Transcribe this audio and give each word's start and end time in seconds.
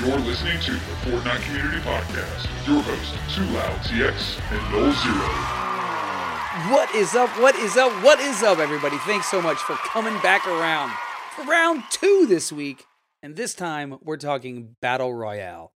You're 0.00 0.18
listening 0.18 0.60
to 0.60 0.72
the 0.72 0.78
Fortnite 0.78 1.42
Community 1.46 1.78
Podcast 1.78 2.42
with 2.42 2.68
your 2.68 2.82
hosts, 2.82 3.16
TwoLoud 3.34 3.78
TX 3.78 4.38
and 4.52 4.60
Nolxero. 4.70 6.70
What 6.70 6.94
is 6.94 7.14
up? 7.14 7.30
What 7.40 7.56
is 7.56 7.78
up? 7.78 7.90
What 8.04 8.20
is 8.20 8.42
up, 8.42 8.58
everybody? 8.58 8.98
Thanks 8.98 9.30
so 9.30 9.40
much 9.40 9.56
for 9.56 9.74
coming 9.76 10.12
back 10.20 10.46
around 10.46 10.92
for 11.34 11.46
round 11.46 11.82
two 11.90 12.26
this 12.28 12.52
week. 12.52 12.84
And 13.22 13.36
this 13.36 13.54
time, 13.54 13.96
we're 14.02 14.18
talking 14.18 14.76
Battle 14.82 15.14
Royale. 15.14 15.72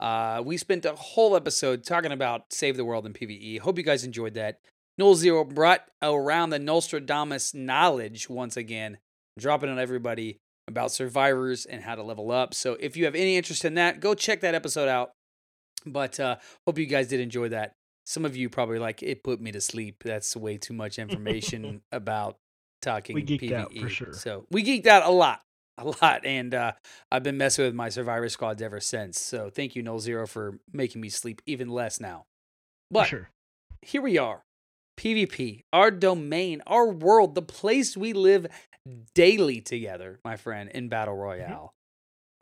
Uh, 0.00 0.42
we 0.44 0.56
spent 0.56 0.84
a 0.84 0.96
whole 0.96 1.36
episode 1.36 1.84
talking 1.84 2.12
about 2.12 2.52
Save 2.52 2.76
the 2.76 2.84
World 2.84 3.06
in 3.06 3.12
PvE. 3.12 3.60
Hope 3.60 3.78
you 3.78 3.84
guys 3.84 4.02
enjoyed 4.02 4.34
that. 4.34 4.58
Nolxero 5.00 5.48
brought 5.48 5.84
around 6.02 6.50
the 6.50 6.58
Nostradamus 6.58 7.54
knowledge 7.54 8.28
once 8.28 8.56
again, 8.56 8.98
dropping 9.38 9.70
on 9.70 9.78
everybody 9.78 10.40
about 10.68 10.92
survivors 10.92 11.66
and 11.66 11.82
how 11.82 11.94
to 11.94 12.02
level 12.02 12.30
up. 12.30 12.54
So 12.54 12.76
if 12.80 12.96
you 12.96 13.04
have 13.04 13.14
any 13.14 13.36
interest 13.36 13.64
in 13.64 13.74
that, 13.74 14.00
go 14.00 14.14
check 14.14 14.40
that 14.40 14.54
episode 14.54 14.88
out. 14.88 15.12
But 15.86 16.20
uh, 16.20 16.36
hope 16.66 16.78
you 16.78 16.86
guys 16.86 17.08
did 17.08 17.20
enjoy 17.20 17.48
that. 17.50 17.72
Some 18.04 18.24
of 18.24 18.36
you 18.36 18.48
probably 18.48 18.78
like 18.78 19.02
it 19.02 19.22
put 19.22 19.40
me 19.40 19.52
to 19.52 19.60
sleep. 19.60 20.02
That's 20.04 20.36
way 20.36 20.58
too 20.58 20.74
much 20.74 20.98
information 20.98 21.82
about 21.92 22.36
talking 22.82 23.14
We 23.14 23.22
geeked 23.22 23.50
PvE. 23.50 23.52
out 23.52 23.72
for 23.74 23.88
sure. 23.88 24.12
So 24.12 24.46
we 24.50 24.64
geeked 24.64 24.86
out 24.86 25.06
a 25.06 25.10
lot, 25.10 25.40
a 25.78 25.84
lot, 26.02 26.24
and 26.24 26.54
uh, 26.54 26.72
I've 27.10 27.22
been 27.22 27.38
messing 27.38 27.64
with 27.64 27.74
my 27.74 27.88
Survivor 27.88 28.28
squads 28.28 28.62
ever 28.62 28.80
since. 28.80 29.20
So 29.20 29.50
thank 29.50 29.76
you, 29.76 29.82
Nolxero, 29.82 30.28
for 30.28 30.58
making 30.72 31.00
me 31.00 31.08
sleep 31.08 31.40
even 31.46 31.68
less 31.68 32.00
now. 32.00 32.26
But 32.90 33.04
sure. 33.04 33.30
here 33.82 34.02
we 34.02 34.18
are. 34.18 34.42
PvP, 35.00 35.62
our 35.72 35.90
domain, 35.90 36.62
our 36.66 36.86
world, 36.86 37.34
the 37.34 37.40
place 37.40 37.96
we 37.96 38.12
live 38.12 38.46
daily 39.14 39.62
together, 39.62 40.20
my 40.26 40.36
friend, 40.36 40.70
in 40.74 40.90
Battle 40.90 41.16
Royale. 41.16 41.72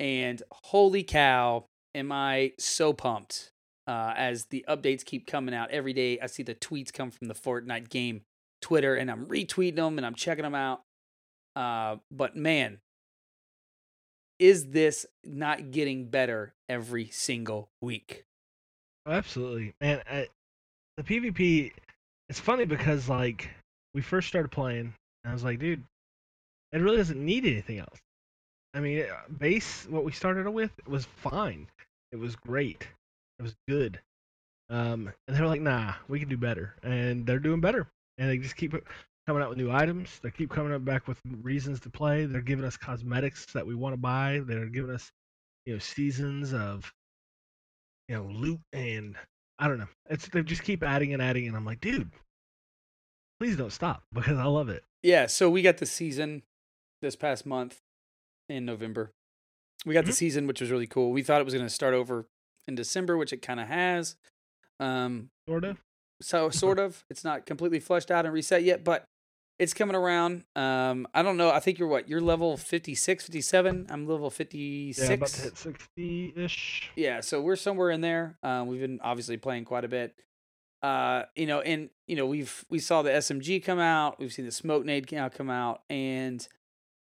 And 0.01 0.43
holy 0.51 1.05
cow, 1.05 1.67
am 1.95 2.11
I 2.11 2.53
so 2.59 2.93
pumped 2.93 3.53
uh, 3.87 4.12
as 4.17 4.47
the 4.47 4.64
updates 4.69 5.05
keep 5.05 5.27
coming 5.27 5.55
out 5.55 5.70
every 5.70 5.92
day. 5.92 6.19
I 6.20 6.27
see 6.27 6.42
the 6.42 6.55
tweets 6.55 6.92
come 6.92 7.12
from 7.12 7.29
the 7.29 7.34
Fortnite 7.34 7.89
game 7.91 8.23
Twitter, 8.61 8.97
and 8.97 9.09
I'm 9.09 9.27
retweeting 9.27 9.77
them 9.77 9.97
and 9.97 10.05
I'm 10.05 10.17
checking 10.17 10.42
them 10.42 10.56
out. 10.56 10.83
Uh, 11.55 11.97
but 12.11 12.34
man, 12.34 12.81
is 14.41 14.70
this 14.70 15.06
not 15.25 15.70
getting 15.70 16.11
better 16.11 16.55
every 16.69 17.09
single 17.09 17.70
week? 17.81 18.25
Absolutely, 19.06 19.75
man. 19.81 20.03
I, 20.11 20.27
the 20.97 21.05
PvP, 21.05 21.73
it's 22.29 22.41
funny 22.41 22.65
because 22.65 23.09
like 23.09 23.48
we 23.95 24.03
first 24.03 24.29
started 24.29 24.51
playing, 24.51 24.93
and 25.25 25.31
I 25.31 25.33
was 25.33 25.45
like, 25.45 25.59
dude, 25.59 25.83
it 26.73 26.79
really 26.79 26.98
doesn't 26.98 27.25
need 27.25 27.47
anything 27.47 27.79
else. 27.79 27.98
I 28.75 28.81
mean, 28.81 29.03
uh, 29.03 29.17
base 29.39 29.87
what 29.89 30.05
we 30.05 30.12
started 30.12 30.48
with 30.48 30.70
was 30.87 31.07
fine. 31.07 31.67
It 32.12 32.17
was 32.17 32.37
great. 32.37 32.87
It 33.39 33.43
was 33.43 33.55
good. 33.69 34.01
Um, 34.70 35.12
and 35.27 35.37
they 35.37 35.41
were 35.41 35.47
like, 35.47 35.62
nah, 35.62 35.95
we 36.09 36.20
can 36.20 36.29
do 36.29 36.37
better, 36.37 36.75
and 36.83 37.27
they're 37.27 37.39
doing 37.39 37.61
better. 37.61 37.87
And 38.19 38.29
they 38.29 38.39
just 38.39 38.57
keep 38.57 38.75
coming 39.27 39.42
out 39.42 39.48
with 39.48 39.59
new 39.59 39.70
items. 39.70 40.19
They 40.23 40.31
keep 40.31 40.51
coming 40.51 40.75
up 40.75 40.85
back 40.85 41.09
with 41.09 41.20
reasons 41.42 41.81
to 41.81 41.91
play. 41.91 42.27
They're 42.27 42.41
giving 42.41 42.65
us 42.65 42.77
cosmetics 42.77 43.47
that 43.55 43.67
we 43.67 43.75
want 43.75 43.95
to 43.95 43.98
buy. 43.98 44.42
They're 44.45 44.67
giving 44.67 44.91
us, 44.91 45.11
you 45.67 45.75
know, 45.75 45.79
seasons 45.79 46.53
of, 46.53 46.92
you 48.09 48.17
know, 48.17 48.25
loot 48.25 48.61
and 48.73 49.17
I 49.59 49.69
don't 49.69 49.78
know. 49.78 49.89
It's 50.09 50.28
they 50.28 50.42
just 50.42 50.62
keep 50.62 50.83
adding 50.83 51.12
and 51.12 51.23
adding, 51.23 51.47
and 51.48 51.56
I'm 51.56 51.64
like, 51.64 51.81
dude, 51.81 52.11
please 53.41 53.56
don't 53.56 53.73
stop 53.73 54.03
because 54.12 54.39
I 54.39 54.45
love 54.45 54.69
it. 54.69 54.84
Yeah, 55.03 55.27
so 55.27 55.48
we 55.51 55.62
got 55.62 55.78
the 55.78 55.87
season 55.87 56.42
this 57.03 57.17
past 57.17 57.47
month 57.47 57.79
in 58.48 58.64
November. 58.64 59.11
We 59.86 59.95
got 59.95 60.05
the 60.06 60.11
Mhm. 60.12 60.17
season, 60.17 60.47
which 60.48 60.61
was 60.61 60.70
really 60.70 60.86
cool. 60.89 61.12
We 61.12 61.23
thought 61.23 61.41
it 61.41 61.45
was 61.45 61.55
going 61.55 61.67
to 61.67 61.70
start 61.73 61.95
over 61.95 62.27
in 62.67 62.75
December, 62.75 63.17
which 63.17 63.33
it 63.33 63.42
kind 63.42 63.61
of 63.61 63.69
has. 63.69 64.17
Um, 64.81 65.29
Sort 65.48 65.64
of. 65.64 65.79
so 66.20 66.51
sort 66.51 66.79
of. 66.81 67.05
It's 67.11 67.23
not 67.25 67.47
completely 67.47 67.79
flushed 67.81 68.11
out 68.11 68.25
and 68.25 68.34
reset 68.34 68.64
yet, 68.64 68.83
but 68.83 69.05
it's 69.58 69.74
coming 69.74 69.96
around. 69.96 70.45
Um, 70.55 71.08
I 71.14 71.23
don't 71.23 71.36
know. 71.36 71.51
I 71.51 71.61
think 71.61 71.79
you're 71.79 71.89
what? 71.89 72.08
You're 72.08 72.20
level 72.20 72.57
56, 72.57 73.24
57. 73.24 73.86
I'm 73.91 74.07
level 74.07 74.30
56. 74.30 75.08
Yeah, 75.08 75.14
about 75.14 75.29
to 75.29 75.41
hit 75.42 75.58
sixty 75.58 76.33
ish. 76.36 76.91
Yeah, 76.96 77.20
so 77.20 77.41
we're 77.41 77.57
somewhere 77.57 77.91
in 77.91 78.01
there. 78.01 78.39
Uh, 78.42 78.64
we've 78.67 78.80
been 78.80 79.01
obviously 79.02 79.36
playing 79.36 79.64
quite 79.64 79.85
a 79.85 79.89
bit. 79.89 80.14
Uh, 80.80 81.24
you 81.35 81.46
know, 81.46 81.61
and 81.61 81.91
you 82.07 82.14
know, 82.14 82.27
we've 82.27 82.64
we 82.70 82.79
saw 82.79 83.02
the 83.02 83.11
SMG 83.11 83.64
come 83.64 83.80
out. 83.80 84.20
We've 84.20 84.33
seen 84.33 84.45
the 84.45 84.52
smoke 84.52 84.85
nade 84.85 85.11
now 85.11 85.29
come 85.29 85.51
out, 85.51 85.83
and 85.90 86.46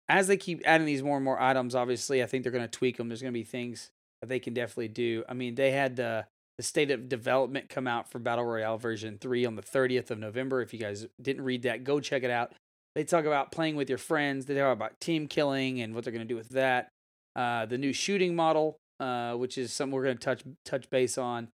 as 0.08 0.26
they 0.26 0.36
keep 0.36 0.60
adding 0.66 0.86
these 0.86 1.02
more 1.02 1.16
and 1.16 1.24
more 1.24 1.40
items, 1.40 1.74
obviously, 1.74 2.22
I 2.22 2.26
think 2.26 2.42
they're 2.42 2.52
going 2.52 2.64
to 2.64 2.68
tweak 2.68 2.98
them. 2.98 3.08
There's 3.08 3.22
going 3.22 3.32
to 3.32 3.38
be 3.38 3.44
things 3.44 3.90
that 4.20 4.28
they 4.28 4.38
can 4.38 4.52
definitely 4.52 4.88
do. 4.88 5.24
I 5.26 5.32
mean, 5.32 5.54
they 5.54 5.70
had 5.70 5.96
the 5.96 6.26
the 6.62 6.68
state 6.68 6.92
of 6.92 7.08
development 7.08 7.68
come 7.68 7.88
out 7.88 8.08
for 8.08 8.20
Battle 8.20 8.44
Royale 8.44 8.78
version 8.78 9.18
three 9.20 9.44
on 9.44 9.56
the 9.56 9.62
30th 9.62 10.12
of 10.12 10.20
November. 10.20 10.62
If 10.62 10.72
you 10.72 10.78
guys 10.78 11.08
didn't 11.20 11.42
read 11.42 11.62
that, 11.62 11.82
go 11.82 11.98
check 11.98 12.22
it 12.22 12.30
out. 12.30 12.52
They 12.94 13.02
talk 13.02 13.24
about 13.24 13.50
playing 13.50 13.74
with 13.74 13.88
your 13.88 13.98
friends. 13.98 14.46
They 14.46 14.54
talk 14.54 14.72
about 14.72 15.00
team 15.00 15.26
killing 15.26 15.80
and 15.80 15.92
what 15.92 16.04
they're 16.04 16.12
going 16.12 16.24
to 16.24 16.32
do 16.32 16.36
with 16.36 16.50
that. 16.50 16.88
Uh, 17.34 17.66
the 17.66 17.78
new 17.78 17.92
shooting 17.92 18.36
model, 18.36 18.76
uh, 19.00 19.32
which 19.32 19.58
is 19.58 19.72
something 19.72 19.92
we're 19.92 20.04
going 20.04 20.18
to 20.18 20.24
touch 20.24 20.44
touch 20.64 20.88
base 20.88 21.18
on. 21.18 21.48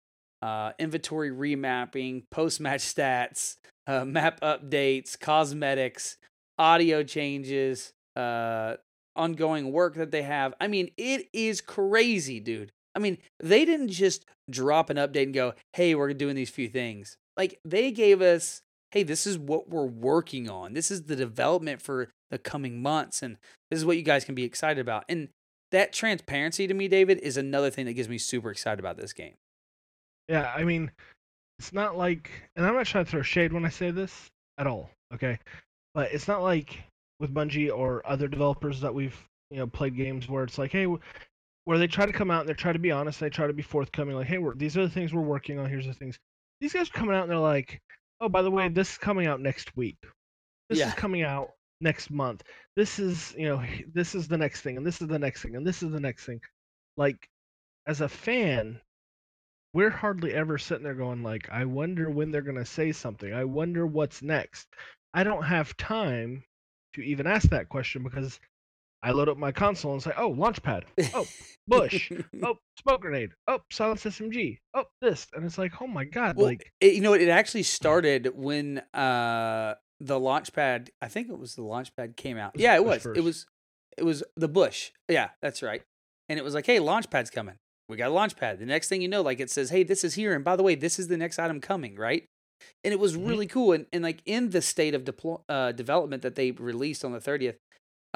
Uh, 0.42 0.72
inventory 0.80 1.30
remapping, 1.30 2.24
post 2.32 2.60
match 2.60 2.80
stats, 2.80 3.58
uh, 3.86 4.04
map 4.04 4.40
updates, 4.40 5.16
cosmetics, 5.16 6.16
audio 6.58 7.04
changes, 7.04 7.92
uh, 8.16 8.74
ongoing 9.14 9.70
work 9.70 9.94
that 9.94 10.10
they 10.10 10.22
have. 10.22 10.52
I 10.60 10.66
mean, 10.66 10.90
it 10.96 11.28
is 11.32 11.60
crazy, 11.60 12.40
dude. 12.40 12.72
I 12.96 12.98
mean, 12.98 13.18
they 13.38 13.64
didn't 13.64 13.88
just 13.88 14.24
drop 14.50 14.90
an 14.90 14.96
update 14.96 15.24
and 15.24 15.34
go, 15.34 15.54
"Hey, 15.74 15.94
we're 15.94 16.12
doing 16.14 16.34
these 16.34 16.50
few 16.50 16.68
things." 16.68 17.16
Like 17.36 17.60
they 17.64 17.92
gave 17.92 18.22
us, 18.22 18.62
"Hey, 18.90 19.02
this 19.02 19.26
is 19.26 19.38
what 19.38 19.68
we're 19.68 19.86
working 19.86 20.48
on. 20.48 20.72
This 20.72 20.90
is 20.90 21.04
the 21.04 21.14
development 21.14 21.82
for 21.82 22.08
the 22.30 22.38
coming 22.38 22.80
months, 22.80 23.22
and 23.22 23.36
this 23.70 23.78
is 23.78 23.84
what 23.84 23.98
you 23.98 24.02
guys 24.02 24.24
can 24.24 24.34
be 24.34 24.44
excited 24.44 24.80
about." 24.80 25.04
And 25.08 25.28
that 25.72 25.92
transparency 25.92 26.66
to 26.66 26.74
me, 26.74 26.88
David, 26.88 27.18
is 27.18 27.36
another 27.36 27.70
thing 27.70 27.84
that 27.86 27.92
gets 27.92 28.08
me 28.08 28.18
super 28.18 28.50
excited 28.50 28.80
about 28.80 28.96
this 28.96 29.12
game. 29.12 29.34
Yeah, 30.28 30.52
I 30.56 30.64
mean, 30.64 30.90
it's 31.58 31.72
not 31.72 31.96
like, 31.96 32.30
and 32.56 32.66
I'm 32.66 32.74
not 32.74 32.86
trying 32.86 33.04
to 33.04 33.10
throw 33.10 33.22
shade 33.22 33.52
when 33.52 33.66
I 33.66 33.68
say 33.68 33.90
this 33.90 34.30
at 34.58 34.66
all, 34.66 34.90
okay? 35.12 35.38
But 35.94 36.12
it's 36.12 36.28
not 36.28 36.42
like 36.42 36.82
with 37.20 37.32
Bungie 37.32 37.70
or 37.70 38.02
other 38.06 38.28
developers 38.28 38.80
that 38.80 38.94
we've 38.94 39.16
you 39.50 39.58
know 39.58 39.66
played 39.66 39.96
games 39.96 40.28
where 40.28 40.44
it's 40.44 40.58
like, 40.58 40.72
hey, 40.72 40.86
where 41.66 41.78
they 41.78 41.86
try 41.86 42.06
to 42.06 42.12
come 42.12 42.30
out 42.30 42.40
and 42.40 42.48
they 42.48 42.54
try 42.54 42.72
to 42.72 42.78
be 42.78 42.90
honest, 42.90 43.20
and 43.20 43.30
they 43.30 43.34
try 43.34 43.46
to 43.46 43.52
be 43.52 43.62
forthcoming, 43.62 44.16
like, 44.16 44.26
hey, 44.26 44.38
we're, 44.38 44.54
these 44.54 44.76
are 44.78 44.82
the 44.82 44.90
things 44.90 45.12
we're 45.12 45.20
working 45.20 45.58
on. 45.58 45.68
Here's 45.68 45.86
the 45.86 45.92
things. 45.92 46.18
These 46.60 46.72
guys 46.72 46.88
are 46.88 46.92
coming 46.92 47.14
out 47.14 47.24
and 47.24 47.30
they're 47.30 47.38
like, 47.38 47.82
oh, 48.20 48.28
by 48.30 48.40
the 48.42 48.50
way, 48.50 48.68
this 48.70 48.92
is 48.92 48.98
coming 48.98 49.26
out 49.26 49.40
next 49.40 49.76
week. 49.76 49.98
This 50.70 50.78
Yeah. 50.78 50.88
is 50.88 50.94
coming 50.94 51.22
out 51.22 51.50
next 51.82 52.10
month. 52.10 52.42
This 52.76 52.98
is 52.98 53.34
you 53.36 53.48
know 53.48 53.62
this 53.92 54.14
is 54.14 54.26
the 54.28 54.38
next 54.38 54.62
thing, 54.62 54.78
and 54.78 54.86
this 54.86 55.02
is 55.02 55.08
the 55.08 55.18
next 55.18 55.42
thing, 55.42 55.56
and 55.56 55.66
this 55.66 55.82
is 55.82 55.92
the 55.92 56.00
next 56.00 56.24
thing. 56.24 56.40
Like, 56.96 57.28
as 57.86 58.00
a 58.00 58.08
fan, 58.08 58.80
we're 59.76 59.90
hardly 59.90 60.32
ever 60.32 60.56
sitting 60.56 60.84
there 60.84 60.94
going 60.94 61.22
like 61.22 61.50
i 61.50 61.64
wonder 61.64 62.10
when 62.10 62.30
they're 62.30 62.40
going 62.40 62.56
to 62.56 62.64
say 62.64 62.92
something 62.92 63.34
i 63.34 63.44
wonder 63.44 63.86
what's 63.86 64.22
next 64.22 64.66
i 65.12 65.22
don't 65.22 65.42
have 65.42 65.76
time 65.76 66.42
to 66.94 67.02
even 67.02 67.26
ask 67.26 67.50
that 67.50 67.68
question 67.68 68.02
because 68.02 68.40
i 69.06 69.12
load 69.12 69.28
up 69.28 69.38
my 69.38 69.52
console 69.52 69.92
and 69.92 70.02
say 70.02 70.12
oh 70.16 70.32
launchpad 70.34 70.82
oh 71.14 71.26
bush 71.68 72.10
oh 72.42 72.56
smoke 72.80 73.00
grenade 73.00 73.30
oh 73.48 73.58
silence 73.70 74.04
smg 74.04 74.58
oh 74.74 74.84
this 75.00 75.26
and 75.34 75.44
it's 75.44 75.58
like 75.58 75.72
oh 75.80 75.86
my 75.86 76.04
god 76.04 76.36
Well, 76.36 76.46
like 76.46 76.70
it, 76.80 76.94
you 76.94 77.00
know, 77.00 77.12
it 77.14 77.28
actually 77.28 77.62
started 77.62 78.30
when 78.34 78.78
uh 78.94 79.74
the 80.00 80.20
launchpad. 80.20 80.88
I 81.00 81.08
think 81.08 81.30
it 81.30 81.38
was 81.38 81.54
the 81.54 81.62
launchpad 81.62 82.16
came 82.16 82.36
out. 82.36 82.52
Yeah, 82.54 82.74
it 82.74 82.84
was. 82.84 83.06
It 83.06 83.22
was. 83.22 83.46
It 83.96 84.04
was 84.04 84.22
the 84.36 84.46
bush. 84.48 84.90
Yeah, 85.08 85.30
that's 85.40 85.62
right. 85.62 85.80
And 86.28 86.38
it 86.38 86.42
was 86.44 86.52
like, 86.52 86.66
hey, 86.66 86.78
launchpad's 86.78 87.30
coming. 87.30 87.54
We 87.88 87.96
got 87.96 88.10
a 88.10 88.14
launchpad. 88.14 88.58
The 88.58 88.66
next 88.66 88.88
thing 88.90 89.00
you 89.00 89.08
know, 89.08 89.22
like 89.22 89.40
it 89.40 89.48
says, 89.50 89.70
hey, 89.70 89.84
this 89.84 90.04
is 90.04 90.12
here, 90.14 90.34
and 90.34 90.44
by 90.44 90.54
the 90.56 90.62
way, 90.62 90.74
this 90.74 90.98
is 90.98 91.08
the 91.08 91.16
next 91.16 91.38
item 91.38 91.60
coming, 91.62 91.96
right? 91.96 92.24
And 92.84 92.92
it 92.92 93.00
was 93.00 93.16
Mhm. 93.16 93.26
really 93.28 93.46
cool. 93.46 93.72
And, 93.72 93.86
and 93.92 94.02
like 94.04 94.20
in 94.26 94.50
the 94.50 94.60
state 94.60 94.94
of 94.94 95.04
deploy, 95.04 95.38
uh, 95.48 95.72
development 95.72 96.22
that 96.22 96.34
they 96.34 96.50
released 96.50 97.02
on 97.04 97.12
the 97.12 97.20
thirtieth, 97.20 97.56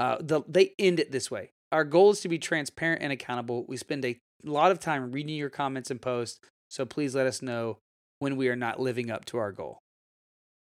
uh, 0.00 0.17
the 0.19 0.41
they 0.49 0.73
end 0.79 0.99
it 0.99 1.12
this 1.12 1.31
way. 1.31 1.50
Our 1.70 1.85
goal 1.85 2.11
is 2.11 2.20
to 2.20 2.29
be 2.29 2.38
transparent 2.38 3.02
and 3.02 3.12
accountable. 3.12 3.67
We 3.69 3.76
spend 3.76 4.05
a 4.05 4.19
lot 4.43 4.73
of 4.73 4.81
time 4.81 5.12
reading 5.12 5.37
your 5.37 5.50
comments 5.50 5.91
and 5.91 6.00
posts, 6.00 6.41
so 6.69 6.87
please 6.87 7.14
let 7.14 7.26
us 7.26 7.43
know 7.43 7.79
when 8.19 8.37
we 8.37 8.49
are 8.49 8.56
not 8.56 8.81
living 8.81 9.11
up 9.11 9.26
to 9.26 9.38
our 9.38 9.52
goal. 9.52 9.79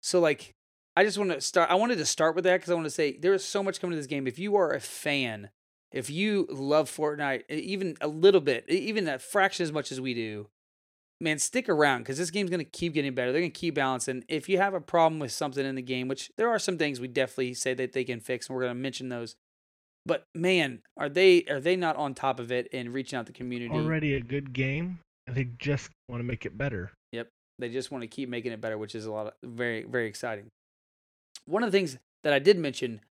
So 0.01 0.21
like 0.21 0.53
I 0.95 1.03
just 1.03 1.17
want 1.17 1.31
to 1.31 1.41
start 1.41 1.69
I 1.69 1.75
wanted 1.75 1.97
to 1.97 2.05
start 2.05 2.33
with 2.33 2.45
that 2.45 2.61
cuz 2.61 2.69
I 2.69 2.75
want 2.75 2.85
to 2.85 2.91
say 2.91 3.17
there 3.17 3.33
is 3.33 3.43
so 3.43 3.61
much 3.61 3.81
coming 3.81 3.91
to 3.91 3.97
this 3.97 4.07
game. 4.07 4.25
If 4.25 4.39
you 4.39 4.55
are 4.55 4.71
a 4.71 4.79
fan, 4.79 5.49
if 5.91 6.09
you 6.09 6.47
love 6.49 6.89
Fortnite 6.89 7.43
even 7.49 7.97
a 7.99 8.07
little 8.07 8.41
bit, 8.41 8.69
even 8.69 9.07
a 9.09 9.19
fraction 9.19 9.63
as 9.65 9.71
much 9.71 9.91
as 9.91 9.99
we 9.99 10.13
do, 10.13 10.47
man, 11.21 11.39
stick 11.39 11.69
around 11.69 12.05
cuz 12.05 12.17
this 12.17 12.31
game's 12.31 12.49
going 12.49 12.59
to 12.59 12.69
keep 12.69 12.93
getting 12.93 13.13
better. 13.15 13.31
They're 13.31 13.41
going 13.41 13.51
to 13.51 13.59
keep 13.59 13.75
balancing. 13.75 14.23
If 14.27 14.49
you 14.49 14.57
have 14.57 14.73
a 14.73 14.81
problem 14.81 15.19
with 15.19 15.31
something 15.31 15.65
in 15.65 15.75
the 15.75 15.81
game, 15.81 16.07
which 16.07 16.31
there 16.37 16.49
are 16.49 16.59
some 16.59 16.77
things 16.77 16.99
we 16.99 17.07
definitely 17.07 17.53
say 17.53 17.73
that 17.73 17.93
they 17.93 18.03
can 18.03 18.19
fix 18.19 18.47
and 18.47 18.55
we're 18.55 18.63
going 18.63 18.75
to 18.75 18.81
mention 18.81 19.09
those 19.09 19.35
But 20.05 20.23
man, 20.35 20.81
are 20.97 21.09
they 21.09 21.43
are 21.49 21.59
they 21.59 21.75
not 21.75 21.95
on 21.95 22.13
top 22.13 22.39
of 22.39 22.51
it 22.51 22.67
and 22.71 22.93
reaching 22.93 23.17
out 23.17 23.25
to 23.25 23.31
the 23.31 23.37
community? 23.37 23.73
Already 23.73 24.13
a 24.13 24.21
good 24.21 24.53
game, 24.53 24.99
and 25.25 25.35
they 25.35 25.45
just 25.57 25.89
want 26.07 26.19
to 26.19 26.23
make 26.23 26.45
it 26.45 26.57
better. 26.57 26.91
Yep, 27.11 27.29
they 27.57 27.69
just 27.69 27.89
want 27.91 28.03
to 28.03 28.07
keep 28.07 28.29
making 28.29 28.51
it 28.51 28.61
better, 28.61 28.77
which 28.77 28.93
is 28.93 29.05
a 29.05 29.11
lot 29.11 29.27
of 29.27 29.33
very 29.43 29.83
very 29.83 30.07
exciting. 30.07 30.47
One 31.45 31.63
of 31.63 31.71
the 31.71 31.77
things 31.77 31.97
that 32.23 32.33
I 32.33 32.39
did 32.39 32.57
mention 32.59 33.01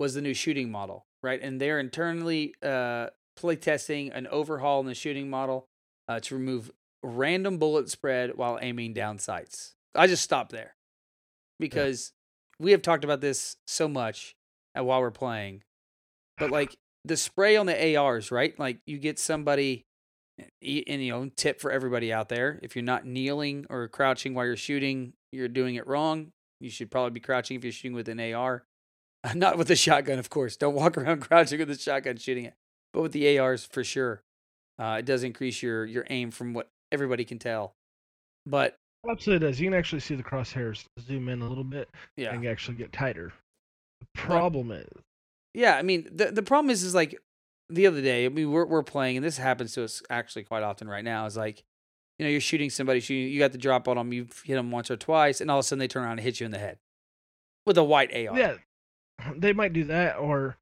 was 0.00 0.14
the 0.14 0.20
new 0.20 0.34
shooting 0.34 0.70
model, 0.72 1.04
right? 1.22 1.40
And 1.40 1.60
they're 1.60 1.78
internally 1.78 2.54
uh, 2.62 3.08
play 3.36 3.56
testing 3.56 4.10
an 4.10 4.26
overhaul 4.26 4.80
in 4.80 4.86
the 4.86 4.94
shooting 4.94 5.30
model 5.30 5.66
uh, 6.08 6.18
to 6.20 6.34
remove 6.34 6.70
random 7.02 7.58
bullet 7.58 7.88
spread 7.88 8.36
while 8.36 8.58
aiming 8.60 8.92
down 8.92 9.18
sights. 9.18 9.74
I 9.94 10.06
just 10.06 10.22
stopped 10.22 10.52
there 10.52 10.74
because 11.58 12.12
we 12.58 12.72
have 12.72 12.82
talked 12.82 13.04
about 13.04 13.20
this 13.20 13.56
so 13.66 13.88
much 13.88 14.36
while 14.74 15.00
we're 15.00 15.10
playing, 15.10 15.62
but 16.38 16.50
like 16.50 16.76
the 17.04 17.16
spray 17.16 17.56
on 17.56 17.66
the 17.66 17.96
ARs, 17.96 18.30
right? 18.30 18.58
Like 18.58 18.78
you 18.86 18.98
get 18.98 19.18
somebody 19.18 19.86
and 20.38 21.02
you 21.02 21.12
know 21.12 21.30
tip 21.36 21.60
for 21.60 21.70
everybody 21.70 22.12
out 22.12 22.28
there. 22.28 22.58
If 22.62 22.76
you're 22.76 22.84
not 22.84 23.04
kneeling 23.04 23.66
or 23.68 23.88
crouching 23.88 24.34
while 24.34 24.46
you're 24.46 24.56
shooting 24.56 25.14
you're 25.32 25.48
doing 25.48 25.76
it 25.76 25.86
wrong. 25.86 26.32
You 26.60 26.70
should 26.70 26.90
probably 26.90 27.10
be 27.10 27.20
crouching 27.20 27.56
if 27.56 27.64
you're 27.64 27.72
shooting 27.72 27.94
with 27.94 28.08
an 28.08 28.20
ar 28.34 28.64
not 29.34 29.58
with 29.58 29.70
a 29.70 29.76
shotgun 29.76 30.18
of 30.18 30.30
course. 30.30 30.56
Don't 30.56 30.74
walk 30.74 30.96
around 30.98 31.20
crouching 31.20 31.58
with 31.58 31.70
a 31.70 31.78
shotgun 31.78 32.16
shooting 32.16 32.44
it 32.44 32.54
but 32.92 33.02
with 33.02 33.12
the 33.12 33.38
ars 33.38 33.64
for 33.64 33.84
sure 33.84 34.22
uh, 34.78 34.96
it 34.98 35.04
does 35.04 35.22
increase 35.22 35.62
your 35.62 35.84
your 35.84 36.06
aim 36.10 36.30
from 36.30 36.52
what 36.52 36.68
everybody 36.92 37.24
can 37.24 37.38
tell 37.38 37.74
but 38.46 38.76
Absolutely 39.08 39.46
does. 39.46 39.58
You 39.58 39.66
can 39.66 39.78
actually 39.78 40.00
see 40.00 40.14
the 40.14 40.22
crosshairs 40.22 40.84
zoom 41.00 41.30
in 41.30 41.40
a 41.40 41.48
little 41.48 41.64
bit 41.64 41.88
yeah 42.16 42.34
and 42.34 42.46
actually 42.46 42.76
get 42.76 42.92
tighter. 42.92 43.32
The 44.00 44.06
problem 44.20 44.70
is, 44.70 44.88
Yeah, 45.54 45.76
I 45.76 45.82
mean 45.82 46.08
the 46.12 46.26
the 46.26 46.42
problem 46.42 46.70
is 46.70 46.82
is 46.82 46.94
like 46.94 47.18
the 47.68 47.86
other 47.86 48.02
day, 48.02 48.26
I 48.26 48.28
mean 48.28 48.50
we're 48.50 48.66
we're 48.66 48.82
playing 48.82 49.16
and 49.16 49.24
this 49.24 49.38
happens 49.38 49.72
to 49.74 49.84
us 49.84 50.02
actually 50.10 50.44
quite 50.44 50.62
often 50.62 50.88
right 50.88 51.04
now 51.04 51.26
is 51.26 51.36
like 51.36 51.64
you 52.18 52.26
know, 52.26 52.30
you're 52.30 52.40
shooting 52.42 52.68
somebody, 52.68 53.00
shooting, 53.00 53.32
you 53.32 53.38
got 53.38 53.52
the 53.52 53.56
drop 53.56 53.88
on 53.88 53.96
them, 53.96 54.12
you've 54.12 54.42
hit 54.44 54.56
them 54.56 54.70
once 54.70 54.90
or 54.90 54.96
twice, 54.98 55.40
and 55.40 55.50
all 55.50 55.58
of 55.58 55.64
a 55.64 55.66
sudden 55.66 55.78
they 55.78 55.88
turn 55.88 56.02
around 56.02 56.12
and 56.12 56.20
hit 56.20 56.38
you 56.38 56.44
in 56.44 56.52
the 56.52 56.58
head 56.58 56.76
with 57.64 57.78
a 57.78 57.84
white 57.84 58.14
AR. 58.14 58.38
yeah, 58.38 58.56
they 59.36 59.54
might 59.54 59.72
do 59.72 59.84
that, 59.84 60.18
or 60.18 60.58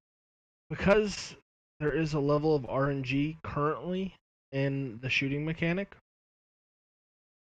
because 0.70 1.34
there 1.80 1.92
is 1.92 2.14
a 2.14 2.20
level 2.20 2.54
of 2.54 2.62
RNG 2.62 3.38
currently 3.42 4.14
in 4.52 5.00
the 5.02 5.10
shooting 5.10 5.44
mechanic, 5.44 5.96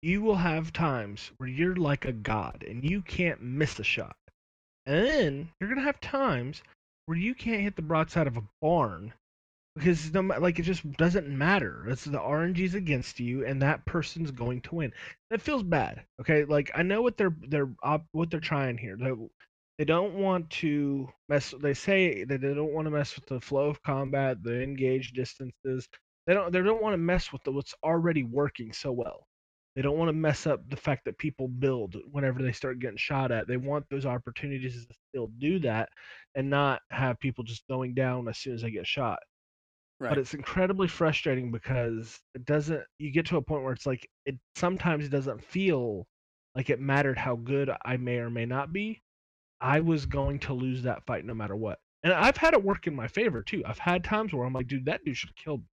you 0.03 0.21
will 0.21 0.35
have 0.35 0.73
times 0.73 1.31
where 1.37 1.49
you're 1.49 1.75
like 1.75 2.05
a 2.05 2.11
god 2.11 2.63
and 2.67 2.83
you 2.83 3.01
can't 3.01 3.41
miss 3.41 3.79
a 3.79 3.83
shot. 3.83 4.17
And 4.85 5.07
then 5.07 5.49
you're 5.59 5.69
gonna 5.69 5.81
have 5.81 6.01
times 6.01 6.61
where 7.05 7.17
you 7.17 7.33
can't 7.35 7.61
hit 7.61 7.75
the 7.75 7.81
broadside 7.81 8.27
of 8.27 8.37
a 8.37 8.43
barn 8.61 9.13
because 9.75 10.13
no, 10.13 10.21
like 10.21 10.59
it 10.59 10.63
just 10.63 10.89
doesn't 10.93 11.27
matter. 11.27 11.85
It's 11.87 12.05
the 12.05 12.19
RNG's 12.19 12.75
against 12.75 13.19
you, 13.19 13.45
and 13.45 13.61
that 13.61 13.85
person's 13.85 14.31
going 14.31 14.61
to 14.61 14.75
win. 14.75 14.93
That 15.31 15.41
feels 15.41 15.63
bad. 15.63 16.03
Okay, 16.21 16.45
like 16.45 16.71
I 16.75 16.83
know 16.83 17.01
what 17.01 17.17
they're 17.17 17.35
they're 17.47 17.69
op- 17.81 18.05
what 18.11 18.29
they're 18.29 18.39
trying 18.39 18.77
here. 18.77 18.97
They 18.97 19.11
they 19.79 19.85
don't 19.85 20.15
want 20.15 20.49
to 20.61 21.09
mess. 21.29 21.53
They 21.59 21.73
say 21.73 22.23
that 22.25 22.41
they 22.41 22.53
don't 22.53 22.73
want 22.73 22.85
to 22.85 22.91
mess 22.91 23.15
with 23.15 23.25
the 23.25 23.41
flow 23.41 23.69
of 23.69 23.81
combat, 23.81 24.43
the 24.43 24.61
engage 24.61 25.13
distances. 25.13 25.87
They 26.27 26.33
don't 26.33 26.51
they 26.51 26.61
don't 26.61 26.81
want 26.81 26.93
to 26.93 26.97
mess 26.97 27.31
with 27.33 27.43
the, 27.43 27.51
what's 27.51 27.73
already 27.83 28.23
working 28.23 28.73
so 28.73 28.91
well. 28.91 29.25
They 29.75 29.81
don't 29.81 29.97
want 29.97 30.09
to 30.09 30.13
mess 30.13 30.45
up 30.45 30.69
the 30.69 30.77
fact 30.77 31.05
that 31.05 31.17
people 31.17 31.47
build 31.47 31.95
whenever 32.11 32.41
they 32.43 32.51
start 32.51 32.79
getting 32.79 32.97
shot 32.97 33.31
at. 33.31 33.47
They 33.47 33.57
want 33.57 33.85
those 33.89 34.05
opportunities 34.05 34.85
to 34.85 34.95
still 35.09 35.27
do 35.39 35.59
that 35.59 35.89
and 36.35 36.49
not 36.49 36.81
have 36.91 37.19
people 37.19 37.43
just 37.43 37.67
going 37.67 37.93
down 37.95 38.27
as 38.27 38.37
soon 38.37 38.53
as 38.53 38.61
they 38.61 38.71
get 38.71 38.85
shot. 38.87 39.19
right. 39.99 40.09
But 40.09 40.17
it's 40.19 40.33
incredibly 40.35 40.87
frustrating 40.87 41.51
because 41.51 42.19
it 42.35 42.45
doesn't 42.45 42.83
you 42.99 43.11
get 43.11 43.25
to 43.27 43.37
a 43.37 43.41
point 43.41 43.63
where 43.63 43.73
it's 43.73 43.85
like 43.87 44.07
it 44.25 44.35
sometimes 44.55 45.09
doesn't 45.09 45.43
feel 45.43 46.07
like 46.55 46.69
it 46.69 46.79
mattered 46.79 47.17
how 47.17 47.35
good 47.35 47.71
I 47.83 47.97
may 47.97 48.17
or 48.17 48.29
may 48.29 48.45
not 48.45 48.71
be. 48.73 49.01
I 49.61 49.79
was 49.79 50.05
going 50.05 50.39
to 50.39 50.53
lose 50.53 50.83
that 50.83 51.05
fight 51.05 51.25
no 51.25 51.33
matter 51.33 51.55
what. 51.55 51.79
And 52.03 52.13
I've 52.13 52.37
had 52.37 52.53
it 52.53 52.63
work 52.63 52.85
in 52.87 52.95
my 52.95 53.07
favor 53.07 53.41
too. 53.41 53.63
I've 53.65 53.79
had 53.79 54.03
times 54.03 54.33
where 54.33 54.45
I'm 54.45 54.53
like, 54.53 54.67
dude, 54.67 54.85
that 54.85 55.03
dude 55.05 55.17
should 55.17 55.29
have 55.29 55.35
killed 55.37 55.61
me. 55.61 55.67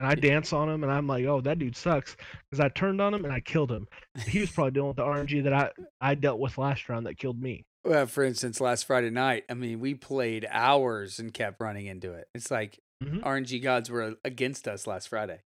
And 0.00 0.08
I 0.08 0.14
dance 0.14 0.52
on 0.52 0.68
him 0.68 0.84
and 0.84 0.92
I'm 0.92 1.06
like, 1.06 1.24
oh, 1.24 1.40
that 1.40 1.58
dude 1.58 1.74
sucks. 1.76 2.16
Because 2.50 2.60
I 2.64 2.68
turned 2.68 3.00
on 3.00 3.12
him 3.14 3.24
and 3.24 3.32
I 3.32 3.40
killed 3.40 3.70
him. 3.72 3.88
He 4.26 4.38
was 4.40 4.50
probably 4.50 4.70
dealing 4.72 4.88
with 4.88 4.96
the 4.96 5.02
RNG 5.04 5.42
that 5.44 5.52
I, 5.52 5.70
I 6.00 6.14
dealt 6.14 6.38
with 6.38 6.56
last 6.58 6.88
round 6.88 7.06
that 7.06 7.18
killed 7.18 7.40
me. 7.42 7.64
Well, 7.84 8.06
for 8.06 8.22
instance, 8.22 8.60
last 8.60 8.84
Friday 8.84 9.10
night, 9.10 9.44
I 9.50 9.54
mean, 9.54 9.80
we 9.80 9.94
played 9.94 10.46
hours 10.50 11.18
and 11.18 11.32
kept 11.34 11.60
running 11.60 11.86
into 11.86 12.12
it. 12.12 12.28
It's 12.34 12.50
like 12.50 12.78
Mhm. 13.02 13.22
RNG 13.22 13.62
gods 13.62 13.90
were 13.90 14.16
against 14.24 14.66
us 14.68 14.86
last 14.86 15.08
Friday. 15.08 15.40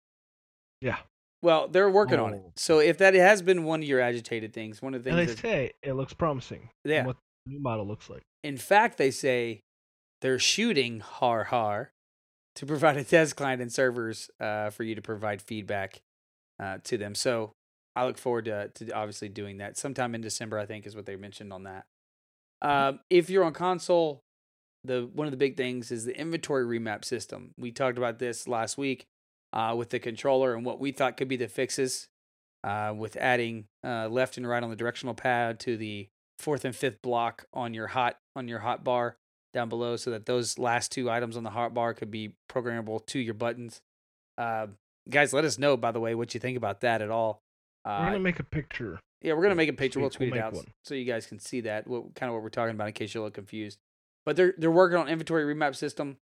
Yeah. 0.81 0.98
Well, 1.42 1.68
they're 1.68 1.89
working 1.89 2.19
on 2.19 2.33
it. 2.33 2.42
Oh. 2.45 2.51
So 2.56 2.80
if 2.80 2.98
that 3.00 3.13
has 3.13 3.42
been 3.42 3.63
one 3.65 3.81
of 3.81 3.88
your 3.88 4.00
agitated 4.00 4.53
things, 4.53 4.81
one 4.81 4.94
of 4.94 5.03
the 5.03 5.09
And 5.12 5.18
things 5.19 5.30
they 5.30 5.36
that, 5.36 5.42
say 5.42 5.71
it 5.83 5.94
looks 5.94 6.13
promising. 6.13 6.69
Yeah. 6.86 7.06
What 7.06 7.18
the 7.45 7.53
new 7.53 7.59
model 7.59 7.86
looks 7.88 8.09
like. 8.09 8.21
in 8.44 8.57
fact, 8.57 8.98
they 8.98 9.12
say 9.12 9.62
they're 10.21 10.39
shooting 10.39 11.00
har 11.01 11.45
har 11.45 11.92
to 12.62 12.68
provide 12.68 12.96
a 12.96 13.04
test 13.04 13.36
client 13.36 13.60
and 13.60 13.74
servers 13.74 14.30
uh, 14.40 14.69
for 14.69 14.84
you 14.84 14.94
to 14.94 15.02
provide 15.02 15.42
feedback 15.42 16.00
uh, 16.62 16.78
to 16.84 16.96
them. 16.96 17.16
So 17.16 17.54
I 17.96 18.06
look 18.06 18.19
forward 18.19 18.46
to, 18.46 18.69
to 18.69 18.92
obviously 18.92 19.30
doing 19.30 19.58
that 19.58 19.78
sometime 19.78 20.13
in 20.13 20.22
December. 20.22 20.60
I 20.60 20.68
think 20.68 20.86
is 20.86 20.96
what 20.96 21.08
they 21.08 21.16
mentioned 21.16 21.52
on 21.52 21.63
that. 21.63 21.86
Um, 22.62 23.00
if 23.10 23.31
you're 23.31 23.44
on 23.44 23.54
console, 23.54 24.22
the 24.84 25.10
one 25.12 25.25
of 25.25 25.31
the 25.31 25.38
big 25.38 25.58
things 25.58 25.92
is 25.92 26.06
the 26.06 26.16
inventory 26.16 26.80
remap 26.80 27.04
system. 27.04 27.56
We 27.58 27.72
talked 27.72 27.98
about 27.98 28.19
this 28.19 28.48
last 28.48 28.78
week 28.78 29.06
uh, 29.54 29.74
with 29.75 29.90
the 29.90 29.98
controller 29.98 30.54
and 30.54 30.63
what 30.63 30.80
we 30.80 30.92
thought 30.92 31.18
could 31.18 31.28
be 31.28 31.38
the 31.38 31.48
fixes 31.48 32.10
uh, 32.63 32.94
with 32.96 33.18
adding 33.18 33.66
uh, 33.84 34.08
left 34.08 34.38
and 34.38 34.48
right 34.48 34.62
on 34.62 34.69
the 34.69 34.75
directional 34.75 35.16
pad 35.16 35.60
to 35.62 35.78
the 35.78 36.10
fourth 36.38 36.63
and 36.63 36.75
fifth 36.75 37.02
block 37.02 37.46
on 37.56 37.74
your 37.74 37.88
hot 37.88 38.18
on 38.36 38.48
your 38.48 38.60
hot 38.60 38.84
bar 38.84 39.16
down 39.53 39.69
below, 39.69 39.95
so 39.95 40.12
that 40.12 40.25
those 40.25 40.57
last 40.57 40.92
two 40.92 41.09
items 41.09 41.36
on 41.38 41.44
the 41.44 41.50
hot 41.50 41.74
bar 41.74 41.94
could 41.94 42.12
be 42.12 42.33
programmable 42.50 43.06
to 43.07 43.19
your 43.19 43.33
buttons. 43.33 43.81
Uh, 44.38 44.68
guys, 45.09 45.33
let 45.33 45.45
us 45.45 45.57
know 45.57 45.75
by 45.77 45.92
the 45.92 46.00
way 46.00 46.15
what 46.15 46.33
you 46.33 46.39
think 46.39 46.57
about 46.57 46.81
that 46.81 47.01
at 47.01 47.09
all. 47.09 47.42
Uh, 47.86 47.89
We're 47.89 48.06
Uh, 48.07 48.09
gonna 48.12 48.19
make 48.19 48.39
a 48.39 48.44
picture. 48.44 49.00
yeah, 49.21 49.33
we're 49.33 49.42
gonna 49.44 49.56
make 49.56 49.69
a 49.69 49.74
picture. 49.74 50.00
We'll 50.00 50.09
tweet 50.09 50.31
we'll 50.31 50.39
it 50.39 50.44
out 50.44 50.53
one. 50.53 50.65
so 50.86 50.94
you 50.95 51.06
guys 51.06 51.25
can 51.25 51.39
see 51.39 51.62
that. 51.62 51.88
What 51.88 52.13
kind 52.15 52.30
of 52.30 52.33
what 52.36 52.44
we're 52.44 52.50
talking 52.50 52.75
about 52.75 52.88
in 52.88 52.94
case 52.94 53.13
you're 53.13 53.21
a 53.21 53.25
little 53.25 53.33
confused. 53.36 53.77
But 54.25 54.36
they're 54.36 54.53
they're 54.57 54.71
working 54.71 54.98
on 54.98 55.07
inventory 55.09 55.44
remap 55.53 55.75
system 55.75 56.18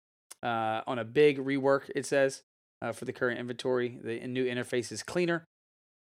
uh, 0.43 0.83
on 0.87 0.99
a 0.99 1.05
big 1.05 1.39
rework. 1.39 1.91
It 1.97 2.05
says 2.07 2.43
uh, 2.83 2.93
for 2.93 3.07
the 3.07 3.13
current 3.13 3.41
inventory, 3.41 3.99
the 4.03 4.21
new 4.27 4.45
interface 4.45 4.93
is 4.93 5.03
cleaner, 5.03 5.47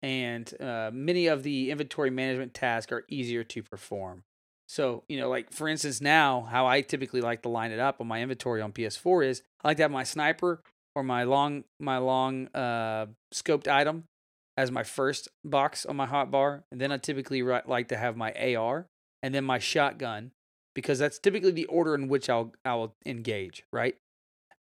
and 0.03 0.53
uh, 0.61 0.91
many 0.93 1.27
of 1.27 1.43
the 1.43 1.71
inventory 1.71 2.09
management 2.09 2.53
tasks 2.53 2.91
are 2.91 3.05
easier 3.07 3.43
to 3.45 3.63
perform. 3.63 4.23
So 4.67 5.03
you 5.07 5.19
know, 5.19 5.29
like 5.29 5.51
for 5.51 5.67
instance, 5.67 6.01
now 6.01 6.47
how 6.49 6.65
I 6.65 6.81
typically 6.81 7.21
like 7.21 7.41
to 7.43 7.49
line 7.49 7.71
it 7.71 7.79
up 7.79 8.01
on 8.01 8.07
my 8.07 8.21
inventory 8.21 8.61
on 8.61 8.71
PS4 8.71 9.25
is 9.25 9.41
I 9.63 9.69
like 9.69 9.77
to 9.77 9.83
have 9.83 9.91
my 9.91 10.03
sniper 10.03 10.61
or 10.95 11.03
my 11.03 11.23
long 11.23 11.63
my 11.79 11.97
long 11.97 12.47
uh, 12.53 13.07
scoped 13.33 13.67
item 13.67 14.05
as 14.57 14.71
my 14.71 14.83
first 14.83 15.27
box 15.43 15.85
on 15.85 15.95
my 15.95 16.05
hot 16.05 16.31
bar, 16.31 16.63
and 16.71 16.79
then 16.79 16.91
I 16.91 16.97
typically 16.97 17.41
ri- 17.41 17.61
like 17.67 17.89
to 17.89 17.97
have 17.97 18.15
my 18.15 18.31
AR 18.33 18.87
and 19.21 19.35
then 19.35 19.43
my 19.43 19.59
shotgun 19.59 20.31
because 20.73 20.99
that's 20.99 21.19
typically 21.19 21.51
the 21.51 21.65
order 21.65 21.95
in 21.95 22.07
which 22.07 22.29
I'll 22.29 22.53
I'll 22.63 22.95
engage, 23.05 23.63
right? 23.71 23.95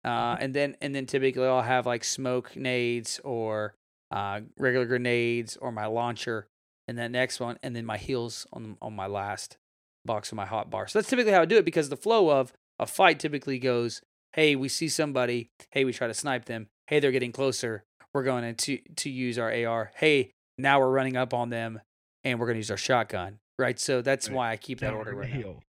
Uh, 0.04 0.36
and 0.38 0.52
then 0.52 0.76
and 0.82 0.94
then 0.94 1.06
typically 1.06 1.46
I'll 1.46 1.62
have 1.62 1.86
like 1.86 2.04
smoke 2.04 2.56
nades 2.56 3.20
or 3.24 3.74
uh, 4.10 4.40
regular 4.58 4.84
grenades 4.84 5.56
or 5.56 5.72
my 5.72 5.86
launcher, 5.86 6.46
and 6.86 6.98
that 6.98 7.10
next 7.10 7.40
one, 7.40 7.58
and 7.62 7.74
then 7.74 7.86
my 7.86 7.96
heals 7.96 8.46
on 8.52 8.76
on 8.82 8.94
my 8.94 9.06
last 9.06 9.56
box 10.04 10.30
of 10.32 10.36
my 10.36 10.46
hot 10.46 10.70
bar. 10.70 10.86
So 10.86 10.98
that's 10.98 11.08
typically 11.08 11.32
how 11.32 11.42
I 11.42 11.46
do 11.46 11.56
it 11.56 11.64
because 11.64 11.88
the 11.88 11.96
flow 11.96 12.30
of 12.30 12.52
a 12.78 12.86
fight 12.86 13.18
typically 13.20 13.58
goes, 13.58 14.02
hey, 14.32 14.56
we 14.56 14.68
see 14.68 14.88
somebody, 14.88 15.48
hey, 15.70 15.84
we 15.84 15.92
try 15.92 16.06
to 16.06 16.14
snipe 16.14 16.44
them, 16.46 16.66
hey, 16.88 17.00
they're 17.00 17.12
getting 17.12 17.32
closer, 17.32 17.84
we're 18.12 18.24
going 18.24 18.54
to 18.54 18.78
to 18.96 19.10
use 19.10 19.38
our 19.38 19.52
AR, 19.52 19.90
hey, 19.96 20.30
now 20.58 20.80
we're 20.80 20.90
running 20.90 21.16
up 21.16 21.32
on 21.34 21.50
them, 21.50 21.80
and 22.24 22.38
we're 22.38 22.46
going 22.46 22.54
to 22.56 22.60
use 22.60 22.70
our 22.70 22.76
shotgun, 22.76 23.38
right? 23.58 23.78
So 23.78 24.02
that's 24.02 24.28
Right. 24.28 24.36
why 24.36 24.50
I 24.52 24.56
keep 24.56 24.80
that 24.80 24.88
Now 24.88 24.92
we're 24.94 24.98
order 24.98 25.14
right 25.14 25.34
now. 25.44 25.60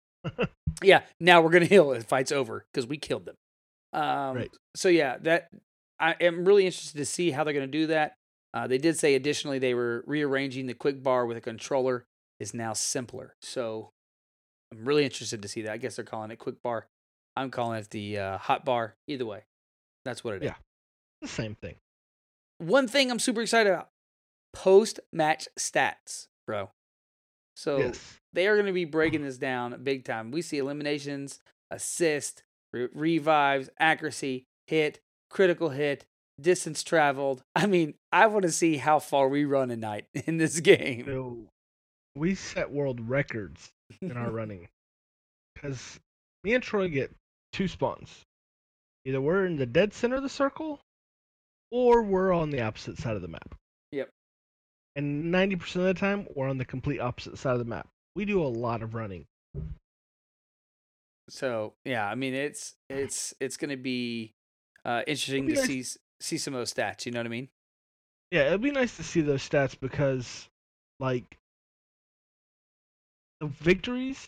Yeah, 0.84 1.02
now 1.20 1.42
we're 1.42 1.52
gonna 1.52 1.66
heal. 1.76 1.90
The 1.92 2.02
fight's 2.02 2.32
over 2.32 2.66
because 2.74 2.88
we 2.88 2.98
killed 2.98 3.26
them. 3.26 3.36
Um, 3.94 4.36
Right. 4.36 4.52
So 4.76 4.90
yeah, 4.90 5.18
that 5.20 5.50
I 6.00 6.14
am 6.20 6.44
really 6.46 6.66
interested 6.66 6.98
to 6.98 7.06
see 7.06 7.32
how 7.32 7.44
they're 7.44 7.54
gonna 7.54 7.68
do 7.68 7.88
that. 7.88 8.16
Uh, 8.54 8.68
they 8.68 8.78
did 8.78 8.98
say 8.98 9.16
additionally 9.16 9.60
they 9.60 9.74
were 9.74 10.04
rearranging 10.08 10.66
the 10.66 10.74
quick 10.74 11.02
bar 11.04 11.26
with 11.26 11.38
a 11.38 11.42
controller 11.42 12.06
is 12.40 12.54
now 12.54 12.74
simpler. 12.74 13.36
So 13.42 13.92
I'm 14.72 14.86
really 14.86 15.04
interested 15.04 15.42
to 15.42 15.48
see 15.48 15.64
that. 15.64 15.72
I 15.72 15.78
guess 15.78 15.96
they're 15.96 16.06
calling 16.06 16.32
it 16.32 16.38
quick 16.38 16.62
bar. 16.62 16.88
I'm 17.36 17.52
calling 17.52 17.80
it 17.80 17.90
the 17.90 18.18
uh, 18.18 18.38
hot 18.38 18.66
bar. 18.66 18.96
Either 19.08 19.26
way, 19.26 19.44
that's 20.04 20.24
what 20.24 20.36
it 20.36 20.44
is. 20.44 20.48
Yeah. 20.48 20.56
The 21.22 21.28
same 21.28 21.56
thing. 21.56 21.76
One 22.60 22.88
thing 22.88 23.12
I'm 23.12 23.20
super 23.20 23.42
excited 23.42 23.72
about: 23.72 23.90
post 24.54 25.00
match 25.12 25.48
stats, 25.60 26.28
bro. 26.48 26.72
So 27.56 27.78
yes. 27.78 28.20
they 28.34 28.48
are 28.48 28.56
going 28.56 28.68
to 28.68 28.74
be 28.74 28.86
breaking 28.86 29.24
this 29.26 29.38
down 29.38 29.82
big 29.84 30.06
time. 30.06 30.32
We 30.32 30.42
see 30.42 30.58
eliminations, 30.58 31.40
assist, 31.72 32.44
re- 32.74 32.90
revives, 32.94 33.70
accuracy, 33.80 34.46
hit, 34.68 35.00
critical 35.30 35.70
hit, 35.70 36.06
distance 36.40 36.84
traveled. 36.84 37.44
I 37.56 37.66
mean, 37.66 37.96
I 38.12 38.28
want 38.28 38.44
to 38.44 38.52
see 38.52 38.78
how 38.78 39.00
far 39.00 39.28
we 39.28 39.46
run 39.46 39.72
a 39.72 39.78
night 39.78 40.08
in 40.14 40.38
this 40.38 40.60
game. 40.60 41.48
We 42.16 42.36
set 42.36 42.72
world 42.72 43.02
records 43.02 43.70
in 44.02 44.16
our 44.16 44.32
running 44.32 44.68
because 45.54 46.00
me 46.44 46.54
and 46.54 46.64
Troy 46.64 46.88
get 46.88 47.12
two 47.52 47.68
spawns. 47.68 48.22
Either 49.06 49.22
we're 49.22 49.46
in 49.46 49.58
the 49.58 49.66
dead 49.66 49.94
center 49.94 50.16
of 50.16 50.24
the 50.24 50.30
circle, 50.30 50.80
or 51.72 52.02
we're 52.02 52.32
on 52.32 52.50
the 52.50 52.62
opposite 52.62 52.98
side 52.98 53.16
of 53.16 53.22
the 53.22 53.28
map. 53.28 53.56
Yep. 53.92 54.10
And 54.96 55.32
ninety 55.32 55.56
percent 55.56 55.86
of 55.86 55.94
the 55.94 56.00
time, 56.00 56.28
we're 56.36 56.50
on 56.50 56.58
the 56.58 56.66
complete 56.66 57.00
opposite 57.00 57.38
side 57.38 57.54
of 57.54 57.60
the 57.60 57.66
map. 57.66 57.88
We 58.16 58.26
do 58.26 58.42
a 58.42 58.48
lot 58.48 58.82
of 58.82 58.96
running. 58.96 59.26
So 61.30 61.74
yeah, 61.84 62.08
I 62.08 62.16
mean 62.16 62.34
it's 62.34 62.76
it's 62.90 63.34
it's 63.40 63.58
gonna 63.58 63.78
be 63.78 64.32
uh, 64.86 65.02
interesting 65.08 65.48
be 65.48 65.54
to 65.54 65.60
nice- 65.60 65.68
see 65.68 66.00
see 66.22 66.38
some 66.38 66.54
of 66.54 66.60
those 66.60 66.74
stats. 66.74 67.06
You 67.06 67.12
know 67.12 67.20
what 67.20 67.28
I 67.28 67.30
mean? 67.30 67.50
Yeah, 68.32 68.48
it'd 68.48 68.62
be 68.62 68.72
nice 68.72 68.96
to 68.98 69.04
see 69.04 69.22
those 69.22 69.48
stats 69.48 69.80
because, 69.80 70.50
like, 71.00 71.38
the 73.40 73.48
victories 73.48 74.28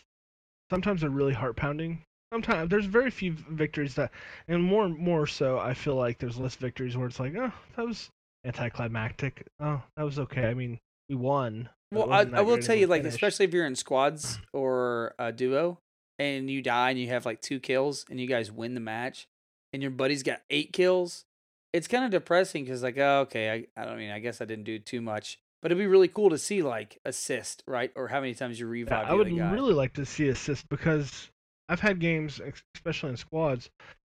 sometimes 0.70 1.04
are 1.04 1.10
really 1.10 1.34
heart 1.34 1.56
pounding. 1.56 2.02
Sometimes 2.32 2.68
there's 2.68 2.86
very 2.86 3.10
few 3.10 3.32
victories 3.50 3.94
that, 3.94 4.10
and 4.48 4.62
more 4.62 4.84
and 4.84 4.98
more 4.98 5.26
so, 5.26 5.58
I 5.58 5.72
feel 5.72 5.94
like 5.94 6.18
there's 6.18 6.36
less 6.36 6.56
victories 6.56 6.96
where 6.96 7.06
it's 7.06 7.18
like, 7.18 7.34
oh, 7.36 7.52
that 7.76 7.86
was 7.86 8.10
anticlimactic. 8.44 9.46
Oh, 9.60 9.82
that 9.96 10.02
was 10.02 10.18
okay. 10.18 10.46
I 10.46 10.54
mean, 10.54 10.78
we 11.08 11.14
won. 11.14 11.70
Well, 11.90 12.12
I, 12.12 12.26
I 12.34 12.42
will 12.42 12.58
tell 12.58 12.76
you, 12.76 12.86
like 12.86 13.02
finish. 13.02 13.14
especially 13.14 13.46
if 13.46 13.54
you're 13.54 13.66
in 13.66 13.76
squads 13.76 14.38
or 14.52 15.14
a 15.18 15.32
duo, 15.32 15.78
and 16.18 16.50
you 16.50 16.60
die 16.60 16.90
and 16.90 16.98
you 16.98 17.08
have 17.08 17.24
like 17.24 17.40
two 17.40 17.60
kills 17.60 18.04
and 18.10 18.20
you 18.20 18.26
guys 18.26 18.52
win 18.52 18.74
the 18.74 18.80
match, 18.80 19.26
and 19.72 19.80
your 19.82 19.90
buddy's 19.90 20.22
got 20.22 20.42
eight 20.50 20.74
kills, 20.74 21.24
it's 21.72 21.88
kind 21.88 22.04
of 22.04 22.10
depressing 22.10 22.64
because 22.64 22.82
like, 22.82 22.98
oh, 22.98 23.20
okay, 23.20 23.66
I 23.76 23.82
I 23.82 23.86
don't 23.86 23.96
mean 23.96 24.10
I 24.10 24.18
guess 24.18 24.42
I 24.42 24.44
didn't 24.44 24.64
do 24.64 24.78
too 24.78 25.00
much, 25.00 25.38
but 25.62 25.72
it'd 25.72 25.80
be 25.80 25.86
really 25.86 26.08
cool 26.08 26.30
to 26.30 26.38
see 26.38 26.62
like 26.62 26.98
assist, 27.04 27.62
right, 27.66 27.90
or 27.96 28.08
how 28.08 28.20
many 28.20 28.34
times 28.34 28.58
you 28.58 28.66
revive. 28.66 29.06
Yeah, 29.06 29.12
I 29.12 29.14
would 29.14 29.32
really 29.32 29.74
like 29.74 29.94
to 29.94 30.06
see 30.06 30.28
assist 30.28 30.68
because 30.68 31.30
I've 31.68 31.80
had 31.80 32.00
games, 32.00 32.40
especially 32.74 33.10
in 33.10 33.16
squads, 33.16 33.70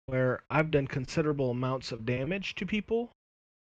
where 0.08 0.44
I've 0.50 0.72
done 0.72 0.88
considerable 0.88 1.52
amounts 1.52 1.92
of 1.92 2.06
damage 2.06 2.56
to 2.56 2.66
people. 2.66 3.12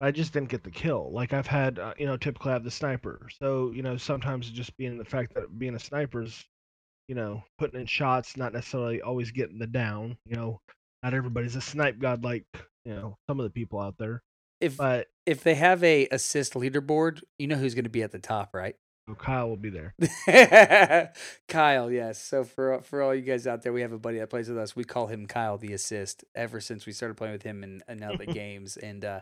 I 0.01 0.13
just 0.13 0.33
didn't 0.33 0.51
get 0.51 0.63
the 0.63 0.71
kill. 0.71 1.11
Like 1.13 1.33
I've 1.33 1.47
had, 1.47 1.79
uh, 1.79 1.95
you 1.99 2.07
know, 2.07 2.17
typically 2.17 2.51
I 2.51 2.55
have 2.55 2.65
the 2.65 2.71
sniper. 2.71 3.29
So 3.41 3.73
you 3.73 3.83
know, 3.83 3.97
sometimes 3.97 4.51
just 4.51 4.77
being 4.77 4.97
the 4.97 5.05
fact 5.05 5.35
that 5.35 5.59
being 5.59 5.75
a 5.75 5.81
sniper 5.81 6.23
is, 6.23 6.45
you 7.09 7.15
know, 7.15 7.43
putting 7.59 7.81
in 7.81 7.87
shots, 7.87 8.37
not 8.37 8.53
necessarily 8.53 9.03
always 9.03 9.31
getting 9.31 9.59
the 9.59 9.67
down. 9.67 10.17
You 10.25 10.37
know, 10.37 10.61
not 11.03 11.15
everybody's 11.15 11.57
a 11.57 11.61
snipe 11.61 11.99
god 11.99 12.25
like 12.25 12.45
you 12.85 12.95
know 12.95 13.17
some 13.29 13.41
of 13.41 13.45
the 13.45 13.51
people 13.51 13.81
out 13.81 13.97
there. 13.99 14.23
If 14.61 14.77
But 14.77 15.09
if 15.29 15.43
they 15.45 15.55
have 15.55 15.85
a 15.85 16.09
assist 16.11 16.55
leaderboard, 16.55 17.23
you 17.39 17.47
know 17.47 17.57
who's 17.57 17.75
going 17.75 17.85
to 17.85 17.91
be 17.91 18.03
at 18.03 18.11
the 18.13 18.19
top, 18.19 18.55
right? 18.55 18.75
oh, 19.11 19.15
Kyle 19.15 19.49
will 19.49 19.57
be 19.57 19.71
there. 19.71 19.95
Kyle, 21.49 21.91
yes. 21.91 22.23
So 22.23 22.45
for 22.45 22.81
for 22.83 23.03
all 23.03 23.15
you 23.15 23.23
guys 23.23 23.47
out 23.47 23.63
there, 23.63 23.73
we 23.73 23.83
have 23.83 23.93
a 23.93 23.99
buddy 23.99 24.19
that 24.19 24.31
plays 24.31 24.49
with 24.49 24.59
us. 24.59 24.75
We 24.77 24.85
call 24.85 25.07
him 25.07 25.27
Kyle 25.27 25.59
the 25.59 25.73
assist 25.73 26.25
ever 26.35 26.61
since 26.61 26.87
we 26.87 26.93
started 26.93 27.17
playing 27.17 27.33
with 27.33 27.43
him 27.43 27.63
in, 27.63 27.81
in 27.89 28.03
other 28.03 28.27
games, 28.43 28.77
and 28.77 29.05
uh, 29.05 29.21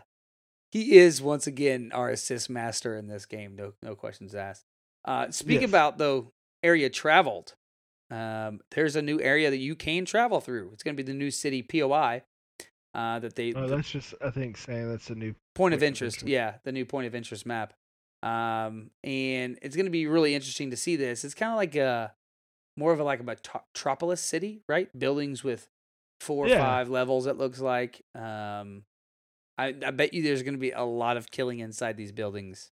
he 0.71 0.97
is 0.97 1.21
once 1.21 1.47
again 1.47 1.91
our 1.93 2.09
assist 2.09 2.49
master 2.49 2.95
in 2.97 3.07
this 3.07 3.25
game. 3.25 3.55
No 3.55 3.73
no 3.81 3.95
questions 3.95 4.35
asked. 4.35 4.65
Uh, 5.05 5.31
speak 5.31 5.61
Yes. 5.61 5.69
about 5.69 5.97
though 5.97 6.31
area 6.63 6.89
traveled. 6.89 7.55
Um, 8.09 8.61
there's 8.71 8.95
a 8.95 9.01
new 9.01 9.19
area 9.21 9.49
that 9.49 9.57
you 9.57 9.75
can 9.75 10.05
travel 10.05 10.39
through. 10.41 10.71
It's 10.73 10.83
going 10.83 10.95
to 10.95 11.03
be 11.03 11.09
the 11.09 11.17
new 11.17 11.31
city 11.31 11.61
POI. 11.61 12.23
Uh, 12.93 13.19
that 13.19 13.35
they 13.35 13.53
Oh, 13.53 13.67
that's 13.67 13.89
just 13.91 14.15
I 14.21 14.31
think 14.31 14.57
saying 14.57 14.89
that's 14.89 15.09
a 15.09 15.15
new. 15.15 15.35
Point 15.57 15.73
of 15.73 15.83
interest. 15.83 16.23
Yeah, 16.23 16.55
the 16.63 16.71
new 16.71 16.85
point 16.85 17.07
of 17.07 17.15
interest 17.15 17.45
map. 17.45 17.73
Um, 18.23 18.89
and 19.03 19.59
it's 19.61 19.75
going 19.75 19.85
to 19.85 19.91
be 19.91 20.07
really 20.07 20.33
interesting 20.33 20.71
to 20.71 20.77
see 20.77 20.95
this. 20.95 21.23
It's 21.23 21.33
kind 21.35 21.51
of 21.51 21.57
like 21.57 21.75
a 21.75 22.13
more 22.75 22.91
of 22.93 22.99
a 22.99 23.03
like 23.03 23.19
a 23.19 23.23
metropolis 23.23 24.21
city, 24.21 24.63
right? 24.67 24.89
Buildings 24.97 25.43
with 25.43 25.67
four 26.21 26.45
or 26.45 26.49
Yeah. 26.49 26.57
five 26.59 26.89
levels. 26.89 27.27
It 27.27 27.37
looks 27.37 27.59
like. 27.59 28.01
Um, 28.15 28.83
I 29.57 29.67
I 29.85 29.91
bet 29.91 30.13
you 30.13 30.23
there's 30.23 30.43
going 30.43 30.53
to 30.55 30.59
be 30.59 30.71
a 30.71 30.83
lot 30.83 31.17
of 31.17 31.31
killing 31.31 31.59
inside 31.59 31.97
these 31.97 32.11
buildings. 32.11 32.71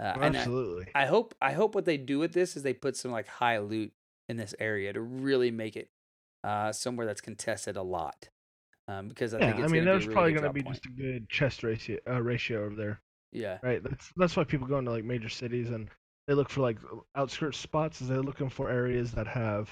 Uh, 0.00 0.12
and 0.16 0.24
I, 0.36 0.40
Absolutely. 0.40 0.86
I 0.94 1.06
hope 1.06 1.34
I 1.40 1.52
hope 1.52 1.74
what 1.74 1.84
they 1.84 1.96
do 1.96 2.18
with 2.18 2.32
this 2.32 2.56
is 2.56 2.62
they 2.62 2.74
put 2.74 2.96
some 2.96 3.10
like 3.12 3.28
high 3.28 3.58
loot 3.58 3.92
in 4.28 4.36
this 4.36 4.54
area 4.58 4.92
to 4.92 5.00
really 5.00 5.50
make 5.50 5.76
it 5.76 5.90
uh 6.42 6.72
somewhere 6.72 7.06
that's 7.06 7.20
contested 7.20 7.76
a 7.76 7.82
lot. 7.82 8.28
Um, 8.88 9.08
because 9.08 9.32
I 9.34 9.38
yeah, 9.40 9.52
think 9.52 9.64
I 9.64 9.68
mean, 9.68 9.84
there's 9.84 10.06
really 10.06 10.14
probably 10.14 10.32
going 10.32 10.44
to 10.44 10.52
be 10.52 10.62
point. 10.62 10.74
just 10.76 10.86
a 10.86 10.90
good 10.90 11.28
chest 11.28 11.62
ratio 11.62 11.98
uh, 12.08 12.20
ratio 12.22 12.64
over 12.66 12.74
there, 12.74 13.00
yeah. 13.32 13.58
right? 13.62 13.82
That's 13.82 14.12
that's 14.16 14.36
why 14.36 14.44
people 14.44 14.66
go 14.66 14.78
into 14.78 14.90
like 14.90 15.04
major 15.04 15.28
cities 15.30 15.70
and 15.70 15.88
they 16.28 16.34
look 16.34 16.50
for 16.50 16.60
like 16.60 16.78
outskirts 17.16 17.58
spots. 17.58 18.00
Is 18.02 18.08
they're 18.08 18.20
looking 18.22 18.50
for 18.50 18.70
areas 18.70 19.12
that 19.12 19.26
have, 19.26 19.70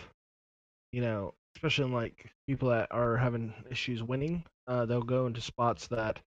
you 0.92 1.02
know, 1.02 1.34
especially 1.56 1.86
in 1.86 1.92
like 1.92 2.30
people 2.46 2.70
that 2.70 2.88
are 2.90 3.16
having 3.16 3.52
issues 3.70 4.02
winning. 4.02 4.44
Uh, 4.66 4.86
they'll 4.86 5.02
go 5.02 5.26
into 5.26 5.40
spots 5.40 5.88
that 5.88 6.18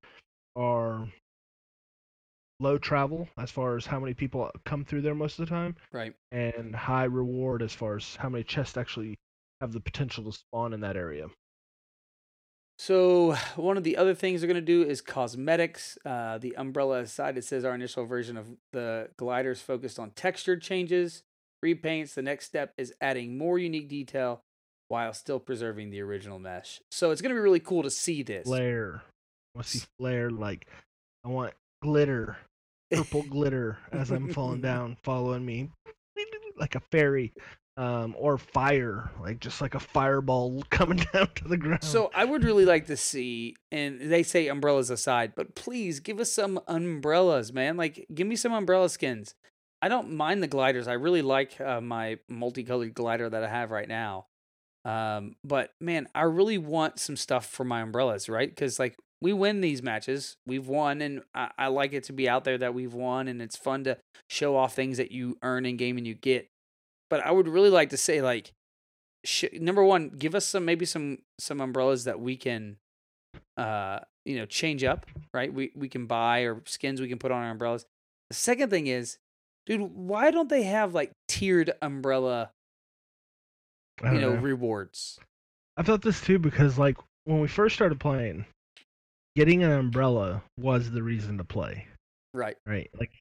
are 0.55 1.07
low 2.59 2.77
travel 2.77 3.27
as 3.37 3.51
far 3.51 3.75
as 3.75 3.85
how 3.85 3.99
many 3.99 4.13
people 4.13 4.49
come 4.65 4.85
through 4.85 5.01
there 5.01 5.15
most 5.15 5.39
of 5.39 5.45
the 5.45 5.49
time, 5.49 5.75
Right. 5.91 6.13
and 6.31 6.75
high 6.75 7.03
reward 7.05 7.61
as 7.61 7.73
far 7.73 7.95
as 7.97 8.15
how 8.15 8.29
many 8.29 8.43
chests 8.43 8.77
actually 8.77 9.17
have 9.61 9.71
the 9.73 9.79
potential 9.79 10.23
to 10.25 10.31
spawn 10.31 10.73
in 10.73 10.81
that 10.81 10.95
area. 10.95 11.27
So 12.77 13.35
one 13.55 13.77
of 13.77 13.83
the 13.83 13.97
other 13.97 14.13
things 14.13 14.41
they're 14.41 14.49
going 14.49 14.55
to 14.55 14.61
do 14.61 14.83
is 14.83 15.01
cosmetics. 15.01 15.97
Uh, 16.05 16.37
the 16.37 16.55
umbrella 16.57 16.99
aside, 17.01 17.37
it 17.37 17.45
says 17.45 17.63
our 17.63 17.73
initial 17.73 18.05
version 18.05 18.37
of 18.37 18.47
the 18.73 19.09
gliders 19.17 19.61
focused 19.61 19.97
on 19.97 20.11
texture 20.11 20.57
changes, 20.57 21.23
repaints. 21.63 22.15
The 22.15 22.21
next 22.21 22.45
step 22.45 22.73
is 22.77 22.93
adding 22.99 23.37
more 23.37 23.57
unique 23.57 23.87
detail 23.87 24.41
while 24.89 25.13
still 25.13 25.39
preserving 25.39 25.89
the 25.89 26.01
original 26.01 26.37
mesh. 26.37 26.81
So 26.91 27.11
it's 27.11 27.21
going 27.21 27.29
to 27.29 27.35
be 27.35 27.41
really 27.41 27.59
cool 27.59 27.83
to 27.83 27.89
see 27.89 28.23
this. 28.23 28.45
flare. 28.45 29.01
I 29.55 29.57
want 29.57 29.67
to 29.67 29.77
see 29.77 29.87
flare 29.97 30.29
like 30.29 30.67
I 31.23 31.29
want 31.29 31.53
glitter, 31.81 32.37
purple 32.91 33.23
glitter 33.29 33.77
as 33.91 34.11
I'm 34.11 34.33
falling 34.33 34.61
down, 34.71 34.97
following 35.03 35.45
me 35.45 35.69
like 36.57 36.75
a 36.75 36.81
fairy, 36.91 37.33
um, 37.77 38.15
or 38.17 38.37
fire, 38.37 39.11
like 39.19 39.39
just 39.39 39.61
like 39.61 39.75
a 39.75 39.79
fireball 39.79 40.63
coming 40.69 41.05
down 41.13 41.29
to 41.35 41.47
the 41.47 41.57
ground. 41.57 41.83
So 41.83 42.09
I 42.13 42.25
would 42.25 42.43
really 42.43 42.65
like 42.65 42.87
to 42.87 42.97
see, 42.97 43.55
and 43.71 43.99
they 43.99 44.23
say 44.23 44.47
umbrellas 44.47 44.89
aside, 44.89 45.33
but 45.35 45.55
please 45.55 45.99
give 45.99 46.19
us 46.19 46.31
some 46.31 46.59
umbrellas, 46.67 47.51
man. 47.51 47.77
Like, 47.77 48.05
give 48.13 48.27
me 48.27 48.35
some 48.35 48.53
umbrella 48.53 48.89
skins. 48.89 49.35
I 49.81 49.89
don't 49.89 50.13
mind 50.13 50.41
the 50.41 50.47
gliders. 50.47 50.87
I 50.87 50.93
really 50.93 51.21
like 51.21 51.59
uh, 51.59 51.81
my 51.81 52.17
multicolored 52.29 52.93
glider 52.93 53.29
that 53.29 53.43
I 53.43 53.49
have 53.49 53.71
right 53.71 53.87
now. 53.87 54.27
Um, 54.85 55.35
but 55.43 55.71
man, 55.81 56.07
I 56.15 56.21
really 56.21 56.57
want 56.57 56.99
some 56.99 57.17
stuff 57.17 57.47
for 57.47 57.63
my 57.63 57.81
umbrellas, 57.81 58.29
right? 58.29 58.49
Because 58.49 58.79
like 58.79 58.95
we 59.21 59.33
win 59.33 59.61
these 59.61 59.81
matches, 59.81 60.37
we've 60.45 60.67
won, 60.67 61.01
and 61.01 61.23
I, 61.33 61.49
I 61.57 61.67
like 61.67 61.93
it 61.93 62.03
to 62.05 62.13
be 62.13 62.29
out 62.29 62.43
there 62.43 62.57
that 62.59 62.73
we've 62.73 62.93
won, 62.93 63.27
and 63.27 63.41
it's 63.41 63.57
fun 63.57 63.83
to 63.85 63.97
show 64.29 64.55
off 64.55 64.75
things 64.75 64.97
that 64.97 65.11
you 65.11 65.37
earn 65.41 65.65
in 65.65 65.77
game 65.77 65.97
and 65.97 66.05
you 66.05 66.13
get. 66.13 66.47
But 67.09 67.25
I 67.25 67.31
would 67.31 67.47
really 67.47 67.69
like 67.69 67.89
to 67.91 67.97
say 67.97 68.21
like 68.21 68.51
sh- 69.25 69.45
number 69.53 69.83
one, 69.83 70.09
give 70.09 70.35
us 70.35 70.45
some 70.45 70.65
maybe 70.65 70.85
some 70.85 71.19
some 71.39 71.61
umbrellas 71.61 72.05
that 72.05 72.19
we 72.19 72.35
can, 72.37 72.77
uh, 73.57 73.99
you 74.25 74.37
know, 74.37 74.45
change 74.45 74.83
up. 74.83 75.05
Right, 75.33 75.53
we 75.53 75.71
we 75.75 75.89
can 75.89 76.05
buy 76.05 76.41
or 76.41 76.61
skins 76.65 77.01
we 77.01 77.09
can 77.09 77.19
put 77.19 77.31
on 77.31 77.43
our 77.43 77.51
umbrellas. 77.51 77.85
The 78.29 78.35
second 78.35 78.69
thing 78.69 78.87
is, 78.87 79.17
dude, 79.65 79.81
why 79.81 80.31
don't 80.31 80.49
they 80.49 80.63
have 80.63 80.93
like 80.93 81.11
tiered 81.27 81.71
umbrella, 81.81 82.51
you 84.03 84.09
don't 84.09 84.21
know, 84.21 84.35
rewards? 84.35 85.19
I 85.77 85.83
thought 85.83 86.01
this 86.01 86.21
too 86.21 86.39
because 86.39 86.77
like 86.77 86.97
when 87.25 87.39
we 87.39 87.47
first 87.47 87.75
started 87.75 87.99
playing, 87.99 88.45
getting 89.35 89.63
an 89.63 89.71
umbrella 89.71 90.41
was 90.57 90.91
the 90.91 91.03
reason 91.03 91.37
to 91.37 91.43
play. 91.43 91.85
Right. 92.33 92.57
Right. 92.65 92.89
Like 92.97 93.11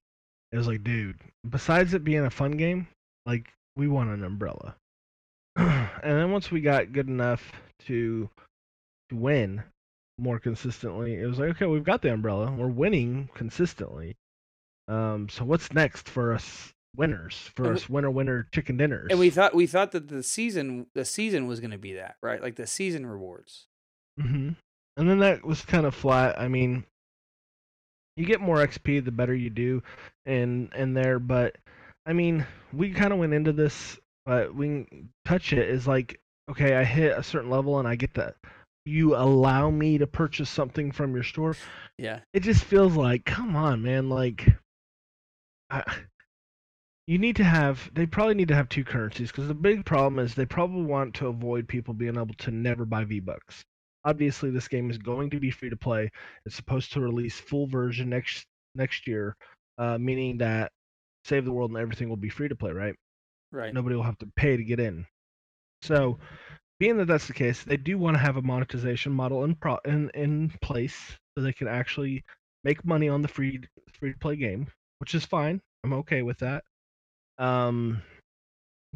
it 0.53 0.57
was 0.57 0.69
like, 0.69 0.85
dude, 0.85 1.19
besides 1.49 1.95
it 1.95 2.05
being 2.05 2.25
a 2.25 2.31
fun 2.31 2.53
game, 2.53 2.87
like 3.27 3.53
we 3.77 3.89
want 3.89 4.11
an 4.11 4.25
umbrella. 4.25 4.77
and 5.57 5.89
then 6.03 6.31
once 6.31 6.51
we 6.51 6.61
got 6.61 6.93
good 6.93 7.09
enough 7.09 7.53
to 7.87 8.29
to 9.11 9.17
win 9.17 9.63
more 10.19 10.39
consistently, 10.39 11.15
it 11.15 11.27
was 11.27 11.39
like, 11.39 11.51
okay, 11.51 11.67
we've 11.67 11.85
got 11.85 12.03
the 12.03 12.13
umbrella. 12.13 12.51
We're 12.51 12.69
winning 12.69 13.29
consistently. 13.35 14.17
Um, 14.89 15.29
so 15.29 15.45
what's 15.45 15.73
next 15.73 16.09
for 16.09 16.33
us 16.35 16.73
winners? 16.97 17.51
For 17.57 17.65
And 17.65 17.73
we- 17.75 17.77
us 17.81 17.89
winner 17.89 18.11
winner 18.11 18.49
chicken 18.53 18.77
dinners. 18.77 19.09
And 19.11 19.19
we 19.19 19.31
thought 19.31 19.55
we 19.55 19.67
thought 19.67 19.93
that 19.93 20.09
the 20.09 20.23
season 20.23 20.87
the 20.95 21.05
season 21.05 21.47
was 21.47 21.61
going 21.61 21.71
to 21.73 21.79
be 21.79 21.95
that 21.95 22.17
right, 22.23 22.43
like 22.43 22.57
the 22.57 22.67
season 22.67 23.07
rewards. 23.07 23.67
hmm 24.19 24.51
And 24.97 25.09
then 25.11 25.19
that 25.21 25.45
was 25.45 25.63
kind 25.63 25.87
of 25.87 25.95
flat. 25.95 26.39
I 26.39 26.49
mean, 26.49 26.85
you 28.17 28.25
get 28.27 28.41
more 28.41 28.59
XP 28.59 29.05
the 29.05 29.11
better 29.11 29.35
you 29.35 29.51
do, 29.51 29.83
in 30.27 30.71
in 30.77 30.95
there. 30.95 31.19
But 31.19 31.57
I 32.07 32.13
mean, 32.13 32.47
we 32.73 32.91
kind 32.91 33.13
of 33.13 33.19
went 33.19 33.35
into 33.35 33.53
this, 33.53 33.99
but 34.27 34.55
we 34.55 34.87
touch 35.25 35.53
it 35.53 35.69
is 35.69 35.87
like, 35.87 36.21
okay, 36.51 36.75
I 36.75 36.85
hit 36.85 37.17
a 37.17 37.23
certain 37.23 37.51
level 37.51 37.79
and 37.79 37.89
I 37.89 37.97
get 37.97 38.15
that 38.15 38.37
you 38.85 39.17
allow 39.17 39.71
me 39.71 39.99
to 39.99 40.07
purchase 40.07 40.51
something 40.51 40.93
from 40.93 41.15
your 41.15 41.23
store. 41.23 41.57
Yeah. 41.99 42.21
It 42.33 42.41
just 42.41 42.65
feels 42.65 42.95
like, 42.97 43.25
come 43.25 43.57
on, 43.57 43.83
man, 43.83 44.09
like 44.09 44.47
I, 45.71 45.83
you 47.07 47.19
need 47.19 47.37
to 47.37 47.45
have 47.45 47.91
they 47.95 48.07
probably 48.07 48.35
need 48.35 48.49
to 48.49 48.55
have 48.55 48.69
two 48.69 48.85
currencies 48.85 49.31
because 49.31 49.49
the 49.49 49.55
big 49.55 49.85
problem 49.85 50.19
is 50.19 50.35
they 50.35 50.47
probably 50.47 50.83
want 50.83 51.15
to 51.15 51.29
avoid 51.29 51.67
people 51.67 51.95
being 51.95 52.17
able 52.17 52.35
to 52.39 52.51
never 52.51 52.85
buy 52.85 53.05
V-bucks. 53.05 53.65
Obviously, 54.05 54.51
this 54.51 54.69
game 54.69 54.91
is 54.91 54.99
going 54.99 55.31
to 55.31 55.41
be 55.41 55.51
free 55.51 55.71
to 55.71 55.77
play. 55.77 56.11
It's 56.45 56.55
supposed 56.57 56.93
to 56.93 57.01
release 57.01 57.41
full 57.41 57.67
version 57.67 58.11
next 58.11 58.45
next 58.75 59.07
year, 59.07 59.35
uh, 59.79 59.97
meaning 59.97 60.39
that 60.39 60.73
Save 61.25 61.45
the 61.45 61.53
World 61.53 61.71
and 61.71 61.79
everything 61.79 62.09
will 62.09 62.17
be 62.17 62.29
free 62.29 62.49
to 62.49 62.57
play, 62.57 62.73
right? 62.73 62.95
Right. 63.53 63.73
Nobody 63.73 63.97
will 63.97 64.03
have 64.03 64.19
to 64.19 64.29
pay 64.37 64.57
to 64.57 64.65
get 64.65 64.81
in. 64.81 65.07
So, 65.83 66.19
being 66.81 66.97
that 66.99 67.07
that's 67.07 67.27
the 67.27 67.33
case, 67.33 67.63
they 67.63 67.77
do 67.77 67.99
want 67.99 68.17
to 68.17 68.23
have 68.23 68.37
a 68.37 68.43
monetization 68.43 69.13
model 69.13 69.45
in 69.45 69.55
pro- 69.55 69.79
in 69.85 70.11
in 70.15 70.53
place 70.61 71.17
so 71.37 71.43
they 71.45 71.53
can 71.53 71.69
actually 71.69 72.25
make 72.65 72.85
money 72.85 73.09
on 73.09 73.23
the 73.23 73.29
free 73.29 73.61
free 73.99 74.13
to 74.13 74.19
play 74.19 74.37
game, 74.37 74.67
which 74.99 75.15
is 75.15 75.25
fine. 75.25 75.61
I'm 75.85 75.93
okay 75.93 76.23
with 76.23 76.39
that. 76.39 76.65
Um, 77.39 78.03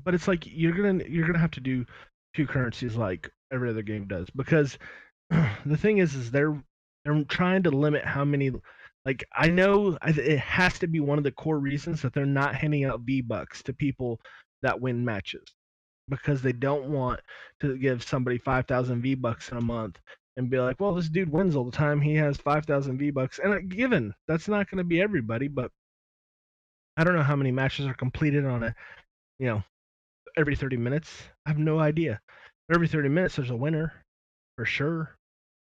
but 0.05 0.15
it's 0.15 0.29
like 0.29 0.45
you're 0.47 0.73
gonna 0.73 1.05
you're 1.09 1.27
gonna 1.27 1.39
have 1.39 1.51
to 1.53 1.61
do 1.61 1.85
two 2.35 2.47
currencies 2.47 2.97
like 2.97 3.31
every 3.53 3.71
other 3.71 3.83
game 3.83 4.07
does 4.07 4.29
because 4.31 4.79
the 5.31 5.77
thing 5.77 5.99
is 5.99 6.15
is 6.15 6.31
they're 6.31 6.61
they're 7.05 7.25
trying 7.25 7.63
to 7.65 7.71
limit 7.71 8.05
how 8.05 8.25
many 8.25 8.53
like 9.05 9.25
I 9.35 9.49
know 9.49 9.97
it 10.07 10.39
has 10.39 10.79
to 10.81 10.87
be 10.87 11.01
one 11.01 11.19
of 11.19 11.25
the 11.25 11.33
core 11.33 11.59
reasons 11.59 12.03
that 12.03 12.13
they're 12.13 12.27
not 12.27 12.55
handing 12.55 12.85
out 12.85 13.01
V 13.01 13.21
bucks 13.21 13.63
to 13.65 13.73
people 13.73 14.21
that 14.63 14.81
win 14.81 15.05
matches 15.05 15.45
because 16.09 16.43
they 16.43 16.53
don't 16.53 16.89
want 16.89 17.21
to 17.61 17.77
give 17.77 18.03
somebody 18.03 18.39
5000 18.39 19.03
V 19.03 19.15
bucks 19.15 19.51
in 19.51 19.59
a 19.59 19.63
month 19.63 19.99
and 20.37 20.51
be 20.51 20.59
like, 20.59 20.81
well, 20.81 20.95
this 20.95 21.09
dude 21.09 21.31
wins 21.31 21.57
all 21.57 21.65
the 21.65 21.77
time. 21.77 22.01
He 22.01 22.15
has 22.15 22.37
5000 22.39 22.99
V 22.99 23.11
bucks. 23.11 23.41
And 23.43 23.55
uh, 23.55 23.61
given 23.61 24.15
that's 24.27 24.49
not 24.49 24.71
going 24.71 24.79
to 24.79 24.85
be 24.85 25.01
everybody, 25.01 25.49
but 25.49 25.71
I 26.97 27.05
don't 27.05 27.15
know 27.15 27.23
how 27.23 27.37
many 27.37 27.51
matches 27.51 27.87
are 27.87 27.95
completed 27.95 28.45
on 28.45 28.63
a, 28.63 28.75
you 29.39 29.47
know, 29.47 29.63
every 30.37 30.57
30 30.57 30.77
minutes. 30.77 31.23
I 31.47 31.51
have 31.51 31.59
no 31.59 31.79
idea. 31.79 32.21
But 32.69 32.77
every 32.77 32.89
30 32.89 33.09
minutes, 33.09 33.37
there's 33.37 33.51
a 33.51 33.57
winner 33.57 33.93
for 34.57 34.65
sure. 34.65 35.17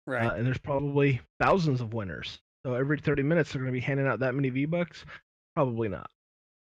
Right. 0.06 0.26
Uh, 0.26 0.34
and 0.34 0.46
there's 0.46 0.58
probably 0.58 1.20
thousands 1.40 1.80
of 1.80 1.94
winners. 1.94 2.38
So 2.64 2.75
every 2.75 2.99
30 2.99 3.23
minutes, 3.23 3.52
they're 3.52 3.61
going 3.61 3.73
to 3.73 3.78
be 3.78 3.85
handing 3.85 4.06
out 4.06 4.21
that 4.21 4.35
many 4.35 4.49
V 4.49 4.64
bucks? 4.64 5.04
Probably 5.54 5.88
not. 5.88 6.09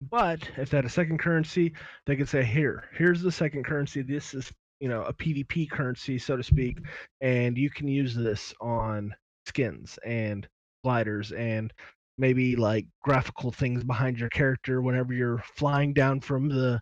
But 0.09 0.49
if 0.57 0.69
they 0.69 0.77
had 0.77 0.85
a 0.85 0.89
second 0.89 1.19
currency, 1.19 1.73
they 2.07 2.15
could 2.15 2.27
say, 2.27 2.43
here, 2.43 2.85
here's 2.93 3.21
the 3.21 3.31
second 3.31 3.65
currency. 3.65 4.01
This 4.01 4.33
is, 4.33 4.51
you 4.79 4.89
know, 4.89 5.03
a 5.03 5.13
PvP 5.13 5.69
currency, 5.69 6.17
so 6.17 6.35
to 6.35 6.43
speak, 6.43 6.79
and 7.21 7.55
you 7.55 7.69
can 7.69 7.87
use 7.87 8.15
this 8.15 8.51
on 8.59 9.13
skins 9.45 9.99
and 10.03 10.47
gliders 10.83 11.31
and 11.33 11.71
maybe 12.17 12.55
like 12.55 12.87
graphical 13.03 13.51
things 13.51 13.83
behind 13.83 14.17
your 14.19 14.29
character 14.29 14.81
whenever 14.81 15.13
you're 15.13 15.43
flying 15.55 15.93
down 15.93 16.19
from 16.19 16.49
the 16.49 16.79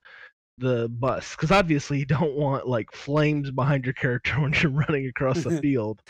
the 0.60 0.90
bus 0.90 1.36
because 1.36 1.52
obviously 1.52 2.00
you 2.00 2.06
don't 2.06 2.36
want 2.36 2.68
like 2.68 2.92
flames 2.92 3.50
behind 3.52 3.86
your 3.86 3.94
character 3.94 4.34
when 4.42 4.54
you're 4.54 4.72
running 4.72 5.08
across 5.08 5.44
the 5.44 5.58
field 5.62 6.02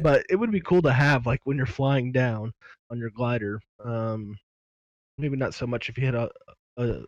but 0.00 0.24
it 0.30 0.36
would 0.36 0.50
be 0.50 0.60
cool 0.60 0.82
to 0.82 0.92
have 0.92 1.26
like 1.26 1.40
when 1.44 1.56
you're 1.56 1.66
flying 1.66 2.12
down 2.12 2.52
on 2.90 2.98
your 2.98 3.10
glider 3.10 3.60
um 3.84 4.36
maybe 5.18 5.36
not 5.36 5.54
so 5.54 5.66
much 5.66 5.88
if 5.88 5.98
you 5.98 6.04
hit 6.04 6.14
a, 6.14 6.30
a 6.76 7.00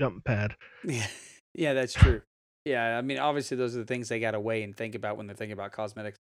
jump 0.00 0.24
pad 0.24 0.54
Yeah, 0.84 1.06
yeah, 1.54 1.74
that's 1.74 1.92
true. 1.92 2.22
Yeah, 2.64 2.98
I 2.98 3.02
mean, 3.02 3.18
obviously, 3.18 3.56
those 3.56 3.74
are 3.74 3.80
the 3.80 3.84
things 3.84 4.08
they 4.08 4.20
got 4.20 4.32
to 4.32 4.40
weigh 4.40 4.62
and 4.62 4.76
think 4.76 4.94
about 4.94 5.16
when 5.16 5.26
they're 5.26 5.36
thinking 5.36 5.52
about 5.54 5.72
cosmetics. 5.72 6.18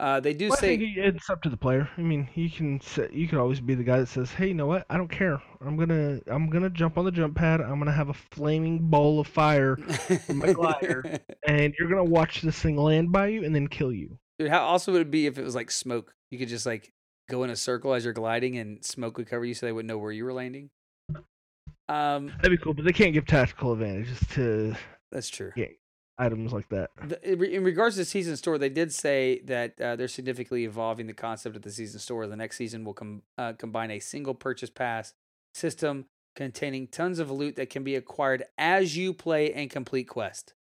Uh, 0.00 0.20
they 0.20 0.32
do 0.32 0.48
Well, 0.48 0.58
say, 0.58 0.76
it's 0.76 1.28
up 1.28 1.42
to 1.42 1.48
the 1.48 1.56
player. 1.56 1.88
I 1.96 2.02
mean, 2.02 2.28
you 2.34 2.48
can 2.48 2.80
say, 2.80 3.08
you 3.12 3.26
could 3.26 3.38
always 3.38 3.58
be 3.58 3.74
the 3.74 3.82
guy 3.82 3.98
that 3.98 4.06
says, 4.06 4.30
"Hey, 4.30 4.48
you 4.48 4.54
know 4.54 4.66
what? 4.66 4.86
I 4.88 4.96
don't 4.96 5.10
care. 5.10 5.42
I'm 5.60 5.76
gonna 5.76 6.20
I'm 6.28 6.48
gonna 6.48 6.70
jump 6.70 6.98
on 6.98 7.04
the 7.04 7.10
jump 7.10 7.36
pad. 7.36 7.60
I'm 7.60 7.80
gonna 7.80 7.90
have 7.90 8.08
a 8.08 8.14
flaming 8.14 8.88
ball 8.90 9.18
of 9.18 9.26
fire, 9.26 9.76
in 10.28 10.36
my 10.36 10.52
glider. 10.52 11.18
and 11.48 11.74
you're 11.78 11.88
gonna 11.88 12.04
watch 12.04 12.42
this 12.42 12.60
thing 12.60 12.76
land 12.76 13.10
by 13.10 13.26
you 13.26 13.44
and 13.44 13.52
then 13.52 13.66
kill 13.66 13.92
you." 13.92 14.18
Dude, 14.38 14.50
how 14.50 14.64
awesome 14.66 14.92
would 14.92 15.02
it 15.02 15.10
be 15.10 15.26
if 15.26 15.36
it 15.36 15.42
was 15.42 15.56
like 15.56 15.70
smoke? 15.72 16.14
You 16.30 16.38
could 16.38 16.48
just 16.48 16.64
like 16.64 16.92
go 17.28 17.42
in 17.42 17.50
a 17.50 17.56
circle 17.56 17.92
as 17.92 18.04
you're 18.04 18.14
gliding, 18.14 18.56
and 18.56 18.84
smoke 18.84 19.18
would 19.18 19.28
cover 19.28 19.44
you, 19.44 19.54
so 19.54 19.66
they 19.66 19.72
wouldn't 19.72 19.88
know 19.88 19.98
where 19.98 20.12
you 20.12 20.24
were 20.24 20.32
landing. 20.32 20.70
Um, 21.88 22.28
That'd 22.36 22.52
be 22.52 22.62
cool, 22.62 22.74
but 22.74 22.84
they 22.84 22.92
can't 22.92 23.14
give 23.14 23.26
tactical 23.26 23.72
advantages 23.72 24.20
to 24.34 24.76
that's 25.10 25.28
true. 25.28 25.52
Yeah. 25.56 25.66
Items 26.18 26.52
like 26.52 26.68
that. 26.70 26.90
The- 27.02 27.22
in 27.54 27.62
regards 27.64 27.94
to 27.96 28.00
the 28.00 28.04
season 28.04 28.36
store, 28.36 28.58
they 28.58 28.68
did 28.68 28.92
say 28.92 29.40
that 29.44 29.80
uh, 29.80 29.96
they're 29.96 30.08
significantly 30.08 30.64
evolving 30.64 31.06
the 31.06 31.14
concept 31.14 31.56
of 31.56 31.62
the 31.62 31.70
season 31.70 32.00
store. 32.00 32.26
The 32.26 32.36
next 32.36 32.56
season 32.56 32.84
will 32.84 32.94
com- 32.94 33.22
uh, 33.36 33.52
combine 33.54 33.90
a 33.90 34.00
single 34.00 34.34
purchase 34.34 34.70
pass 34.70 35.14
system 35.54 36.06
containing 36.36 36.86
tons 36.88 37.18
of 37.18 37.30
loot 37.30 37.56
that 37.56 37.70
can 37.70 37.82
be 37.84 37.94
acquired 37.96 38.44
as 38.58 38.96
you 38.96 39.12
play 39.12 39.52
and 39.52 39.70
complete 39.70 40.04
quest. 40.08 40.54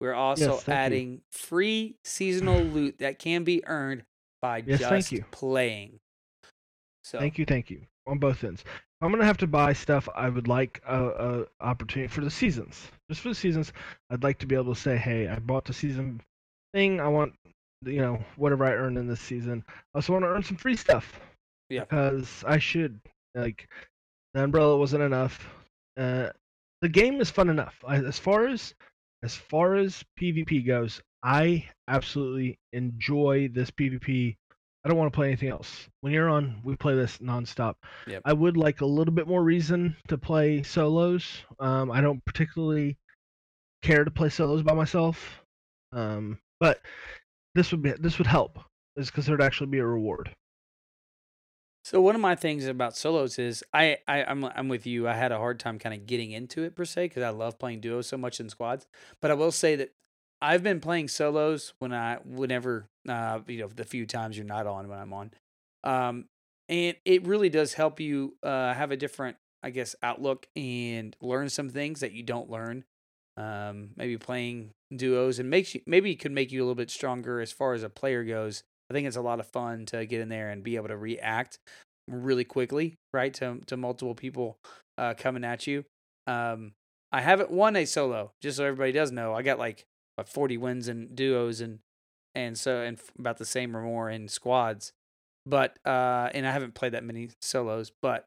We're 0.00 0.14
also 0.14 0.54
Yes, 0.54 0.62
thank 0.64 0.66
you. 0.66 0.72
adding 0.74 1.20
free 1.30 1.96
seasonal 2.02 2.60
loot 2.62 2.98
that 2.98 3.18
can 3.18 3.44
be 3.44 3.64
earned 3.66 4.04
by 4.40 4.58
Yes, 4.66 4.80
just 4.80 4.90
thank 4.90 5.12
you. 5.12 5.24
playing. 5.30 6.00
So 7.04 7.18
Thank 7.18 7.38
you, 7.38 7.44
thank 7.44 7.70
you. 7.70 7.82
On 8.06 8.18
both 8.18 8.42
ends. 8.42 8.64
I'm 9.02 9.10
gonna 9.10 9.24
have 9.24 9.38
to 9.38 9.48
buy 9.48 9.72
stuff, 9.72 10.08
I 10.14 10.28
would 10.28 10.46
like 10.46 10.80
a, 10.86 11.06
a 11.06 11.44
opportunity 11.60 12.08
for 12.08 12.20
the 12.20 12.30
seasons. 12.30 12.88
Just 13.10 13.20
for 13.20 13.30
the 13.30 13.34
seasons, 13.34 13.72
I'd 14.10 14.22
like 14.22 14.38
to 14.38 14.46
be 14.46 14.54
able 14.54 14.74
to 14.74 14.80
say, 14.80 14.96
"Hey, 14.96 15.26
I 15.26 15.40
bought 15.40 15.64
the 15.64 15.72
season 15.72 16.20
thing. 16.72 17.00
I 17.00 17.08
want, 17.08 17.34
you 17.84 18.00
know, 18.00 18.24
whatever 18.36 18.64
I 18.64 18.72
earned 18.72 18.98
in 18.98 19.08
this 19.08 19.20
season. 19.20 19.64
I 19.68 19.98
also 19.98 20.12
want 20.12 20.24
to 20.24 20.28
earn 20.28 20.42
some 20.42 20.56
free 20.56 20.76
stuff. 20.76 21.20
Yeah. 21.68 21.80
Because 21.80 22.44
I 22.46 22.58
should. 22.58 23.00
Like, 23.34 23.68
the 24.34 24.44
umbrella 24.44 24.76
wasn't 24.76 25.02
enough. 25.02 25.52
Uh, 25.96 26.30
the 26.80 26.88
game 26.88 27.20
is 27.20 27.30
fun 27.30 27.48
enough. 27.48 27.74
I, 27.86 27.96
as 27.96 28.18
far 28.18 28.46
as 28.46 28.74
as 29.22 29.34
far 29.34 29.76
as 29.76 30.04
PvP 30.20 30.66
goes, 30.66 31.00
I 31.22 31.68
absolutely 31.86 32.58
enjoy 32.72 33.48
this 33.52 33.70
PvP 33.70 34.36
I 34.84 34.88
don't 34.88 34.98
want 34.98 35.12
to 35.12 35.16
play 35.16 35.28
anything 35.28 35.48
else. 35.48 35.88
When 36.00 36.12
you're 36.12 36.28
on, 36.28 36.60
we 36.64 36.74
play 36.74 36.94
this 36.94 37.18
nonstop. 37.18 37.74
Yep. 38.08 38.22
I 38.24 38.32
would 38.32 38.56
like 38.56 38.80
a 38.80 38.86
little 38.86 39.14
bit 39.14 39.28
more 39.28 39.42
reason 39.42 39.96
to 40.08 40.18
play 40.18 40.62
solos. 40.64 41.42
Um, 41.60 41.90
I 41.90 42.00
don't 42.00 42.24
particularly 42.24 42.98
care 43.82 44.04
to 44.04 44.10
play 44.10 44.28
solos 44.28 44.62
by 44.62 44.74
myself, 44.74 45.42
um, 45.92 46.38
but 46.58 46.80
this 47.54 47.70
would 47.70 47.82
be 47.82 47.92
this 47.92 48.18
would 48.18 48.26
help. 48.26 48.58
Is 48.96 49.06
because 49.06 49.24
there'd 49.24 49.40
actually 49.40 49.68
be 49.68 49.78
a 49.78 49.86
reward. 49.86 50.34
So 51.84 52.00
one 52.00 52.14
of 52.14 52.20
my 52.20 52.36
things 52.36 52.66
about 52.66 52.96
solos 52.96 53.38
is 53.38 53.64
I, 53.72 53.98
I 54.06 54.24
I'm 54.24 54.44
I'm 54.44 54.68
with 54.68 54.86
you. 54.86 55.08
I 55.08 55.14
had 55.14 55.32
a 55.32 55.38
hard 55.38 55.58
time 55.58 55.78
kind 55.78 55.94
of 55.94 56.06
getting 56.06 56.32
into 56.32 56.62
it 56.62 56.76
per 56.76 56.84
se 56.84 57.06
because 57.06 57.22
I 57.22 57.30
love 57.30 57.58
playing 57.58 57.80
duos 57.80 58.06
so 58.06 58.16
much 58.16 58.38
in 58.38 58.48
squads. 58.48 58.86
But 59.20 59.30
I 59.30 59.34
will 59.34 59.52
say 59.52 59.76
that 59.76 59.94
I've 60.42 60.64
been 60.64 60.80
playing 60.80 61.08
solos 61.08 61.72
when 61.78 61.92
I 61.92 62.16
whenever 62.24 62.86
uh 63.08 63.40
you 63.46 63.60
know 63.60 63.68
the 63.68 63.84
few 63.84 64.06
times 64.06 64.36
you're 64.36 64.44
not 64.44 64.66
on 64.66 64.88
when 64.88 64.98
I'm 64.98 65.12
on, 65.12 65.30
um 65.84 66.26
and 66.68 66.96
it 67.04 67.26
really 67.26 67.48
does 67.48 67.74
help 67.74 68.00
you 68.00 68.34
uh 68.42 68.74
have 68.74 68.90
a 68.90 68.96
different 68.96 69.36
I 69.62 69.70
guess 69.70 69.94
outlook 70.02 70.46
and 70.56 71.16
learn 71.22 71.48
some 71.48 71.70
things 71.70 72.00
that 72.00 72.12
you 72.12 72.24
don't 72.24 72.50
learn. 72.50 72.84
Um 73.36 73.90
maybe 73.96 74.18
playing 74.18 74.72
duos 74.94 75.38
and 75.38 75.48
makes 75.48 75.74
you 75.74 75.80
maybe 75.86 76.14
could 76.16 76.32
make 76.32 76.52
you 76.52 76.60
a 76.60 76.64
little 76.64 76.74
bit 76.74 76.90
stronger 76.90 77.40
as 77.40 77.52
far 77.52 77.72
as 77.74 77.84
a 77.84 77.88
player 77.88 78.24
goes. 78.24 78.64
I 78.90 78.94
think 78.94 79.06
it's 79.06 79.16
a 79.16 79.22
lot 79.22 79.40
of 79.40 79.46
fun 79.46 79.86
to 79.86 80.04
get 80.04 80.20
in 80.20 80.28
there 80.28 80.50
and 80.50 80.62
be 80.62 80.76
able 80.76 80.88
to 80.88 80.96
react 80.96 81.58
really 82.08 82.44
quickly, 82.44 82.96
right? 83.14 83.32
To 83.34 83.60
to 83.66 83.76
multiple 83.76 84.14
people 84.16 84.58
uh, 84.98 85.14
coming 85.14 85.44
at 85.44 85.66
you. 85.66 85.84
Um, 86.26 86.72
I 87.12 87.20
haven't 87.20 87.50
won 87.50 87.76
a 87.76 87.84
solo, 87.84 88.32
just 88.42 88.56
so 88.56 88.64
everybody 88.64 88.92
does 88.92 89.12
know. 89.12 89.34
I 89.34 89.42
got 89.42 89.58
like 89.58 89.86
what, 90.16 90.28
40 90.28 90.56
wins 90.58 90.88
in 90.88 91.14
duos 91.14 91.60
and 91.60 91.80
and 92.34 92.56
so 92.58 92.80
and 92.80 92.98
about 93.18 93.38
the 93.38 93.44
same 93.44 93.76
or 93.76 93.82
more 93.82 94.10
in 94.10 94.28
squads. 94.28 94.92
But 95.44 95.78
uh, 95.84 96.30
and 96.34 96.46
I 96.46 96.52
haven't 96.52 96.74
played 96.74 96.92
that 96.92 97.04
many 97.04 97.30
solos, 97.40 97.90
but 98.00 98.26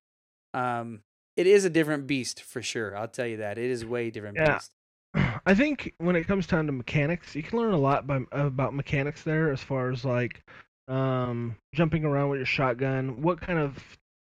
um, 0.53 1.01
it 1.37 1.47
is 1.47 1.65
a 1.65 1.69
different 1.69 2.07
beast 2.07 2.41
for 2.41 2.61
sure. 2.61 2.95
I'll 2.97 3.07
tell 3.07 3.27
you 3.27 3.37
that 3.37 3.57
it 3.57 3.69
is 3.69 3.85
way 3.85 4.09
different 4.11 4.37
Yeah. 4.37 4.59
beast. 4.59 4.71
I 5.45 5.53
think 5.55 5.93
when 5.97 6.15
it 6.15 6.25
comes 6.27 6.47
down 6.47 6.65
to 6.67 6.71
mechanics, 6.71 7.35
you 7.35 7.43
can 7.43 7.59
learn 7.59 7.73
a 7.73 7.77
lot 7.77 8.05
by, 8.07 8.21
about 8.31 8.73
mechanics 8.73 9.23
there, 9.23 9.51
as 9.51 9.61
far 9.61 9.91
as 9.91 10.03
like 10.05 10.43
um, 10.87 11.55
jumping 11.73 12.03
around 12.05 12.29
with 12.29 12.39
your 12.39 12.45
shotgun, 12.45 13.21
what 13.21 13.39
kind 13.41 13.59
of 13.59 13.77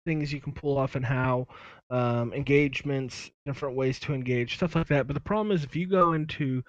things 0.05 0.33
you 0.33 0.41
can 0.41 0.53
pull 0.53 0.77
off, 0.77 0.95
and 0.95 1.05
how 1.05 1.47
um, 1.89 2.33
engagements, 2.33 3.29
different 3.45 3.75
ways 3.75 3.99
to 3.99 4.13
engage, 4.13 4.55
stuff 4.55 4.75
like 4.75 4.87
that. 4.87 5.07
But 5.07 5.13
the 5.13 5.19
problem 5.19 5.55
is 5.55 5.63
if 5.63 5.75
you 5.75 5.87
go 5.87 6.13
into 6.13 6.63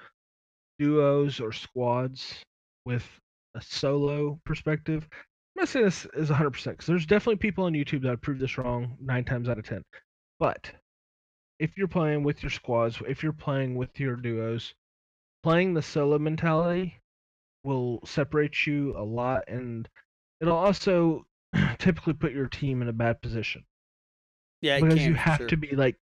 duos 0.82 1.40
or 1.40 1.52
squads 1.52 2.34
with 2.84 3.06
a 3.54 3.62
solo 3.62 4.40
perspective, 4.44 5.06
I'm 5.12 5.62
not 5.62 5.68
saying 5.68 5.84
this 5.84 6.06
is 6.14 6.30
100% 6.30 6.64
because 6.64 6.86
there's 6.86 7.06
definitely 7.06 7.36
people 7.36 7.64
on 7.64 7.72
YouTube 7.72 8.02
that 8.02 8.20
prove 8.20 8.38
this 8.38 8.58
wrong 8.58 8.96
nine 9.00 9.24
times 9.24 9.48
out 9.48 9.58
of 9.58 9.64
ten. 9.64 9.82
But 10.40 10.72
if 11.60 11.76
you're 11.76 11.88
playing 11.88 12.24
with 12.24 12.42
your 12.42 12.50
squads, 12.50 13.00
if 13.06 13.22
you're 13.22 13.32
playing 13.32 13.76
with 13.76 14.00
your 14.00 14.16
duos, 14.16 14.74
playing 15.42 15.74
the 15.74 15.82
solo 15.82 16.18
mentality 16.18 16.98
will 17.64 18.00
separate 18.04 18.66
you 18.66 18.96
a 18.96 19.04
lot, 19.04 19.44
and 19.46 19.88
it'll 20.40 20.56
also 20.56 21.24
typically 21.78 22.14
put 22.14 22.32
your 22.32 22.48
team 22.48 22.82
in 22.82 22.88
a 22.88 22.92
bad 22.92 23.22
position 23.22 23.62
Yeah, 24.62 24.80
because 24.80 24.98
can, 24.98 25.08
you 25.08 25.14
have 25.14 25.38
sure. 25.38 25.46
to 25.48 25.56
be 25.56 25.76
like 25.76 25.96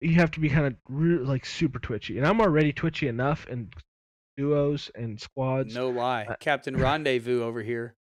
you 0.00 0.16
have 0.16 0.32
to 0.32 0.40
be 0.40 0.48
kind 0.48 0.66
of 0.66 0.74
re- 0.88 1.18
like 1.18 1.46
super 1.46 1.78
twitchy, 1.78 2.18
and 2.18 2.26
I'm 2.26 2.40
already 2.40 2.72
twitchy 2.72 3.06
enough 3.06 3.46
in 3.46 3.70
duos 4.36 4.90
and 4.94 5.20
squads. 5.20 5.74
No 5.74 5.88
lie, 5.90 6.24
Uh, 6.28 6.36
Captain 6.40 6.76
Rendezvous 6.78 7.42
over 7.42 7.62
here. 7.62 7.94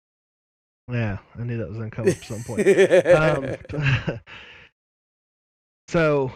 Yeah, 0.92 1.20
I 1.38 1.44
knew 1.44 1.58
that 1.58 1.70
was 1.70 1.78
gonna 1.78 1.92
come 1.92 2.08
up 2.08 2.16
at 2.16 2.24
some 2.24 2.44
point. 2.44 2.68
um, 2.68 4.20
so 5.88 6.32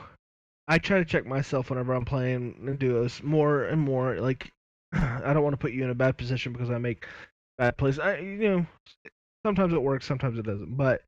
I 0.67 0.77
try 0.77 0.99
to 0.99 1.06
check 1.06 1.25
myself 1.25 1.69
whenever 1.69 1.93
I'm 1.93 2.06
playing 2.06 2.56
in 2.65 2.75
duos 2.77 3.21
more 3.23 3.63
and 3.65 3.82
more. 3.82 4.15
Like 4.19 4.51
I 4.93 5.34
don't 5.34 5.43
want 5.43 5.53
to 5.53 5.58
put 5.58 5.71
you 5.73 5.84
in 5.84 5.89
a 5.89 5.95
bad 5.95 6.17
position 6.17 6.53
because 6.53 6.69
I 6.69 6.77
make 6.77 7.06
bad 7.58 7.77
plays. 7.77 7.99
I 7.99 8.17
you 8.17 8.38
know 8.49 8.65
sometimes 9.45 9.73
it 9.73 9.82
works, 9.82 10.06
sometimes 10.06 10.38
it 10.38 10.45
doesn't. 10.45 10.75
But 10.77 11.01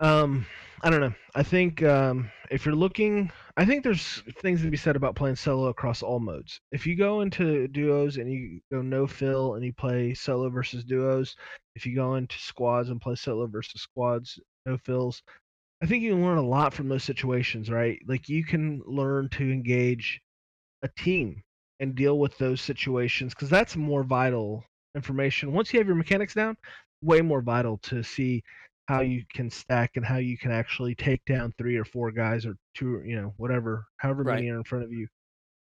um, 0.00 0.46
I 0.82 0.90
don't 0.90 1.00
know. 1.00 1.14
I 1.34 1.42
think 1.42 1.82
um, 1.82 2.30
if 2.50 2.64
you're 2.64 2.74
looking, 2.74 3.30
I 3.56 3.64
think 3.66 3.84
there's 3.84 4.22
things 4.40 4.62
to 4.62 4.70
be 4.70 4.76
said 4.76 4.96
about 4.96 5.14
playing 5.14 5.36
solo 5.36 5.68
across 5.68 6.02
all 6.02 6.20
modes. 6.20 6.60
If 6.72 6.86
you 6.86 6.96
go 6.96 7.20
into 7.20 7.68
duos 7.68 8.16
and 8.16 8.32
you 8.32 8.60
go 8.72 8.80
no 8.80 9.06
fill 9.06 9.54
and 9.54 9.64
you 9.64 9.72
play 9.72 10.14
solo 10.14 10.48
versus 10.48 10.84
duos, 10.84 11.36
if 11.76 11.84
you 11.84 11.94
go 11.94 12.14
into 12.14 12.38
squads 12.38 12.88
and 12.88 13.00
play 13.00 13.14
solo 13.14 13.46
versus 13.46 13.82
squads, 13.82 14.38
no 14.64 14.78
fills, 14.78 15.22
I 15.82 15.86
think 15.86 16.02
you 16.02 16.12
can 16.12 16.24
learn 16.24 16.38
a 16.38 16.42
lot 16.42 16.72
from 16.72 16.88
those 16.88 17.04
situations, 17.04 17.70
right? 17.70 17.98
Like 18.06 18.28
you 18.28 18.44
can 18.44 18.82
learn 18.86 19.28
to 19.30 19.50
engage 19.50 20.20
a 20.82 20.88
team 20.88 21.42
and 21.78 21.94
deal 21.94 22.18
with 22.18 22.36
those 22.38 22.60
situations 22.60 23.34
because 23.34 23.50
that's 23.50 23.76
more 23.76 24.02
vital 24.02 24.64
information. 24.94 25.52
Once 25.52 25.72
you 25.72 25.78
have 25.78 25.86
your 25.86 25.96
mechanics 25.96 26.34
down, 26.34 26.56
way 27.02 27.20
more 27.20 27.40
vital 27.40 27.78
to 27.78 28.02
see 28.02 28.42
how 28.90 29.02
you 29.02 29.22
can 29.32 29.48
stack 29.48 29.92
and 29.94 30.04
how 30.04 30.16
you 30.16 30.36
can 30.36 30.50
actually 30.50 30.96
take 30.96 31.24
down 31.24 31.54
three 31.56 31.76
or 31.76 31.84
four 31.84 32.10
guys 32.10 32.44
or 32.44 32.56
two, 32.74 33.00
you 33.06 33.14
know, 33.14 33.32
whatever, 33.36 33.86
however 33.98 34.24
Right. 34.24 34.34
many 34.34 34.50
are 34.50 34.56
in 34.56 34.64
front 34.64 34.84
of 34.84 34.90
you. 34.92 35.06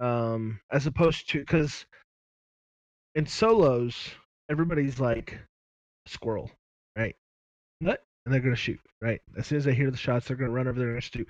Um, 0.02 0.60
as 0.70 0.88
opposed 0.88 1.30
to 1.30 1.40
because 1.40 1.86
in 3.16 3.26
solos, 3.26 3.96
everybody's 4.50 5.00
like 5.00 5.40
squirrel, 6.06 6.52
right? 6.98 7.16
What? 7.80 8.04
And 8.26 8.34
they're 8.34 8.42
gonna 8.42 8.58
shoot, 8.58 8.82
right? 9.02 9.22
As 9.38 9.48
soon 9.48 9.60
as 9.60 9.64
they 9.64 9.74
hear 9.74 9.90
the 9.90 9.96
shots, 9.96 10.28
they're 10.28 10.36
gonna 10.36 10.52
run 10.52 10.68
over 10.68 10.78
there 10.78 10.94
and 10.94 11.02
shoot. 11.02 11.30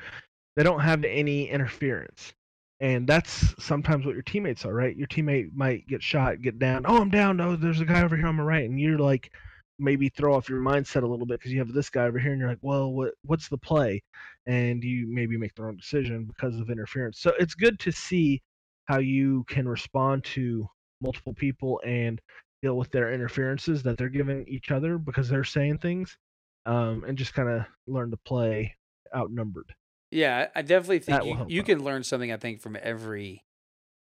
They 0.56 0.64
don't 0.64 0.80
have 0.80 1.04
any 1.04 1.48
interference. 1.48 2.34
And 2.80 3.06
that's 3.06 3.54
sometimes 3.64 4.04
what 4.04 4.16
your 4.16 4.24
teammates 4.24 4.66
are, 4.66 4.74
right? 4.74 4.98
Your 4.98 5.08
teammate 5.08 5.54
might 5.54 5.88
get 5.88 6.02
shot, 6.02 6.42
get 6.42 6.58
down. 6.58 6.86
Oh, 6.88 7.00
I'm 7.00 7.12
down. 7.12 7.40
Oh, 7.40 7.56
there's 7.56 7.82
a 7.82 7.86
guy 7.86 8.02
over 8.04 8.18
here 8.18 8.26
on 8.26 8.38
my 8.38 8.44
right, 8.44 8.68
and 8.68 8.80
you're 8.80 8.98
like, 8.98 9.32
maybe 9.80 10.10
throw 10.10 10.36
off 10.36 10.50
your 10.50 10.62
mindset 10.62 11.04
a 11.04 11.08
little 11.08 11.26
bit 11.26 11.40
because 11.40 11.52
you 11.52 11.60
have 11.60 11.74
this 11.74 11.90
guy 11.90 12.06
over 12.06 12.20
here, 12.20 12.32
and 12.32 12.40
you're 12.40 12.50
like, 12.50 12.60
well, 12.62 12.92
what 12.92 13.14
what's 13.24 13.50
the 13.50 13.58
play? 13.58 14.02
And 14.46 14.84
you 14.84 15.08
maybe 15.10 15.38
make 15.38 15.56
the 15.56 15.64
wrong 15.64 15.78
decision 15.78 16.26
because 16.26 16.60
of 16.60 16.70
interference. 16.70 17.20
So 17.20 17.34
it's 17.40 17.56
good 17.56 17.80
to 17.80 17.92
see 17.92 18.42
how 18.86 19.00
you 19.00 19.46
can 19.48 19.68
respond 19.68 20.24
to 20.26 20.68
multiple 21.02 21.34
people 21.34 21.82
and 21.86 22.20
deal 22.62 22.78
with 22.78 22.92
their 22.92 23.14
interferences 23.14 23.84
that 23.84 23.98
they're 23.98 24.10
giving 24.10 24.46
each 24.48 24.72
other 24.72 24.98
because 24.98 25.30
they're 25.30 25.44
saying 25.44 25.80
things, 25.80 26.18
um, 26.66 27.04
and 27.08 27.18
just 27.18 27.34
kind 27.34 27.50
of 27.50 27.66
learn 27.88 28.12
to 28.12 28.18
play 28.26 28.76
outnumbered. 29.16 29.74
Yeah, 30.12 30.50
I 30.56 30.62
definitely 30.62 31.00
think 31.00 31.26
you, 31.26 31.46
you 31.48 31.64
can 31.64 31.84
learn 31.84 32.04
something. 32.04 32.32
I 32.32 32.38
think 32.38 32.62
from 32.62 32.78
every. 32.82 33.44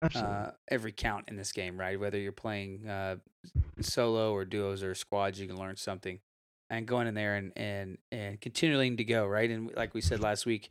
Uh, 0.01 0.51
every 0.69 0.91
count 0.91 1.25
in 1.27 1.35
this 1.35 1.51
game, 1.51 1.79
right? 1.79 1.99
Whether 1.99 2.17
you're 2.19 2.31
playing 2.31 2.87
uh, 2.87 3.17
solo 3.79 4.33
or 4.33 4.45
duos 4.45 4.83
or 4.83 4.95
squads, 4.95 5.39
you 5.39 5.47
can 5.47 5.57
learn 5.57 5.77
something, 5.77 6.19
and 6.69 6.87
going 6.87 7.07
in 7.07 7.13
there 7.13 7.35
and 7.35 7.51
and 7.55 7.97
and 8.11 8.39
continuing 8.41 8.97
to 8.97 9.03
go, 9.03 9.25
right? 9.25 9.49
And 9.49 9.71
like 9.75 9.93
we 9.93 10.01
said 10.01 10.19
last 10.19 10.45
week, 10.45 10.69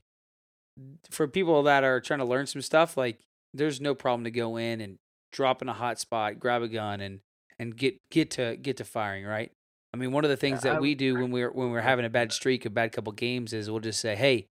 for 1.11 1.29
people 1.29 1.63
that 1.65 1.85
are 1.85 2.01
trying 2.01 2.21
to 2.21 2.25
learn 2.25 2.47
some 2.47 2.63
stuff, 2.63 2.97
like 2.97 3.19
there's 3.55 3.81
no 3.81 3.95
problem 3.95 4.25
to 4.25 4.31
go 4.31 4.57
in 4.57 4.81
and 4.81 4.97
drop 5.33 5.63
in 5.63 5.69
a 5.69 5.73
hot 5.75 5.99
spot, 5.99 6.39
grab 6.41 6.63
a 6.63 6.69
gun, 6.69 7.01
and 7.01 7.21
and 7.59 7.77
get 7.77 7.97
get 8.11 8.31
to 8.33 8.57
get 8.57 8.77
to 8.79 8.85
firing, 8.85 9.25
right? 9.25 9.51
I 9.93 9.97
mean, 9.97 10.13
one 10.13 10.25
of 10.25 10.31
the 10.31 10.37
things 10.37 10.65
Yeah, 10.65 10.73
that 10.73 10.77
I- 10.77 10.81
we 10.81 10.95
do 10.95 11.15
when 11.17 11.31
we're 11.31 11.51
when 11.51 11.71
we're 11.71 11.81
having 11.81 12.05
a 12.05 12.11
bad 12.11 12.33
streak, 12.33 12.65
a 12.65 12.71
bad 12.71 12.93
couple 12.93 13.13
games, 13.13 13.53
is 13.53 13.71
we'll 13.71 13.81
just 13.81 14.01
say, 14.01 14.15
hey, 14.17 14.47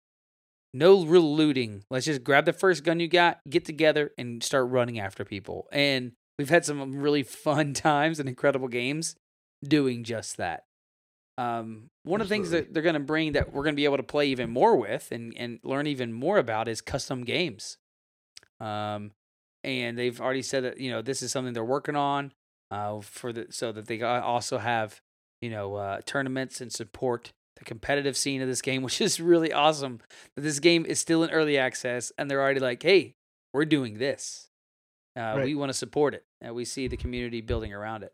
no 0.78 1.04
real 1.04 1.34
looting. 1.34 1.84
Let's 1.90 2.06
just 2.06 2.24
grab 2.24 2.44
the 2.44 2.52
first 2.52 2.84
gun 2.84 3.00
you 3.00 3.08
got, 3.08 3.40
get 3.48 3.64
together, 3.64 4.12
and 4.18 4.42
start 4.42 4.68
running 4.68 4.98
after 4.98 5.24
people. 5.24 5.68
And 5.72 6.12
we've 6.38 6.50
had 6.50 6.64
some 6.64 6.96
really 6.96 7.22
fun 7.22 7.72
times 7.74 8.20
and 8.20 8.28
incredible 8.28 8.68
games 8.68 9.16
doing 9.64 10.04
just 10.04 10.36
that. 10.36 10.64
Um, 11.38 11.90
one 12.04 12.20
of 12.20 12.28
the 12.28 12.34
things 12.34 12.50
that 12.50 12.72
they're 12.72 12.82
going 12.82 12.94
to 12.94 13.00
bring 13.00 13.32
that 13.32 13.52
we're 13.52 13.62
going 13.62 13.74
to 13.74 13.80
be 13.80 13.84
able 13.84 13.98
to 13.98 14.02
play 14.02 14.28
even 14.28 14.50
more 14.50 14.74
with 14.76 15.12
and, 15.12 15.34
and 15.36 15.58
learn 15.62 15.86
even 15.86 16.12
more 16.12 16.38
about 16.38 16.66
is 16.66 16.80
custom 16.80 17.24
games. 17.24 17.76
Um, 18.58 19.10
and 19.62 19.98
they've 19.98 20.18
already 20.18 20.42
said 20.42 20.64
that 20.64 20.80
you 20.80 20.90
know 20.90 21.02
this 21.02 21.22
is 21.22 21.30
something 21.30 21.52
they're 21.52 21.64
working 21.64 21.96
on 21.96 22.32
uh, 22.70 23.00
for 23.00 23.32
the 23.32 23.48
so 23.50 23.70
that 23.72 23.86
they 23.86 24.00
also 24.00 24.58
have 24.58 25.02
you 25.42 25.50
know 25.50 25.74
uh, 25.74 26.00
tournaments 26.06 26.60
and 26.62 26.72
support 26.72 27.32
the 27.56 27.64
competitive 27.64 28.16
scene 28.16 28.42
of 28.42 28.48
this 28.48 28.62
game, 28.62 28.82
which 28.84 29.00
is 29.00 29.20
really 29.20 29.52
awesome. 29.52 30.00
That 30.34 30.42
this 30.42 30.60
game 30.60 30.86
is 30.86 30.98
still 30.98 31.22
in 31.22 31.30
early 31.30 31.58
access, 31.58 32.12
and 32.18 32.30
they're 32.30 32.40
already 32.42 32.60
like, 32.60 32.82
"Hey, 32.82 33.14
we're 33.52 33.64
doing 33.64 33.98
this. 33.98 34.48
Uh, 35.16 35.34
Right. 35.36 35.44
We 35.46 35.54
want 35.54 35.70
to 35.70 35.74
support 35.74 36.14
it, 36.14 36.24
and 36.40 36.54
we 36.54 36.64
see 36.64 36.88
the 36.88 36.96
community 36.96 37.40
building 37.40 37.72
around 37.72 38.02
it." 38.04 38.12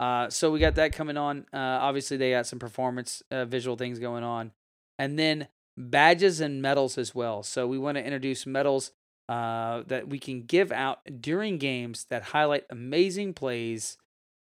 Uh, 0.00 0.30
so 0.30 0.50
we 0.52 0.60
got 0.60 0.76
that 0.76 0.92
coming 0.92 1.16
on. 1.16 1.46
Uh, 1.52 1.56
obviously, 1.56 2.16
they 2.16 2.30
got 2.30 2.46
some 2.46 2.58
performance 2.58 3.22
uh, 3.30 3.44
visual 3.44 3.76
things 3.76 3.98
going 3.98 4.22
on, 4.22 4.52
and 4.98 5.18
then 5.18 5.48
badges 5.76 6.40
and 6.40 6.60
medals 6.62 6.98
as 6.98 7.14
well. 7.14 7.42
So 7.42 7.66
we 7.66 7.78
want 7.78 7.96
to 7.96 8.04
introduce 8.04 8.46
medals 8.46 8.92
uh, 9.28 9.82
that 9.86 10.08
we 10.08 10.18
can 10.18 10.42
give 10.42 10.70
out 10.72 11.00
during 11.20 11.58
games 11.58 12.06
that 12.10 12.22
highlight 12.24 12.64
amazing 12.70 13.34
plays, 13.34 13.96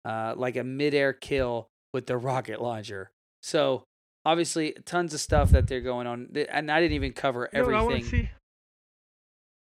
uh, 0.05 0.35
like 0.37 0.57
a 0.57 0.65
midair 0.65 1.13
kill 1.13 1.69
with 1.93 2.07
the 2.07 2.17
rocket 2.17 2.61
launcher. 2.61 3.11
So 3.43 3.85
obviously, 4.25 4.73
tons 4.85 5.15
of 5.15 5.21
stuff 5.21 5.51
that 5.51 5.67
they're 5.67 5.81
going 5.81 6.07
on, 6.07 6.29
and 6.51 6.71
I 6.71 6.81
didn't 6.81 6.95
even 6.95 7.13
cover 7.13 7.49
You 7.53 7.61
know 7.61 7.67
what 7.67 7.75
I 7.75 7.83
want 7.83 8.03
to 8.03 8.03
everything. 8.03 8.25
see? 8.25 8.31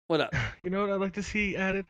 What 0.07 0.20
up? 0.20 0.35
You 0.64 0.70
know 0.70 0.83
what 0.83 0.90
I'd 0.90 1.01
like 1.01 1.14
to 1.14 1.22
see 1.22 1.57
added? 1.57 1.87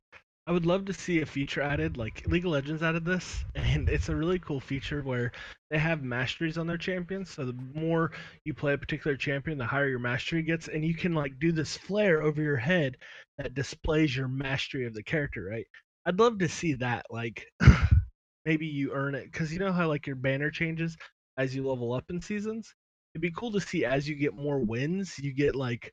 I 0.46 0.52
would 0.52 0.66
love 0.66 0.86
to 0.86 0.92
see 0.92 1.20
a 1.20 1.26
feature 1.26 1.60
added, 1.60 1.96
like 1.96 2.26
League 2.26 2.44
of 2.44 2.52
Legends 2.52 2.82
added 2.82 3.04
this, 3.04 3.44
and 3.54 3.88
it's 3.88 4.08
a 4.08 4.16
really 4.16 4.38
cool 4.38 4.60
feature 4.60 5.02
where 5.02 5.32
they 5.70 5.78
have 5.78 6.02
masteries 6.02 6.58
on 6.58 6.66
their 6.66 6.78
champions. 6.78 7.30
So 7.30 7.44
the 7.44 7.58
more 7.74 8.12
you 8.44 8.54
play 8.54 8.72
a 8.72 8.78
particular 8.78 9.16
champion, 9.16 9.58
the 9.58 9.66
higher 9.66 9.88
your 9.88 9.98
mastery 9.98 10.42
gets, 10.42 10.68
and 10.68 10.84
you 10.84 10.94
can 10.94 11.14
like 11.14 11.38
do 11.38 11.52
this 11.52 11.76
flare 11.76 12.22
over 12.22 12.42
your 12.42 12.56
head 12.56 12.96
that 13.38 13.54
displays 13.54 14.16
your 14.16 14.28
mastery 14.28 14.86
of 14.86 14.94
the 14.94 15.02
character, 15.02 15.44
right? 15.44 15.66
I'd 16.06 16.18
love 16.18 16.38
to 16.38 16.48
see 16.48 16.74
that. 16.74 17.06
Like 17.10 17.46
maybe 18.44 18.66
you 18.66 18.92
earn 18.92 19.14
it 19.14 19.30
because 19.30 19.52
you 19.52 19.58
know 19.58 19.72
how 19.72 19.88
like 19.88 20.06
your 20.06 20.16
banner 20.16 20.50
changes 20.50 20.96
as 21.38 21.54
you 21.54 21.66
level 21.68 21.92
up 21.92 22.10
in 22.10 22.20
seasons. 22.20 22.74
It'd 23.14 23.22
be 23.22 23.32
cool 23.32 23.52
to 23.52 23.60
see 23.60 23.84
as 23.84 24.08
you 24.08 24.14
get 24.14 24.34
more 24.34 24.58
wins, 24.60 25.18
you 25.18 25.32
get 25.34 25.54
like 25.54 25.92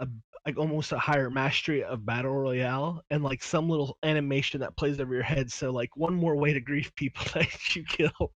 a 0.00 0.08
like 0.46 0.58
almost 0.58 0.92
a 0.92 0.98
higher 0.98 1.30
mastery 1.30 1.84
of 1.84 2.06
battle 2.06 2.34
royale 2.34 3.02
and 3.10 3.22
like 3.24 3.42
some 3.42 3.68
little 3.68 3.98
animation 4.02 4.60
that 4.60 4.76
plays 4.76 5.00
over 5.00 5.14
your 5.14 5.22
head. 5.22 5.52
So 5.52 5.70
like 5.70 5.96
one 5.96 6.14
more 6.14 6.36
way 6.36 6.52
to 6.52 6.60
grief 6.60 6.94
people 6.94 7.24
that 7.34 7.76
you 7.76 7.84
kill. 7.84 8.32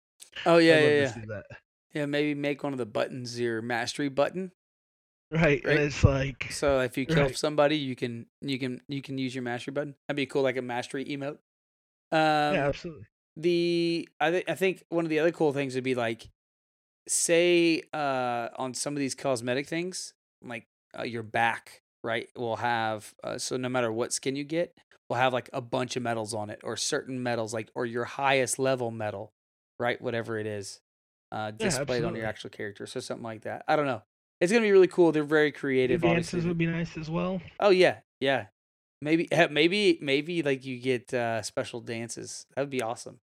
Oh 0.46 0.58
yeah, 0.58 0.80
yeah, 0.80 1.02
yeah. 1.02 1.14
Yeah, 1.94 2.06
maybe 2.06 2.34
make 2.34 2.62
one 2.62 2.72
of 2.72 2.78
the 2.78 2.86
buttons 2.86 3.40
your 3.40 3.62
mastery 3.62 4.08
button. 4.08 4.52
Right, 5.30 5.62
Right. 5.64 5.66
and 5.66 5.78
it's 5.78 6.02
like 6.04 6.50
So 6.50 6.80
if 6.80 6.96
you 6.96 7.06
kill 7.06 7.24
Right. 7.26 7.36
somebody, 7.36 7.76
you 7.76 7.96
can 7.96 8.26
you 8.40 8.58
can 8.58 8.80
you 8.88 9.02
can 9.02 9.18
use 9.18 9.34
your 9.34 9.42
mastery 9.42 9.72
button. 9.72 9.94
That'd 10.06 10.16
be 10.16 10.26
cool, 10.26 10.42
like 10.42 10.56
a 10.56 10.62
mastery 10.62 11.04
emote. 11.04 11.38
Um, 12.10 12.54
yeah, 12.54 12.66
absolutely. 12.68 13.06
The 13.38 14.08
I 14.20 14.30
think 14.30 14.44
I 14.48 14.54
think 14.54 14.84
one 14.90 15.04
of 15.04 15.10
the 15.10 15.20
other 15.20 15.32
cool 15.32 15.52
things 15.52 15.74
would 15.76 15.84
be 15.84 15.94
like, 15.94 16.28
say, 17.08 17.82
uh, 17.94 18.48
on 18.56 18.74
some 18.74 18.94
of 18.94 18.98
these 18.98 19.14
cosmetic 19.14 19.66
things, 19.66 20.12
like 20.42 20.66
uh, 20.98 21.04
your 21.04 21.22
back, 21.22 21.80
right, 22.02 22.28
will 22.36 22.56
have 22.56 23.14
uh, 23.22 23.38
so 23.38 23.56
no 23.56 23.68
matter 23.68 23.92
what 23.92 24.12
skin 24.12 24.34
you 24.34 24.44
get, 24.44 24.76
will 25.08 25.16
have 25.16 25.32
like 25.32 25.48
a 25.52 25.60
bunch 25.60 25.96
of 25.96 26.02
medals 26.02 26.34
on 26.34 26.50
it, 26.50 26.60
or 26.64 26.76
certain 26.76 27.22
medals, 27.22 27.54
like 27.54 27.70
or 27.74 27.86
your 27.86 28.04
highest 28.04 28.58
level 28.58 28.90
medal, 28.90 29.32
right, 29.78 30.02
whatever 30.02 30.36
it 30.36 30.46
is, 30.46 30.80
uh, 31.30 31.52
Yeah, 31.58 31.68
displayed 31.68 32.04
on 32.04 32.16
your 32.16 32.26
actual 32.26 32.50
character, 32.50 32.86
so 32.86 32.98
something 32.98 33.24
like 33.24 33.42
that. 33.42 33.62
I 33.68 33.76
don't 33.76 33.86
know. 33.86 34.02
It's 34.40 34.52
gonna 34.52 34.64
be 34.64 34.72
really 34.72 34.88
cool. 34.88 35.12
They're 35.12 35.22
very 35.22 35.52
creative. 35.52 36.00
dances 36.00 36.28
obviously. 36.28 36.48
would 36.48 36.58
be 36.58 36.66
nice 36.66 36.96
as 36.96 37.08
well. 37.08 37.40
Oh 37.60 37.70
yeah, 37.70 37.98
yeah. 38.18 38.46
Maybe 39.00 39.28
maybe 39.50 39.98
maybe 40.02 40.42
like 40.42 40.64
you 40.64 40.80
get 40.80 41.14
uh, 41.14 41.42
special 41.42 41.80
dances. 41.80 42.46
That 42.56 42.62
would 42.62 42.70
be 42.70 42.82
awesome. 42.82 43.20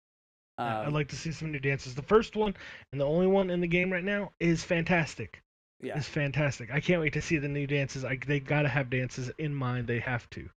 Yeah, 0.58 0.80
I'd 0.80 0.86
Um, 0.88 0.94
like 0.94 1.08
to 1.08 1.16
see 1.16 1.30
some 1.32 1.52
new 1.52 1.60
dances. 1.60 1.94
The 1.94 2.02
first 2.02 2.34
one 2.36 2.54
and 2.92 3.00
the 3.00 3.06
only 3.06 3.26
one 3.26 3.50
in 3.50 3.60
the 3.60 3.68
game 3.68 3.92
right 3.92 4.04
now 4.04 4.32
is 4.40 4.64
fantastic. 4.64 5.42
yeah. 5.80 5.96
It's 5.96 6.08
fantastic. 6.08 6.72
I 6.72 6.80
can't 6.80 7.00
wait 7.00 7.12
to 7.12 7.22
see 7.22 7.38
the 7.38 7.48
new 7.48 7.66
dances. 7.66 8.04
I, 8.04 8.16
they 8.26 8.40
gotta 8.40 8.68
have 8.68 8.90
dances 8.90 9.30
in 9.38 9.54
mind. 9.54 9.86
They 9.86 10.00
have 10.00 10.28
to. 10.30 10.48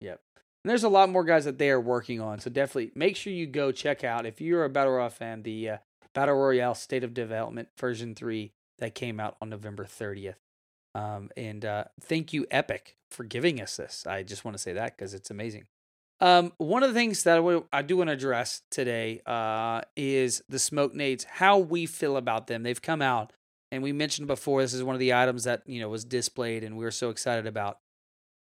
Yep. 0.00 0.20
And 0.64 0.70
there's 0.70 0.84
a 0.84 0.88
lot 0.88 1.10
more 1.10 1.24
guys 1.24 1.44
that 1.44 1.58
they 1.58 1.68
are 1.70 1.80
working 1.80 2.20
on. 2.20 2.38
So 2.40 2.48
definitely 2.48 2.92
make 2.94 3.16
sure 3.16 3.32
you 3.32 3.46
go 3.46 3.70
check 3.72 4.02
out 4.04 4.24
if 4.24 4.40
you're 4.40 4.64
a 4.64 4.70
Battle 4.70 4.94
Royale 4.94 5.10
fan 5.10 5.42
the 5.42 5.68
uh, 5.70 5.76
Battle 6.14 6.36
Royale 6.36 6.74
State 6.74 7.04
of 7.04 7.12
Development 7.12 7.68
version 7.78 8.14
three 8.14 8.52
that 8.78 8.94
came 8.94 9.20
out 9.20 9.36
on 9.42 9.50
November 9.50 9.84
30th. 9.84 10.36
Um, 10.94 11.30
and 11.36 11.64
uh, 11.64 11.84
thank 12.00 12.32
you, 12.32 12.46
Epic, 12.50 12.96
for 13.10 13.24
giving 13.24 13.60
us 13.60 13.76
this. 13.76 14.06
I 14.06 14.22
just 14.22 14.44
want 14.44 14.56
to 14.56 14.62
say 14.62 14.72
that 14.72 14.96
because 14.96 15.12
it's 15.12 15.30
amazing. 15.30 15.64
Um, 16.20 16.52
one 16.58 16.82
of 16.82 16.90
the 16.90 16.98
things 16.98 17.24
that 17.24 17.64
I 17.72 17.82
do 17.82 17.96
want 17.96 18.08
to 18.08 18.14
address 18.14 18.62
today 18.70 19.20
uh, 19.26 19.82
is 19.96 20.42
the 20.48 20.58
smoke 20.58 20.94
nades, 20.94 21.24
how 21.24 21.58
we 21.58 21.86
feel 21.86 22.16
about 22.16 22.46
them. 22.46 22.62
They've 22.62 22.80
come 22.80 23.02
out, 23.02 23.32
and 23.72 23.82
we 23.82 23.92
mentioned 23.92 24.28
before 24.28 24.62
this 24.62 24.72
is 24.72 24.82
one 24.82 24.94
of 24.94 25.00
the 25.00 25.12
items 25.12 25.44
that 25.44 25.62
you 25.66 25.80
know 25.80 25.88
was 25.88 26.04
displayed, 26.04 26.62
and 26.64 26.76
we 26.76 26.84
were 26.84 26.90
so 26.90 27.10
excited 27.10 27.46
about. 27.46 27.78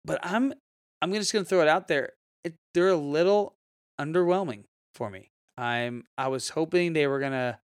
But 0.05 0.21
I'm 0.23 0.55
I'm 1.03 1.13
just 1.13 1.33
gonna 1.33 1.45
throw 1.45 1.61
it 1.61 1.69
out 1.69 1.89
there. 1.89 2.15
It, 2.45 2.55
they're 2.75 2.89
a 2.89 2.97
little 2.97 3.57
underwhelming 4.01 4.65
for 4.95 5.11
me. 5.11 5.31
I'm 5.59 6.05
I 6.17 6.29
was 6.29 6.51
hoping 6.51 6.95
they 6.95 7.07
were 7.07 7.21
gonna 7.21 7.61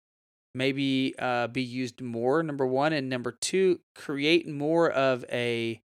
maybe 0.56 1.16
uh, 1.20 1.48
be 1.48 1.64
used 1.64 2.02
more. 2.02 2.42
Number 2.44 2.66
one, 2.66 2.94
and 2.94 3.10
number 3.10 3.32
two, 3.32 3.82
create 3.96 4.48
more 4.48 4.90
of 4.90 5.26
a 5.32 5.82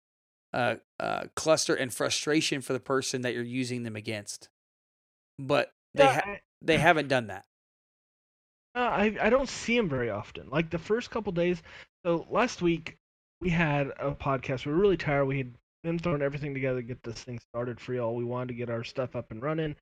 uh, 0.52 0.76
uh, 1.00 1.24
cluster 1.34 1.74
and 1.74 1.92
frustration 1.92 2.60
for 2.60 2.72
the 2.72 2.80
person 2.80 3.22
that 3.22 3.34
you're 3.34 3.42
using 3.42 3.82
them 3.82 3.96
against. 3.96 4.48
But 5.38 5.72
they 5.94 6.04
Yeah, 6.04 6.14
ha- 6.14 6.22
I- 6.32 6.40
they 6.60 6.78
haven't 6.78 7.08
done 7.08 7.28
that. 7.28 7.44
Uh, 8.74 8.78
I 8.80 9.16
I 9.20 9.30
don't 9.30 9.48
see 9.48 9.76
him 9.76 9.88
very 9.88 10.10
often. 10.10 10.48
Like 10.48 10.70
the 10.70 10.78
first 10.78 11.10
couple 11.10 11.32
days. 11.32 11.62
So 12.04 12.26
last 12.30 12.62
week 12.62 12.96
we 13.40 13.50
had 13.50 13.88
a 13.98 14.12
podcast. 14.12 14.64
We 14.66 14.72
were 14.72 14.78
really 14.78 14.96
tired. 14.96 15.26
We 15.26 15.38
had 15.38 15.54
been 15.84 15.98
throwing 15.98 16.22
everything 16.22 16.54
together 16.54 16.80
to 16.80 16.86
get 16.86 17.02
this 17.02 17.22
thing 17.22 17.38
started 17.50 17.80
for 17.80 17.92
y'all. 17.94 18.14
We 18.14 18.24
wanted 18.24 18.48
to 18.48 18.54
get 18.54 18.70
our 18.70 18.84
stuff 18.84 19.14
up 19.16 19.30
and 19.30 19.42
running. 19.42 19.76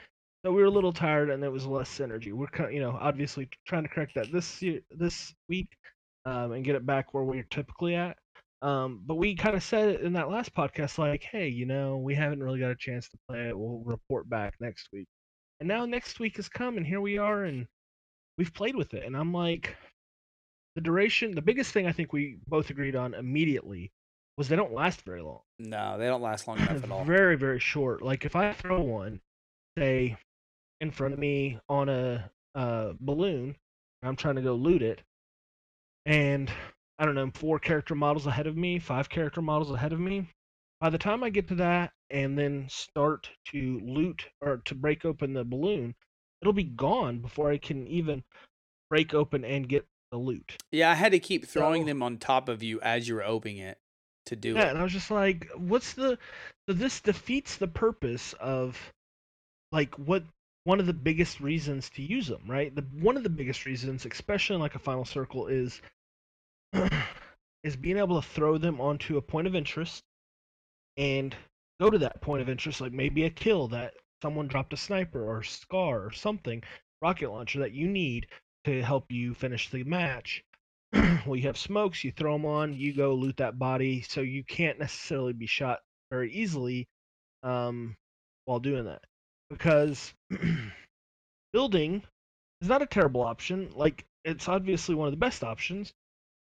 So 0.45 0.51
we 0.53 0.63
were 0.63 0.69
a 0.69 0.71
little 0.71 0.93
tired, 0.93 1.29
and 1.31 1.43
there 1.43 1.51
was 1.51 1.67
less 1.67 1.91
synergy. 1.91 2.33
We're 2.33 2.47
kind, 2.47 2.73
you 2.73 2.81
know, 2.81 2.97
obviously 2.99 3.49
trying 3.67 3.83
to 3.83 3.91
correct 3.91 4.15
that 4.15 4.33
this 4.33 4.63
year, 4.63 4.81
this 4.91 5.35
week, 5.51 5.69
um, 6.25 6.53
and 6.53 6.65
get 6.65 6.77
it 6.77 6.87
back 6.87 7.13
where 7.13 7.23
we're 7.25 7.43
typically 7.51 7.95
at. 7.95 8.17
Um, 8.63 9.03
but 9.07 9.15
we 9.15 9.35
kind 9.35 9.57
of 9.57 9.63
said 9.63 10.01
in 10.01 10.13
that 10.15 10.31
last 10.31 10.55
podcast, 10.55 10.99
like, 10.99 11.23
hey, 11.23 11.49
you 11.49 11.65
know, 11.65 11.97
we 11.97 12.15
haven't 12.15 12.43
really 12.43 12.61
got 12.61 12.71
a 12.71 12.77
chance 12.77 13.09
to 13.09 13.19
play 13.29 13.49
it. 13.49 13.59
We'll 13.59 13.83
report 13.85 14.29
back 14.29 14.55
next 14.61 14.89
week. 14.93 15.07
And 15.61 15.69
now 15.69 15.87
next 15.87 16.21
week 16.21 16.37
has 16.37 16.49
come, 16.49 16.77
and 16.77 16.87
here 16.87 17.01
we 17.01 17.19
are, 17.19 17.45
and 17.45 17.67
we've 18.39 18.53
played 18.53 18.77
with 18.77 18.95
it. 18.95 19.05
And 19.05 19.17
I'm 19.17 19.33
like, 19.33 19.77
the 20.75 20.81
duration, 20.81 21.35
the 21.35 21.43
biggest 21.43 21.73
thing 21.73 21.87
I 21.87 21.93
think 21.93 22.13
we 22.13 22.39
both 22.47 22.71
agreed 22.71 22.97
on 22.97 23.15
immediately 23.15 23.93
was 24.37 24.49
they 24.49 24.57
don't 24.57 24.73
last 24.73 25.03
very 25.03 25.23
long. 25.23 25.41
No, 25.59 25.99
they 25.99 26.07
don't 26.07 26.23
last 26.23 26.47
long 26.49 26.59
enough 26.61 26.85
at 26.85 26.91
all. 26.91 27.05
very, 27.05 27.37
very 27.37 27.61
short. 27.61 28.03
Like 28.03 28.25
if 28.25 28.37
I 28.37 28.53
throw 28.53 28.81
one, 28.81 29.21
say, 29.79 30.17
in 30.81 30.91
front 30.91 31.15
of 31.15 31.21
me 31.21 31.59
on 31.69 31.89
a 31.89 32.31
uh, 32.55 32.93
balloon, 33.01 33.57
and 34.03 34.09
I'm 34.09 34.17
trying 34.17 34.37
to 34.37 34.43
go 34.43 34.55
loot 34.55 34.83
it, 34.83 35.03
and 36.07 36.51
I 37.01 37.07
don't 37.07 37.15
know, 37.15 37.31
four 37.35 37.59
character 37.59 37.95
models 37.95 38.27
ahead 38.27 38.47
of 38.47 38.59
me, 38.59 38.79
five 38.79 39.09
character 39.09 39.41
models 39.41 39.71
ahead 39.73 39.95
of 39.95 39.99
me. 39.99 40.29
By 40.83 40.91
the 40.91 40.99
time 40.99 41.25
I 41.25 41.31
get 41.31 41.49
to 41.49 41.55
that 41.57 41.93
and 42.11 42.39
then 42.39 42.67
start 42.69 43.31
to 43.47 43.81
loot 43.83 44.27
or 44.43 44.59
to 44.67 44.75
break 44.75 45.07
open 45.07 45.33
the 45.33 45.43
balloon, 45.45 45.95
it'll 46.43 46.53
be 46.53 46.65
gone 46.65 47.21
before 47.21 47.51
I 47.51 47.57
can 47.57 47.87
even 47.89 48.23
break 48.91 49.15
open 49.15 49.47
and 49.47 49.67
get 49.67 49.87
the 50.13 50.19
loot. 50.19 50.63
Yeah, 50.73 50.91
I 50.91 50.95
had 50.95 51.13
to 51.13 51.19
keep 51.19 51.47
throwing 51.47 51.83
So- 51.83 51.87
them 51.87 52.03
on 52.03 52.19
top 52.19 52.51
of 52.51 52.63
you 52.63 52.81
as 52.83 53.09
you 53.09 53.15
were 53.15 53.25
opening 53.25 53.59
it 53.59 53.79
to 54.27 54.37
do 54.37 54.55
Yeah, 54.55 54.67
it. 54.67 54.71
and 54.71 54.79
I 54.79 54.83
was 54.83 54.93
just 54.93 55.11
like, 55.11 55.49
what's 55.57 55.95
the 55.95 56.19
so 56.69 56.75
this 56.75 57.01
defeats 57.01 57.57
the 57.57 57.69
purpose 57.69 58.35
of 58.35 58.79
like 59.73 59.95
what 59.95 60.25
one 60.65 60.81
of 60.81 60.87
the 60.87 60.93
biggest 60.93 61.41
reasons 61.41 61.89
to 61.91 62.03
use 62.03 62.27
them, 62.27 62.43
right? 62.47 62.75
The 62.75 62.83
one 63.01 63.17
of 63.17 63.23
the 63.23 63.31
biggest 63.31 63.65
reasons, 63.65 64.05
especially 64.05 64.57
in 64.57 64.61
like 64.61 64.75
a 64.75 64.79
final 64.81 65.07
circle, 65.07 65.47
is 65.47 65.81
is 67.63 67.77
being 67.77 67.99
able 67.99 68.21
to 68.21 68.29
throw 68.29 68.59
them 68.59 68.81
onto 68.81 69.17
a 69.17 69.23
point 69.23 69.47
of 69.47 69.55
interest 69.55 70.03
and 70.97 71.35
go 71.81 71.91
to 71.91 71.99
that 71.99 72.21
point 72.21 72.43
of 72.43 72.49
interest, 72.49 72.81
like 72.81 72.93
maybe 72.93 73.25
a 73.25 73.31
kill 73.31 73.69
that 73.69 73.95
someone 74.23 74.49
dropped 74.49 74.73
a 74.73 74.77
sniper 74.77 75.25
or 75.25 75.43
scar 75.43 76.05
or 76.05 76.13
something, 76.13 76.63
rocket 77.03 77.31
launcher 77.31 77.61
that 77.61 77.73
you 77.73 77.89
need 77.89 78.27
to 78.65 78.83
help 78.83 79.11
you 79.11 79.35
finish 79.35 79.71
the 79.71 79.85
match. 79.85 80.45
well, 80.93 81.37
you 81.37 81.43
have 81.43 81.57
smokes, 81.57 82.05
you 82.05 82.13
throw 82.13 82.35
them 82.35 82.45
on, 82.45 82.75
you 82.75 82.95
go 82.95 83.15
loot 83.15 83.37
that 83.39 83.59
body, 83.59 84.03
so 84.03 84.21
you 84.21 84.45
can't 84.45 84.79
necessarily 84.79 85.33
be 85.33 85.47
shot 85.47 85.81
very 86.11 86.33
easily 86.33 86.87
um, 87.43 87.97
while 88.45 88.59
doing 88.59 88.85
that. 88.85 89.03
Because 89.49 90.13
building 91.53 92.03
is 92.61 92.69
not 92.69 92.83
a 92.83 92.87
terrible 92.87 93.23
option. 93.23 93.71
Like, 93.75 94.05
it's 94.25 94.49
obviously 94.49 94.95
one 94.95 95.09
of 95.09 95.13
the 95.13 95.17
best 95.17 95.43
options, 95.43 95.93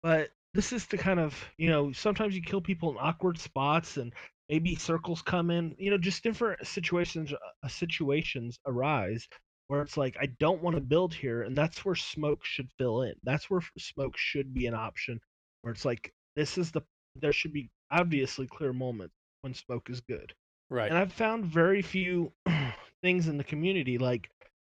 but 0.04 0.30
this 0.54 0.74
is 0.74 0.88
to 0.88 0.98
kind 0.98 1.20
of, 1.20 1.36
you 1.58 1.70
know, 1.70 1.92
sometimes 1.92 2.36
you 2.36 2.42
kill 2.42 2.62
people 2.62 2.92
in 2.92 2.98
awkward 3.00 3.38
spots 3.38 3.98
and 3.98 4.14
maybe 4.50 4.76
circles 4.76 5.22
come 5.22 5.52
in, 5.52 5.76
you 5.78 5.92
know, 5.92 5.98
just 5.98 6.24
different 6.24 6.66
situations 6.66 7.34
uh, 7.34 7.68
situations 7.68 8.60
arise 8.66 9.28
where 9.68 9.82
it's 9.84 9.98
like 9.98 10.18
I 10.20 10.26
don't 10.40 10.62
want 10.64 10.76
to 10.76 10.82
build 10.82 11.14
here, 11.14 11.44
and 11.44 11.56
that's 11.56 11.86
where 11.86 11.96
smoke 11.96 12.44
should 12.44 12.70
fill 12.78 13.04
in. 13.04 13.14
That's 13.24 13.50
where 13.50 13.62
smoke 13.78 14.18
should 14.18 14.54
be 14.54 14.66
an 14.66 14.74
option, 14.74 15.20
where 15.62 15.72
it's 15.72 15.86
like 15.86 16.12
this 16.36 16.58
is 16.58 16.72
the 16.72 16.82
there 17.16 17.32
should 17.32 17.54
be 17.54 17.70
obviously 17.92 18.48
clear 18.48 18.74
moments 18.74 19.14
when 19.42 19.54
smoke 19.54 19.90
is 19.90 20.02
good. 20.02 20.34
Right. 20.72 20.90
And 20.90 20.98
I've 20.98 21.14
found 21.14 21.46
very 21.46 21.82
few 21.82 22.32
things 23.04 23.28
in 23.28 23.38
the 23.38 23.44
community 23.44 23.98
like 23.98 24.30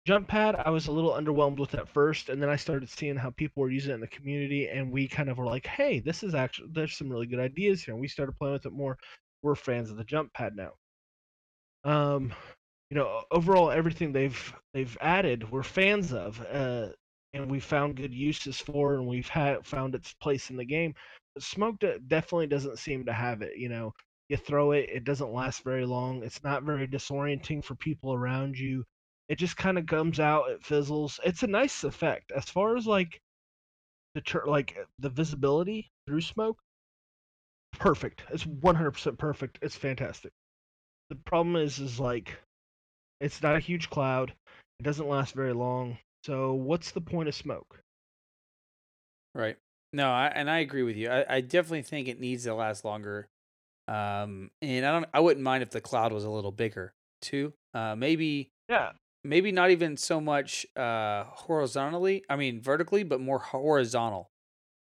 jump 0.05 0.27
pad. 0.27 0.55
I 0.55 0.69
was 0.69 0.87
a 0.87 0.91
little 0.91 1.11
underwhelmed 1.11 1.59
with 1.59 1.75
at 1.75 1.87
first, 1.89 2.29
and 2.29 2.41
then 2.41 2.49
I 2.49 2.55
started 2.55 2.89
seeing 2.89 3.15
how 3.15 3.29
people 3.31 3.61
were 3.61 3.69
using 3.71 3.91
it 3.91 3.95
in 3.95 4.01
the 4.01 4.07
community, 4.07 4.67
and 4.69 4.91
we 4.91 5.07
kind 5.07 5.29
of 5.29 5.37
were 5.37 5.45
like, 5.45 5.65
hey, 5.67 5.99
this 5.99 6.23
is 6.23 6.33
actually 6.35 6.69
there's 6.71 6.97
some 6.97 7.09
really 7.09 7.27
good 7.27 7.39
ideas 7.39 7.83
here. 7.83 7.93
And 7.93 8.01
we 8.01 8.07
started 8.07 8.37
playing 8.37 8.53
with 8.53 8.65
it 8.65 8.73
more. 8.73 8.97
We're 9.43 9.55
fans 9.55 9.89
of 9.91 9.97
the 9.97 10.03
jump 10.03 10.33
pad 10.33 10.55
now. 10.55 10.71
Um, 11.83 12.33
you 12.89 12.97
know, 12.97 13.23
overall 13.31 13.71
everything 13.71 14.11
they've 14.11 14.53
they've 14.73 14.97
added, 15.01 15.49
we're 15.51 15.63
fans 15.63 16.13
of, 16.13 16.41
uh, 16.51 16.89
and 17.33 17.49
we 17.49 17.59
found 17.59 17.95
good 17.95 18.13
uses 18.13 18.59
for, 18.59 18.95
and 18.95 19.07
we've 19.07 19.29
had 19.29 19.65
found 19.65 19.95
its 19.95 20.13
place 20.13 20.49
in 20.49 20.57
the 20.57 20.65
game. 20.65 20.93
But 21.35 21.43
smoke 21.43 21.79
de- 21.79 21.99
definitely 21.99 22.47
doesn't 22.47 22.79
seem 22.79 23.05
to 23.05 23.13
have 23.13 23.41
it. 23.41 23.57
You 23.57 23.69
know, 23.69 23.93
you 24.29 24.37
throw 24.37 24.71
it, 24.71 24.89
it 24.91 25.03
doesn't 25.05 25.33
last 25.33 25.63
very 25.63 25.85
long. 25.85 26.23
It's 26.23 26.43
not 26.43 26.63
very 26.63 26.87
disorienting 26.87 27.63
for 27.63 27.75
people 27.75 28.13
around 28.13 28.57
you. 28.57 28.83
It 29.31 29.39
just 29.39 29.57
kind 29.57 29.79
of 29.79 29.87
comes 29.87 30.19
out, 30.19 30.51
it 30.51 30.63
fizzles. 30.63 31.19
It's 31.25 31.41
a 31.41 31.47
nice 31.47 31.83
effect 31.85 32.31
as 32.33 32.51
far 32.51 32.77
as 32.77 32.85
like 32.85 33.19
the 34.15 34.41
like 34.45 34.77
the 34.99 35.09
visibility 35.09 35.91
through 36.07 36.21
smoke. 36.21 36.59
Perfect. 37.73 38.23
It's 38.29 38.45
100% 38.45 39.19
perfect. 39.19 39.59
It's 39.61 39.75
fantastic. 39.75 40.31
The 41.09 41.15
problem 41.15 41.55
is, 41.57 41.79
is 41.79 41.99
like, 41.99 42.39
it's 43.21 43.41
not 43.43 43.55
a 43.57 43.59
huge 43.61 43.89
cloud. 43.89 44.35
It 44.79 44.83
doesn't 44.83 45.07
last 45.09 45.35
very 45.35 45.53
long. 45.53 45.99
So 46.25 46.53
what's 46.53 46.91
the 46.91 47.01
point 47.01 47.29
of 47.29 47.35
smoke? 47.35 47.83
Right. 49.33 49.57
No, 49.93 50.09
I, 50.09 50.27
and 50.27 50.49
I 50.49 50.59
agree 50.59 50.83
with 50.83 50.95
you. 50.95 51.09
I, 51.09 51.37
I 51.37 51.41
definitely 51.41 51.81
think 51.83 52.07
it 52.07 52.19
needs 52.19 52.43
to 52.45 52.53
last 52.53 52.85
longer. 52.85 53.27
Um, 53.87 54.51
and 54.61 54.85
I 54.85 54.91
don't. 54.91 55.05
I 55.13 55.19
wouldn't 55.19 55.43
mind 55.43 55.63
if 55.63 55.71
the 55.71 55.81
cloud 55.81 56.13
was 56.13 56.25
a 56.25 56.29
little 56.29 56.51
bigger 56.51 56.93
too. 57.21 57.53
Uh, 57.73 57.95
maybe 57.95 58.49
Yeah, 58.69 58.91
maybe 59.23 59.51
not 59.51 59.71
even 59.71 59.97
so 59.97 60.19
much 60.21 60.65
uh 60.75 61.23
horizontally. 61.25 62.23
I 62.29 62.35
mean 62.35 62.61
vertically, 62.61 63.03
but 63.03 63.19
more 63.21 63.39
horizontal. 63.39 64.29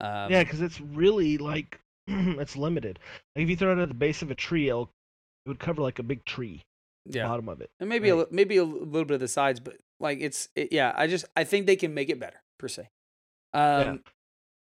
Um, 0.00 0.30
yeah, 0.32 0.42
because 0.42 0.60
it's 0.60 0.80
really 0.80 1.38
like 1.38 1.78
it's 2.08 2.56
limited. 2.56 2.98
Like 3.36 3.44
if 3.44 3.50
you 3.50 3.56
throw 3.56 3.72
it 3.72 3.78
at 3.82 3.88
the 3.88 3.94
base 3.94 4.22
of 4.22 4.30
a 4.30 4.34
tree, 4.34 4.68
it'll, 4.68 4.90
it 5.46 5.48
would 5.48 5.60
cover 5.60 5.80
like 5.82 5.98
a 6.00 6.02
big 6.02 6.24
tree, 6.24 6.62
yeah. 7.06 7.26
bottom 7.28 7.48
of 7.48 7.60
it. 7.60 7.70
And 7.78 7.88
maybe 7.88 8.08
a, 8.08 8.16
Right. 8.16 8.20
li- 8.30 8.36
maybe 8.36 8.56
a 8.56 8.64
little 8.64 9.04
bit 9.04 9.14
of 9.14 9.20
the 9.20 9.28
sides, 9.28 9.60
but 9.60 9.76
like 10.00 10.18
it's 10.20 10.48
it, 10.56 10.72
yeah. 10.72 10.92
I 10.96 11.06
just 11.06 11.24
I 11.36 11.44
think 11.44 11.66
they 11.66 11.76
can 11.76 11.94
make 11.94 12.10
it 12.10 12.18
better 12.18 12.40
per 12.58 12.68
se. 12.68 12.88
Um, 13.54 14.02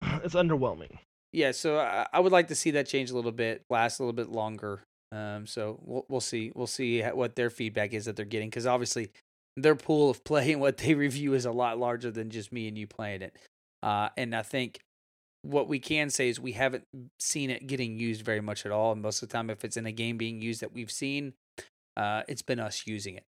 It's 0.25 0.35
underwhelming. 0.35 0.99
yeah, 1.33 1.53
so 1.53 1.79
I, 1.79 2.07
I 2.13 2.21
would 2.21 2.33
like 2.33 2.49
to 2.49 2.55
see 2.55 2.73
that 2.73 2.87
change 2.89 3.11
a 3.11 3.15
little 3.15 3.33
bit, 3.33 3.63
last 3.71 3.99
a 3.99 4.03
little 4.03 4.13
bit 4.13 4.29
longer. 4.29 4.83
Um, 5.13 5.47
so 5.47 5.79
we'll 5.83 6.05
we'll 6.09 6.21
see 6.21 6.53
we'll 6.55 6.67
see 6.67 7.01
what 7.03 7.37
their 7.37 7.51
feedback 7.51 7.93
is 7.95 8.05
that 8.07 8.17
they're 8.17 8.25
getting 8.27 8.51
because 8.51 8.67
obviously 8.67 9.11
their 9.57 9.75
pool 9.75 10.11
of 10.11 10.25
play 10.25 10.53
and 10.53 10.61
what 10.63 10.79
they 10.79 10.95
review 10.95 11.35
is 11.35 11.45
a 11.45 11.53
lot 11.53 11.79
larger 11.79 12.11
than 12.11 12.31
just 12.31 12.53
me 12.53 12.69
and 12.69 12.77
you 12.79 12.87
playing 12.87 13.23
it. 13.23 13.37
Uh, 13.83 14.09
and 14.17 14.35
I 14.35 14.43
think 14.43 14.81
what 15.43 15.69
we 15.69 15.81
can 15.81 16.09
say 16.09 16.29
is 16.29 16.39
we 16.39 16.53
haven't 16.53 16.85
seen 17.19 17.51
it 17.51 17.67
getting 17.67 17.99
used 17.99 18.25
very 18.25 18.41
much 18.41 18.65
at 18.65 18.73
all. 18.73 18.93
And 18.93 19.03
most 19.03 19.23
of 19.23 19.29
the 19.29 19.33
time, 19.33 19.51
if 19.51 19.65
it's 19.65 19.77
in 19.77 19.87
a 19.87 19.93
game 19.93 20.17
being 20.17 20.41
used 20.41 20.61
that 20.61 20.73
we've 20.73 20.91
seen, 20.91 21.35
uh, 21.97 22.23
it's 22.29 22.43
been 22.43 22.61
us 22.61 22.87
using 22.87 23.17
it. 23.17 23.25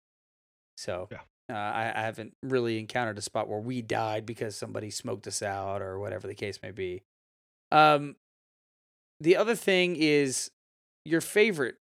So 0.79 1.09
Yeah. 1.11 1.21
uh, 1.51 1.55
I, 1.55 1.93
I 1.95 2.01
haven't 2.03 2.33
really 2.43 2.79
encountered 2.79 3.19
a 3.19 3.23
spot 3.23 3.49
where 3.49 3.61
we 3.61 3.83
died 3.83 4.25
because 4.25 4.57
somebody 4.57 4.91
smoked 4.91 5.27
us 5.27 5.43
out 5.43 5.83
or 5.83 5.99
whatever 5.99 6.27
the 6.27 6.35
case 6.35 6.61
may 6.63 6.71
be. 6.71 7.03
Um, 7.71 8.17
the 9.21 9.37
other 9.37 9.55
thing 9.55 9.97
is 9.97 10.51
your 11.05 11.21
favorite 11.21 11.77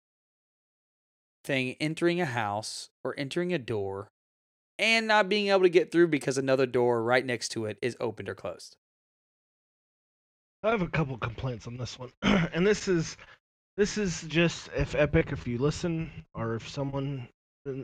thing 1.46 1.76
entering 1.80 2.20
a 2.20 2.26
house 2.26 2.90
or 3.06 3.16
entering 3.18 3.54
a 3.54 3.58
door 3.58 4.10
and 4.80 5.08
not 5.08 5.30
being 5.30 5.48
able 5.48 5.62
to 5.64 5.70
get 5.70 5.92
through 5.92 6.08
because 6.08 6.38
another 6.38 6.66
door 6.66 7.04
right 7.04 7.26
next 7.26 7.50
to 7.50 7.66
it 7.66 7.78
is 7.82 7.98
opened 8.00 8.30
or 8.30 8.36
closed. 8.36 8.76
I 10.64 10.72
have 10.72 10.82
a 10.82 10.88
couple 10.88 11.18
complaints 11.18 11.68
on 11.68 11.78
this 11.78 11.98
one, 11.98 12.12
and 12.22 12.66
this 12.66 12.88
is 12.88 13.16
this 13.78 13.98
is 13.98 14.24
just 14.24 14.70
if 14.76 14.96
Epic, 14.96 15.32
if 15.32 15.48
you 15.48 15.60
listen, 15.60 16.12
or 16.34 16.56
if 16.56 16.68
someone 16.68 17.30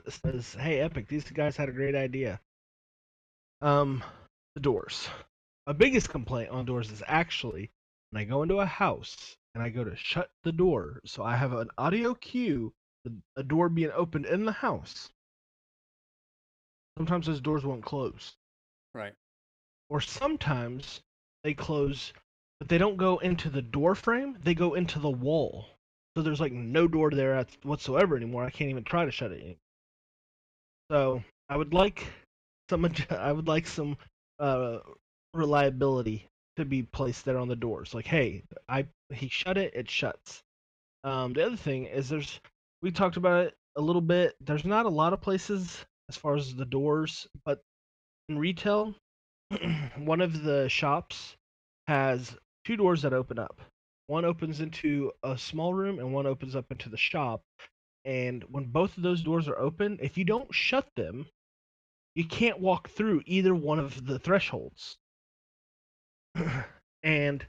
says, 0.10 0.56
"Hey, 0.60 0.80
Epic, 0.80 1.08
these 1.08 1.24
guys 1.32 1.56
had 1.56 1.70
a 1.70 1.74
great 1.74 1.96
idea." 1.96 2.42
Um, 3.62 4.04
the 4.56 4.62
doors. 4.62 5.08
My 5.68 5.74
biggest 5.74 6.10
complaint 6.10 6.50
on 6.50 6.66
doors 6.66 6.92
is 6.92 7.04
actually 7.08 7.72
when 8.10 8.22
I 8.22 8.26
go 8.26 8.44
into 8.44 8.60
a 8.60 8.66
house 8.66 9.38
and 9.54 9.64
I 9.64 9.70
go 9.70 9.84
to 9.84 9.96
shut 9.96 10.32
the 10.44 10.52
door, 10.52 11.00
so 11.06 11.24
I 11.24 11.36
have 11.36 11.54
an 11.54 11.70
audio 11.78 12.16
cue, 12.16 12.74
a 13.38 13.44
door 13.44 13.70
being 13.70 13.92
opened 13.92 14.26
in 14.26 14.46
the 14.46 14.52
house. 14.52 15.12
Sometimes 16.98 17.28
those 17.28 17.42
doors 17.42 17.64
won't 17.64 17.84
close. 17.84 18.34
Right. 18.94 19.14
Or 19.90 20.02
sometimes 20.02 21.02
they 21.44 21.54
close, 21.54 22.14
but 22.60 22.70
they 22.70 22.78
don't 22.78 22.98
go 22.98 23.18
into 23.20 23.50
the 23.50 23.62
door 23.62 23.96
frame, 23.96 24.38
they 24.44 24.54
go 24.54 24.76
into 24.76 25.00
the 25.00 25.10
wall. 25.10 25.66
So 26.16 26.22
there's 26.22 26.40
like 26.40 26.54
no 26.54 26.88
door 26.88 27.10
there 27.12 27.46
whatsoever 27.64 28.16
anymore. 28.16 28.44
I 28.44 28.52
can't 28.52 28.70
even 28.70 28.84
try 28.84 29.06
to 29.06 29.12
shut 29.12 29.32
it 29.32 29.42
in. 29.42 29.56
So 30.92 31.24
I 31.50 31.58
would 31.58 31.74
like 31.74 32.06
some 32.70 32.86
I 33.10 33.32
would 33.32 33.48
like 33.48 33.68
some 33.68 33.98
uh, 34.40 34.80
reliability 35.34 36.28
to 36.56 36.66
be 36.66 36.84
placed 36.84 37.26
there 37.26 37.40
on 37.40 37.48
the 37.48 37.56
doors. 37.56 37.94
Like, 37.94 38.06
hey, 38.06 38.44
I 38.70 38.86
he 39.12 39.28
shut 39.28 39.58
it, 39.58 39.74
it 39.76 39.90
shuts. 39.90 40.44
Um, 41.04 41.34
the 41.34 41.46
other 41.46 41.58
thing 41.58 41.86
is 41.86 42.10
there's 42.10 42.40
we 42.82 42.92
talked 42.92 43.18
about 43.18 43.48
it 43.48 43.56
a 43.76 43.82
little 43.82 44.02
bit. 44.02 44.36
There's 44.40 44.66
not 44.66 44.86
a 44.86 44.90
lot 44.90 45.14
of 45.14 45.22
places 45.22 45.84
as 46.13 46.17
far 46.17 46.36
as 46.36 46.54
the 46.54 46.65
doors, 46.65 47.28
but 47.43 47.60
in 48.30 48.38
retail, 48.38 48.93
one 49.97 50.21
of 50.21 50.43
the 50.43 50.69
shops 50.69 51.36
has 51.88 52.38
two 52.65 52.78
doors 52.78 53.02
that 53.02 53.13
open 53.13 53.39
up. 53.39 53.60
One 54.06 54.23
opens 54.23 54.60
into 54.60 55.12
a 55.23 55.36
small 55.36 55.73
room 55.73 55.97
and 55.97 56.13
one 56.13 56.28
opens 56.28 56.56
up 56.56 56.65
into 56.69 56.89
the 56.89 56.97
shop. 56.97 57.41
And 58.06 58.43
when 58.52 58.65
both 58.65 58.95
of 58.95 59.02
those 59.02 59.23
doors 59.23 59.47
are 59.47 59.58
open, 59.58 59.97
if 60.04 60.15
you 60.15 60.23
don't 60.23 60.54
shut 60.54 60.88
them, 60.95 61.26
you 62.15 62.26
can't 62.26 62.60
walk 62.60 62.89
through 62.89 63.23
either 63.26 63.56
one 63.56 63.80
of 63.80 64.06
the 64.06 64.19
thresholds. 64.19 64.97
and 67.04 67.43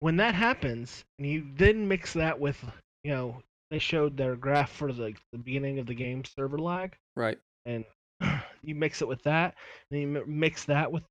when 0.00 0.16
that 0.16 0.34
happens, 0.34 1.04
and 1.18 1.28
you 1.28 1.44
then 1.56 1.86
mix 1.86 2.14
that 2.14 2.40
with, 2.40 2.64
you 3.04 3.10
know, 3.10 3.42
they 3.70 3.78
showed 3.78 4.16
their 4.16 4.36
graph 4.36 4.72
for 4.72 4.90
the, 4.90 5.12
the 5.32 5.38
beginning 5.38 5.78
of 5.78 5.86
the 5.86 5.94
game 5.94 6.24
server 6.24 6.58
lag. 6.58 6.96
Right. 7.14 7.38
And 7.68 7.84
you 8.62 8.74
mix 8.74 9.02
it 9.02 9.08
with 9.08 9.22
that, 9.22 9.54
and 9.90 10.00
you 10.00 10.24
mix 10.26 10.64
that 10.64 10.90
with 10.90 11.04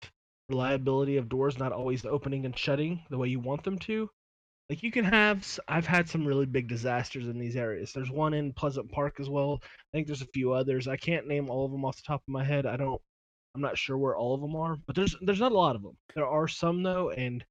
reliability 0.49 1.17
of 1.17 1.29
doors 1.29 1.57
not 1.57 1.71
always 1.71 2.05
opening 2.05 2.45
and 2.45 2.57
shutting 2.57 3.01
the 3.09 3.17
way 3.17 3.27
you 3.27 3.39
want 3.39 3.63
them 3.63 3.77
to. 3.79 4.09
Like 4.69 4.83
you 4.83 4.91
can 4.91 5.05
have, 5.05 5.47
I've 5.67 5.85
had 5.85 6.09
some 6.09 6.25
really 6.25 6.45
big 6.45 6.67
disasters 6.67 7.27
in 7.27 7.39
these 7.39 7.55
areas. 7.55 7.93
There's 7.93 8.11
one 8.11 8.33
in 8.33 8.51
Pleasant 8.51 8.91
Park 8.91 9.19
as 9.19 9.29
well. 9.29 9.59
I 9.63 9.67
think 9.93 10.07
there's 10.07 10.21
a 10.21 10.33
few 10.33 10.51
others. 10.51 10.89
I 10.89 10.97
can't 10.97 11.27
name 11.27 11.49
all 11.49 11.65
of 11.65 11.71
them 11.71 11.85
off 11.85 11.95
the 11.95 12.03
top 12.05 12.21
of 12.27 12.31
my 12.31 12.43
head. 12.43 12.65
I 12.65 12.75
don't. 12.75 13.01
I'm 13.55 13.61
not 13.61 13.77
sure 13.77 13.97
where 13.97 14.17
all 14.17 14.35
of 14.35 14.41
them 14.41 14.55
are, 14.55 14.77
but 14.85 14.95
there's 14.95 15.15
there's 15.21 15.39
not 15.39 15.53
a 15.53 15.57
lot 15.57 15.75
of 15.75 15.83
them. 15.83 15.97
There 16.15 16.27
are 16.27 16.47
some 16.47 16.83
though, 16.83 17.11
and 17.11 17.43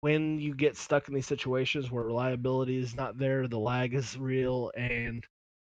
when 0.00 0.40
you 0.40 0.54
get 0.54 0.76
stuck 0.76 1.08
in 1.08 1.14
these 1.14 1.26
situations 1.26 1.90
where 1.90 2.04
reliability 2.04 2.78
is 2.78 2.96
not 2.96 3.18
there, 3.18 3.46
the 3.46 3.58
lag 3.58 3.94
is 3.94 4.16
real, 4.16 4.72
and 4.76 5.24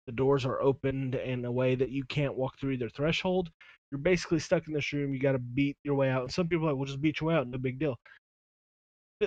the 0.10 0.16
doors 0.16 0.44
are 0.44 0.60
opened 0.60 1.14
in 1.14 1.46
a 1.46 1.52
way 1.52 1.76
that 1.76 1.92
you 1.92 2.04
can't 2.06 2.34
walk 2.36 2.58
through 2.60 2.78
their 2.78 2.90
threshold, 2.90 3.52
you're 3.92 4.00
basically 4.00 4.40
stuck 4.40 4.68
in 4.68 4.74
this 4.74 4.92
room. 4.92 5.14
You 5.14 5.20
got 5.20 5.34
to 5.34 5.38
beat 5.40 5.78
your 5.84 5.94
way 5.94 6.10
out. 6.10 6.24
And 6.24 6.32
some 6.32 6.48
people 6.48 6.66
are 6.66 6.72
like, 6.72 6.78
"We'll 6.78 6.88
just 6.88 7.00
beat 7.00 7.22
your 7.22 7.28
way 7.30 7.36
out, 7.36 7.48
no 7.48 7.60
big 7.60 7.78
deal." 7.78 7.96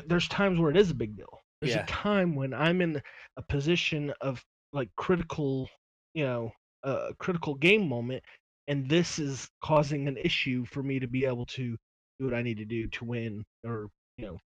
there's 0.07 0.27
times 0.27 0.59
where 0.59 0.71
it 0.71 0.77
is 0.77 0.91
a 0.91 0.95
big 0.95 1.17
deal. 1.17 1.39
There's 1.61 1.75
Yeah. 1.75 1.85
a 1.85 1.87
time 1.87 2.35
when 2.35 2.53
I'm 2.53 2.81
in 2.81 3.01
a 3.37 3.43
position 3.43 4.11
of 4.21 4.43
like 4.73 4.89
critical, 4.97 5.69
you 6.15 6.25
know, 6.25 6.51
a 6.83 7.15
critical 7.19 7.55
game 7.55 7.89
moment, 7.89 8.25
and 8.67 8.89
this 8.89 9.19
is 9.21 9.49
causing 9.63 10.09
an 10.09 10.17
issue 10.17 10.65
for 10.65 10.83
me 10.83 10.99
to 10.99 11.07
be 11.07 11.25
able 11.27 11.47
to 11.47 11.77
do 12.19 12.25
what 12.25 12.35
I 12.35 12.43
need 12.43 12.57
to 12.57 12.65
do 12.65 12.89
to 12.89 13.05
win 13.05 13.45
or 13.65 13.89
you 14.17 14.27
know 14.27 14.39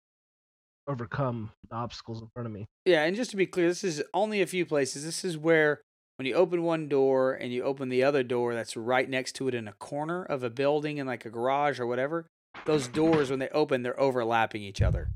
overcome 0.88 1.52
the 1.70 1.76
obstacles 1.76 2.22
in 2.22 2.28
front 2.34 2.48
of 2.48 2.52
me. 2.54 2.66
Yeah, 2.86 3.04
and 3.04 3.16
just 3.16 3.32
to 3.32 3.38
be 3.38 3.48
clear, 3.48 3.68
this 3.68 3.84
is 3.84 4.04
only 4.14 4.42
a 4.42 4.48
few 4.48 4.66
places. 4.66 5.04
This 5.06 5.24
is 5.24 5.38
where 5.38 5.82
when 6.18 6.26
you 6.26 6.34
open 6.36 6.64
one 6.64 6.88
door 6.88 7.34
and 7.34 7.52
you 7.52 7.64
open 7.64 7.90
the 7.90 8.04
other 8.04 8.24
door 8.24 8.54
that's 8.54 8.78
right 8.78 9.10
next 9.10 9.34
to 9.34 9.48
it 9.48 9.54
in 9.54 9.68
a 9.68 9.74
corner 9.74 10.24
of 10.24 10.44
a 10.44 10.50
building 10.50 10.98
in 10.98 11.06
like 11.08 11.26
a 11.26 11.30
garage 11.30 11.80
or 11.80 11.86
whatever, 11.86 12.26
those 12.66 12.88
doors 12.88 13.30
when 13.30 13.40
they 13.40 13.50
open, 13.50 13.84
they're 13.84 14.00
overlapping 14.00 14.62
each 14.62 14.82
other, 14.82 15.10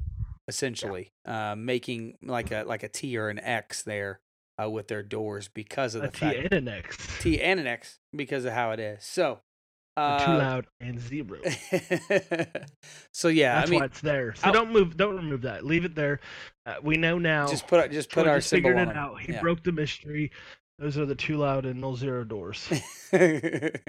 essentially, 0.48 1.12
uh, 1.26 1.56
making 1.58 2.18
like 2.22 2.52
a 2.52 2.64
like 2.64 2.84
a 2.84 2.90
T 2.90 3.18
or 3.18 3.30
an 3.30 3.40
X 3.40 3.82
there 3.84 4.20
uh, 4.62 4.70
with 4.70 4.90
their 4.90 5.04
doors 5.04 5.48
because 5.48 5.96
of 5.96 6.04
A 6.04 6.08
the 6.08 6.12
T 6.12 6.26
and 6.36 6.54
an 6.54 6.68
X. 6.68 6.98
T 7.22 7.42
and 7.42 7.60
an 7.60 7.68
X 7.68 8.00
because 8.14 8.44
of 8.46 8.52
how 8.54 8.72
it 8.72 8.80
is. 8.82 9.04
So, 9.06 9.40
Or 9.98 10.20
too 10.20 10.32
uh, 10.32 10.38
loud 10.38 10.68
and 10.82 11.00
zero. 11.00 11.40
so 13.14 13.28
yeah, 13.28 13.56
That's 13.56 13.70
I 13.70 13.72
mean, 13.72 13.80
why 13.80 13.86
it's 13.86 14.02
there. 14.02 14.34
So 14.36 14.48
I'll- 14.48 14.54
don't 14.54 14.72
move. 14.72 14.96
Don't 14.98 15.16
remove 15.16 15.42
that. 15.44 15.66
Leave 15.66 15.86
it 15.86 15.96
there. 15.96 16.20
Uh, 16.66 16.76
we 16.84 16.98
know 16.98 17.18
now. 17.20 17.48
just 17.48 17.68
put 17.68 17.92
just 17.92 18.10
put 18.10 18.24
Troy 18.24 18.32
our 18.34 18.38
just 18.40 18.50
figured 18.50 18.76
on 18.78 18.84
it 18.84 18.86
them. 18.94 18.98
out. 18.98 19.22
He 19.22 19.34
Yeah. 19.34 19.42
broke 19.42 19.64
the 19.64 19.72
mystery. 19.72 20.32
Those 20.80 20.98
are 20.98 21.06
the 21.06 21.16
TwoLoud 21.16 21.70
and 21.70 21.84
Nolxero 21.84 22.26
doors. 22.26 22.70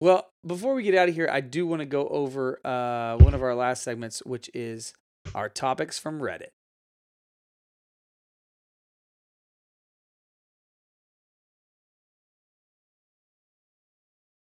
well, 0.00 0.30
before 0.46 0.74
we 0.74 0.84
get 0.84 0.94
out 0.94 1.08
of 1.08 1.16
here, 1.16 1.28
I 1.28 1.40
do 1.40 1.66
want 1.66 1.80
to 1.80 1.86
go 1.86 2.06
over 2.06 2.64
uh, 2.64 3.16
one 3.16 3.34
of 3.34 3.42
our 3.42 3.56
last 3.56 3.82
segments, 3.82 4.20
which 4.24 4.48
is 4.54 4.94
our 5.34 5.48
topics 5.48 5.98
from 5.98 6.20
Reddit. 6.20 6.50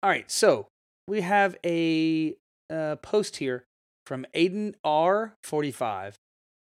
All 0.01 0.09
right, 0.09 0.31
so 0.31 0.69
we 1.07 1.21
have 1.21 1.55
a 1.63 2.33
uh, 2.71 2.95
post 2.95 3.37
here 3.37 3.65
from 4.07 4.25
Aiden 4.33 4.73
R45, 4.83 6.15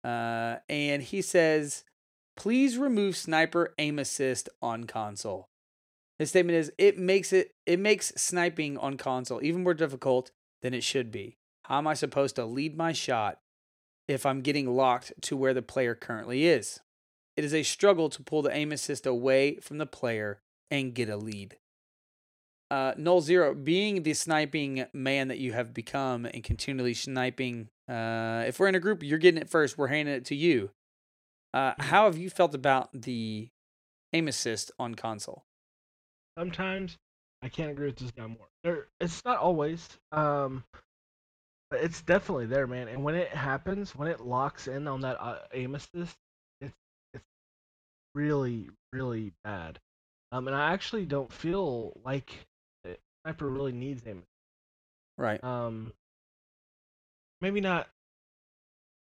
uh, 0.05 0.55
and 0.69 1.03
he 1.03 1.21
says, 1.21 1.83
"Please 2.35 2.77
remove 2.77 3.17
sniper 3.17 3.73
aim 3.77 3.99
assist 3.99 4.49
on 4.61 4.85
console." 4.85 5.47
His 6.19 6.29
statement 6.29 6.57
is, 6.57 6.71
"It 6.77 6.97
makes 6.97 7.33
it 7.33 7.55
it 7.65 7.79
makes 7.79 8.13
sniping 8.15 8.77
on 8.77 8.97
console 8.97 9.43
even 9.43 9.63
more 9.63 9.73
difficult 9.73 10.31
than 10.61 10.73
it 10.73 10.83
should 10.83 11.11
be. 11.11 11.37
How 11.65 11.77
am 11.77 11.87
I 11.87 11.93
supposed 11.93 12.35
to 12.35 12.45
lead 12.45 12.77
my 12.77 12.91
shot 12.91 13.39
if 14.07 14.25
I'm 14.25 14.41
getting 14.41 14.67
locked 14.67 15.13
to 15.21 15.37
where 15.37 15.53
the 15.53 15.61
player 15.61 15.95
currently 15.95 16.45
is? 16.45 16.79
It 17.37 17.43
is 17.43 17.53
a 17.53 17.63
struggle 17.63 18.09
to 18.09 18.23
pull 18.23 18.41
the 18.41 18.55
aim 18.55 18.71
assist 18.71 19.05
away 19.05 19.57
from 19.57 19.77
the 19.77 19.85
player 19.85 20.41
and 20.71 20.93
get 20.93 21.09
a 21.09 21.17
lead." 21.17 21.57
uh, 22.71 22.93
Nolxero, 22.95 23.63
being 23.63 24.03
the 24.03 24.13
sniping 24.13 24.85
man 24.93 25.27
that 25.27 25.39
you 25.39 25.53
have 25.53 25.73
become 25.73 26.25
and 26.25 26.43
continually 26.43 26.93
sniping, 26.93 27.69
uh, 27.87 28.43
if 28.47 28.59
we're 28.59 28.67
in 28.67 28.75
a 28.75 28.79
group, 28.79 29.03
you're 29.03 29.19
getting 29.19 29.41
it 29.41 29.49
first. 29.49 29.77
We're 29.77 29.87
handing 29.87 30.15
it 30.15 30.25
to 30.25 30.35
you. 30.35 30.71
Uh, 31.55 31.73
how 31.79 32.03
have 32.03 32.17
you 32.17 32.29
felt 32.29 32.53
about 32.53 32.89
the 32.91 33.47
aim 34.11 34.27
assist 34.27 34.73
on 34.77 34.93
console? 34.93 35.45
Sometimes 36.37 36.97
I 37.41 37.47
can't 37.47 37.71
agree 37.71 37.85
with 37.85 37.95
this 37.95 38.11
guy 38.11 38.27
more. 38.27 38.49
There, 38.65 38.87
it's 38.99 39.23
not 39.23 39.37
always. 39.37 39.87
Um, 40.11 40.65
but 41.71 41.79
it's 41.79 42.01
definitely 42.01 42.47
there, 42.47 42.67
man. 42.67 42.89
And 42.89 43.05
when 43.05 43.15
it 43.15 43.29
happens, 43.29 43.95
when 43.95 44.09
it 44.09 44.19
locks 44.19 44.67
in 44.67 44.85
on 44.85 44.99
that 45.01 45.15
uh, 45.21 45.39
aim 45.53 45.75
assist, 45.75 46.17
it's 46.59 46.73
it's 47.13 47.23
really 48.13 48.69
really 48.91 49.31
bad. 49.45 49.79
Um, 50.33 50.47
and 50.49 50.55
I 50.57 50.73
actually 50.73 51.05
don't 51.05 51.31
feel 51.31 51.97
like 52.03 52.47
sniper 53.23 53.47
really 53.47 53.71
needs 53.71 54.03
aim. 54.05 54.17
Assist. 54.17 54.27
Right. 55.17 55.41
Um, 55.41 55.93
maybe 57.39 57.61
not 57.61 57.87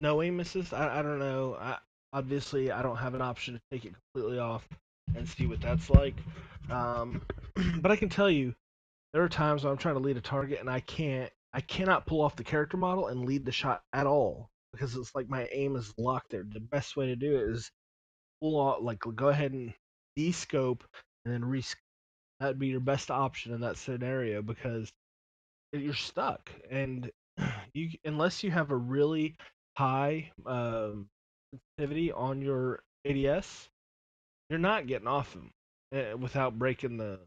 no 0.02 0.22
aim 0.22 0.40
assist. 0.40 0.72
I 0.72 1.00
I 1.00 1.02
don't 1.02 1.18
know. 1.18 1.58
I 1.60 1.80
obviously 2.14 2.72
I 2.72 2.82
don't 2.82 2.98
have 2.98 3.14
an 3.14 3.22
option 3.22 3.56
to 3.56 3.62
take 3.72 3.86
it 3.86 3.94
completely 3.94 4.40
off 4.40 4.68
and 5.16 5.28
see 5.28 5.48
what 5.48 5.62
that's 5.62 5.90
like. 5.90 6.16
Um, 6.70 7.22
but 7.82 7.92
I 7.92 7.96
can 7.96 8.10
tell 8.10 8.30
you, 8.30 8.54
there 9.14 9.24
are 9.24 9.30
times 9.30 9.64
when 9.64 9.72
I'm 9.72 9.78
trying 9.78 9.96
to 9.96 10.02
lead 10.02 10.18
a 10.18 10.22
target 10.22 10.60
and 10.60 10.70
I 10.70 10.80
can't. 10.82 11.32
I 11.54 11.62
cannot 11.62 12.06
pull 12.06 12.22
off 12.22 12.36
the 12.36 12.44
character 12.44 12.78
model 12.78 13.08
and 13.08 13.26
lead 13.26 13.46
the 13.46 13.52
shot 13.52 13.82
at 13.94 14.06
all 14.06 14.50
because 14.74 14.96
it's 14.96 15.16
like 15.16 15.30
my 15.30 15.48
aim 15.52 15.76
is 15.76 15.94
locked 15.98 16.32
there. 16.32 16.44
The 16.44 16.60
best 16.60 16.96
way 16.98 17.08
to 17.08 17.16
do 17.16 17.38
it 17.38 17.50
is 17.50 17.72
pull 18.42 18.60
off, 18.60 18.80
like 18.82 19.00
go 19.00 19.30
ahead 19.30 19.54
and 19.54 19.74
descope 20.18 20.82
and 21.26 21.34
then 21.34 21.42
rescope. 21.42 21.76
That'd 22.40 22.60
be 22.60 22.68
your 22.68 22.82
best 22.82 23.10
option 23.10 23.54
in 23.54 23.62
that 23.62 23.78
scenario 23.78 24.44
because 24.44 24.92
you're 25.74 25.96
stuck 25.96 26.52
and 26.70 27.10
you 27.74 27.90
unless 28.06 28.44
you 28.44 28.52
have 28.52 28.72
a 28.72 28.76
really 28.76 29.36
high 29.76 30.32
um, 30.46 31.08
sensitivity 31.52 32.12
on 32.12 32.42
your 32.42 32.82
ADS, 33.06 33.70
you're 34.50 34.60
not 34.60 34.88
getting 34.88 35.08
off 35.08 35.34
them. 35.34 35.52
uh, 35.96 36.18
without 36.18 36.60
breaking 36.60 36.98
the 36.98 37.18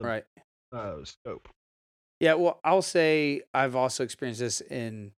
Right. 0.00 0.24
uh, 0.72 0.96
scope. 1.04 1.48
Yeah, 2.18 2.34
well, 2.34 2.58
I'll 2.64 2.82
say 2.82 3.42
I've 3.54 3.76
also 3.76 4.02
experienced 4.02 4.40
this 4.40 4.60
in 4.60 5.12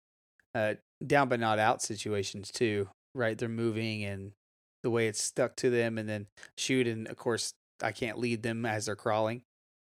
uh, 0.54 0.74
down 1.06 1.30
but 1.30 1.40
not 1.40 1.58
out 1.58 1.80
situations 1.80 2.50
too. 2.50 2.88
Right, 3.14 3.38
they're 3.38 3.48
moving 3.48 4.04
and 4.04 4.32
the 4.82 4.90
way 4.90 5.08
it's 5.08 5.22
stuck 5.22 5.56
to 5.56 5.70
them, 5.70 5.96
and 5.98 6.08
then 6.08 6.26
shoot, 6.58 6.86
and 6.86 7.08
of 7.08 7.16
course 7.16 7.54
I 7.82 7.92
can't 7.92 8.18
lead 8.18 8.42
them 8.42 8.66
as 8.66 8.84
they're 8.86 8.96
crawling. 8.96 9.42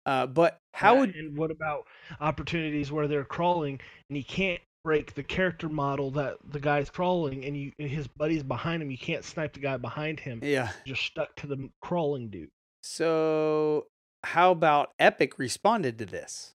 Uh, 0.06 0.26
but 0.26 0.58
how 0.74 0.94
Yeah, 0.94 1.00
would 1.02 1.16
and 1.16 1.38
what 1.38 1.52
about 1.52 1.86
opportunities 2.22 2.92
where 2.92 3.08
they're 3.10 3.26
crawling 3.26 3.82
and 4.10 4.18
you 4.18 4.24
can't 4.24 4.62
break 4.84 5.14
the 5.16 5.24
character 5.24 5.70
model 5.70 6.12
that 6.12 6.36
the 6.52 6.60
guy's 6.60 6.90
crawling 6.90 7.46
and 7.46 7.56
you 7.58 7.72
and 7.80 7.90
his 7.90 8.08
buddy's 8.08 8.44
behind 8.44 8.82
him? 8.82 8.92
You 8.92 8.98
can't 8.98 9.24
snipe 9.24 9.54
the 9.54 9.60
guy 9.60 9.78
behind 9.78 10.20
him. 10.20 10.40
yeah? 10.44 10.70
You're 10.86 10.96
stuck 10.96 11.36
to 11.38 11.48
the 11.48 11.70
crawling 11.82 12.30
dude. 12.30 12.50
So 12.82 13.88
how 14.24 14.52
about 14.52 14.92
Epic 15.00 15.40
responded 15.40 15.98
to 16.00 16.06
this 16.06 16.54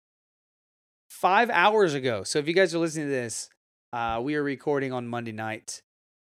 five 1.11 1.51
hours 1.51 1.95
ago? 1.95 2.23
So 2.23 2.39
if 2.39 2.47
you 2.47 2.55
guys 2.55 2.75
are 2.75 2.79
listening 2.79 3.07
to 3.07 3.13
this, 3.13 3.49
uh, 3.93 4.21
we 4.23 4.35
are 4.35 4.43
recording 4.43 4.93
on 4.93 5.09
Monday 5.09 5.33
night, 5.33 5.81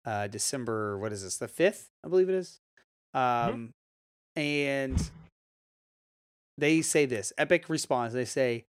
uh, 0.04 0.26
December. 0.26 0.98
What 0.98 1.12
is 1.12 1.22
this? 1.22 1.36
The 1.36 1.46
fifth, 1.48 1.88
I 2.04 2.08
believe 2.08 2.28
it 2.28 2.34
is. 2.34 2.58
Um, 3.14 3.70
and 4.34 5.10
they 6.58 6.82
say 6.82 7.06
this. 7.06 7.32
Epic 7.38 7.68
responds. 7.68 8.12
They 8.14 8.24
say 8.24 8.64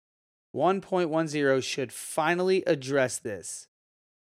1.10 0.55 1.63
should 1.63 1.91
finally 1.91 2.63
address 2.67 3.17
this, 3.17 3.67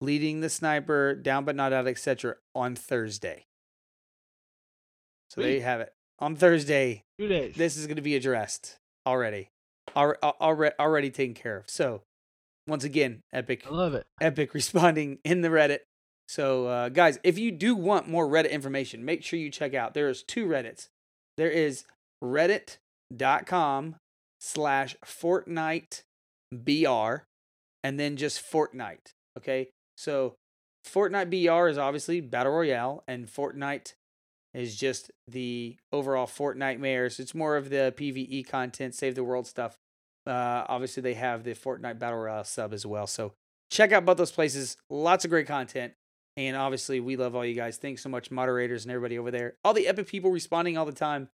leading 0.01 0.41
the 0.41 0.49
sniper 0.49 1.15
down 1.15 1.45
but 1.45 1.55
not 1.55 1.73
out, 1.73 1.87
etc. 1.87 2.35
on 2.53 2.75
Thursday. 2.75 3.45
So 5.29 5.41
there 5.41 5.51
you 5.51 5.61
have 5.61 5.81
it. 5.81 5.93
On 6.19 6.35
Thursday, 6.35 7.03
Two 7.19 7.27
days. 7.27 7.55
this 7.55 7.77
is 7.77 7.85
going 7.85 7.97
to 7.97 8.01
be 8.01 8.15
addressed 8.15 8.77
already, 9.05 9.49
already, 9.95 10.75
already 10.79 11.11
taken 11.11 11.35
care 11.35 11.57
of. 11.57 11.69
So, 11.69 12.01
once 12.67 12.83
again, 12.83 13.21
Epic, 13.31 13.63
I 13.67 13.69
love 13.73 13.93
it. 13.93 14.05
Epic 14.19 14.53
responding 14.53 15.19
in 15.23 15.41
the 15.41 15.49
Reddit. 15.49 15.79
So, 16.27 16.67
uh, 16.67 16.89
guys, 16.89 17.19
if 17.23 17.37
you 17.37 17.51
do 17.51 17.75
want 17.75 18.09
more 18.09 18.27
Reddit 18.27 18.49
information, 18.51 19.05
make 19.05 19.23
sure 19.23 19.37
you 19.39 19.51
check 19.51 19.73
out. 19.73 19.93
There's 19.93 20.23
two 20.23 20.45
Reddits. 20.47 20.87
There 21.37 21.51
is 21.51 21.85
reddit.com 22.23 23.95
slash 24.39 24.95
Fortnite 25.05 26.01
BR 26.51 27.23
and 27.83 27.99
then 27.99 28.17
just 28.17 28.41
Fortnite. 28.51 29.13
Okay. 29.37 29.69
So, 29.97 30.35
Fortnite 30.85 31.29
BR 31.29 31.67
is 31.67 31.77
obviously 31.77 32.21
Battle 32.21 32.53
Royale, 32.53 33.03
and 33.07 33.27
Fortnite 33.27 33.93
is 34.53 34.75
just 34.75 35.11
the 35.27 35.75
overall 35.91 36.27
Fortnite 36.27 36.79
mares. 36.79 37.19
It's 37.19 37.35
more 37.35 37.57
of 37.57 37.69
the 37.69 37.93
PVE 37.97 38.47
content, 38.47 38.95
save 38.95 39.15
the 39.15 39.23
world 39.23 39.47
stuff. 39.47 39.77
Uh, 40.25 40.65
obviously, 40.67 41.01
they 41.03 41.13
have 41.15 41.43
the 41.43 41.53
Fortnite 41.53 41.99
Battle 41.99 42.19
Royale 42.19 42.43
sub 42.43 42.73
as 42.73 42.85
well. 42.85 43.07
So 43.07 43.33
check 43.69 43.91
out 43.91 44.05
both 44.05 44.17
those 44.17 44.31
places. 44.31 44.77
Lots 44.89 45.25
of 45.25 45.31
great 45.31 45.47
content. 45.47 45.93
And 46.37 46.55
obviously, 46.55 46.99
we 46.99 47.15
love 47.17 47.35
all 47.35 47.45
you 47.45 47.55
guys. 47.55 47.77
Thanks 47.77 48.03
so 48.03 48.09
much, 48.09 48.29
moderators 48.29 48.85
and 48.85 48.91
everybody 48.91 49.17
over 49.17 49.31
there. 49.31 49.55
All 49.63 49.73
the 49.73 49.87
epic 49.87 50.07
people 50.07 50.31
responding 50.31 50.77
all 50.77 50.85
the 50.85 50.91
time. 50.91 51.29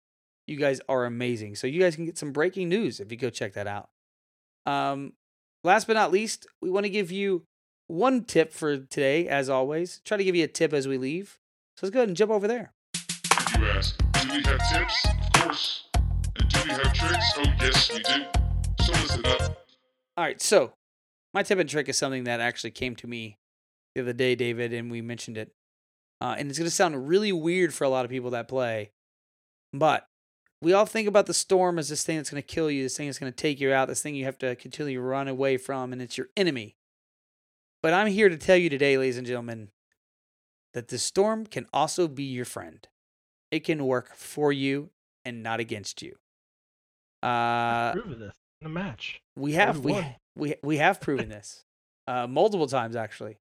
You 0.46 0.56
guys 0.56 0.80
are 0.88 1.04
amazing. 1.04 1.54
So 1.54 1.66
you 1.66 1.80
guys 1.80 1.96
can 1.96 2.04
get 2.04 2.18
some 2.18 2.32
breaking 2.32 2.68
news 2.68 3.00
if 3.00 3.10
you 3.10 3.16
go 3.16 3.30
check 3.30 3.54
that 3.54 3.66
out. 3.66 3.88
Um, 4.66 5.14
last 5.64 5.86
but 5.86 5.94
not 5.94 6.12
least, 6.12 6.46
we 6.60 6.70
want 6.70 6.84
to 6.84 6.90
give 6.90 7.10
you 7.10 7.44
one 7.86 8.24
tip 8.24 8.52
for 8.52 8.76
today, 8.76 9.26
as 9.28 9.48
always. 9.48 10.00
Try 10.04 10.16
to 10.16 10.24
give 10.24 10.36
you 10.36 10.44
a 10.44 10.48
tip 10.48 10.72
as 10.72 10.86
we 10.86 10.98
leave. 10.98 11.38
So 11.76 11.86
let's 11.86 11.94
go 11.94 12.00
ahead 12.00 12.08
and 12.08 12.16
jump 12.16 12.30
over 12.30 12.46
there. 12.46 12.72
You 13.58 13.66
ask, 13.66 13.96
do 14.22 14.28
we 14.32 14.42
have 14.42 14.60
tips? 14.70 15.06
Of 15.06 15.42
course. 15.42 15.88
And 16.38 16.48
do 16.48 16.60
we 16.64 16.70
have 16.70 16.92
tricks? 16.92 17.32
Oh, 17.36 17.44
yes, 17.60 17.90
we 17.92 17.98
do. 17.98 18.24
So 18.82 18.92
listen 18.92 19.26
up. 19.26 19.66
All 20.16 20.24
right, 20.24 20.40
so 20.40 20.72
my 21.32 21.42
tip 21.42 21.58
and 21.58 21.68
trick 21.68 21.88
is 21.88 21.98
something 21.98 22.24
that 22.24 22.40
actually 22.40 22.72
came 22.72 22.94
to 22.96 23.06
me 23.06 23.38
the 23.94 24.02
other 24.02 24.12
day, 24.12 24.34
David, 24.34 24.72
and 24.72 24.90
we 24.90 25.00
mentioned 25.00 25.38
it. 25.38 25.52
Uh, 26.20 26.36
and 26.38 26.50
it's 26.50 26.58
going 26.58 26.68
to 26.68 26.74
sound 26.74 27.08
really 27.08 27.32
weird 27.32 27.72
for 27.72 27.84
a 27.84 27.88
lot 27.88 28.04
of 28.04 28.10
people 28.10 28.30
that 28.30 28.46
play, 28.46 28.90
but 29.72 30.06
we 30.62 30.72
all 30.72 30.86
think 30.86 31.08
about 31.08 31.26
the 31.26 31.34
storm 31.34 31.78
as 31.78 31.88
this 31.88 32.04
thing 32.04 32.16
that's 32.16 32.30
going 32.30 32.42
to 32.42 32.46
kill 32.46 32.70
you, 32.70 32.82
this 32.82 32.96
thing 32.96 33.06
that's 33.06 33.18
going 33.18 33.32
to 33.32 33.36
take 33.36 33.60
you 33.60 33.72
out, 33.72 33.88
this 33.88 34.02
thing 34.02 34.14
you 34.14 34.24
have 34.26 34.38
to 34.38 34.54
continually 34.56 34.98
run 34.98 35.28
away 35.28 35.56
from, 35.56 35.92
and 35.92 36.02
it's 36.02 36.18
your 36.18 36.28
enemy. 36.36 36.76
But 37.82 37.94
I'm 37.94 38.08
here 38.08 38.28
to 38.28 38.36
tell 38.36 38.56
you 38.56 38.68
today, 38.68 38.98
ladies 38.98 39.16
and 39.16 39.26
gentlemen, 39.26 39.70
that 40.74 40.88
the 40.88 40.98
storm 40.98 41.46
can 41.46 41.66
also 41.72 42.06
be 42.08 42.24
your 42.24 42.44
friend. 42.44 42.86
It 43.50 43.60
can 43.64 43.86
work 43.86 44.14
for 44.14 44.52
you 44.52 44.90
and 45.24 45.42
not 45.42 45.60
against 45.60 46.02
you. 46.02 46.16
Uh, 47.22 47.92
Prove 47.92 48.18
this 48.18 48.34
in 48.60 48.66
a 48.66 48.70
match. 48.70 49.22
we 49.36 49.52
have 49.52 49.80
we, 49.80 49.94
we 50.36 50.54
we 50.62 50.76
have 50.76 51.00
proven 51.00 51.28
this 51.28 51.64
uh, 52.06 52.26
multiple 52.26 52.66
times 52.66 52.96
actually, 52.96 53.38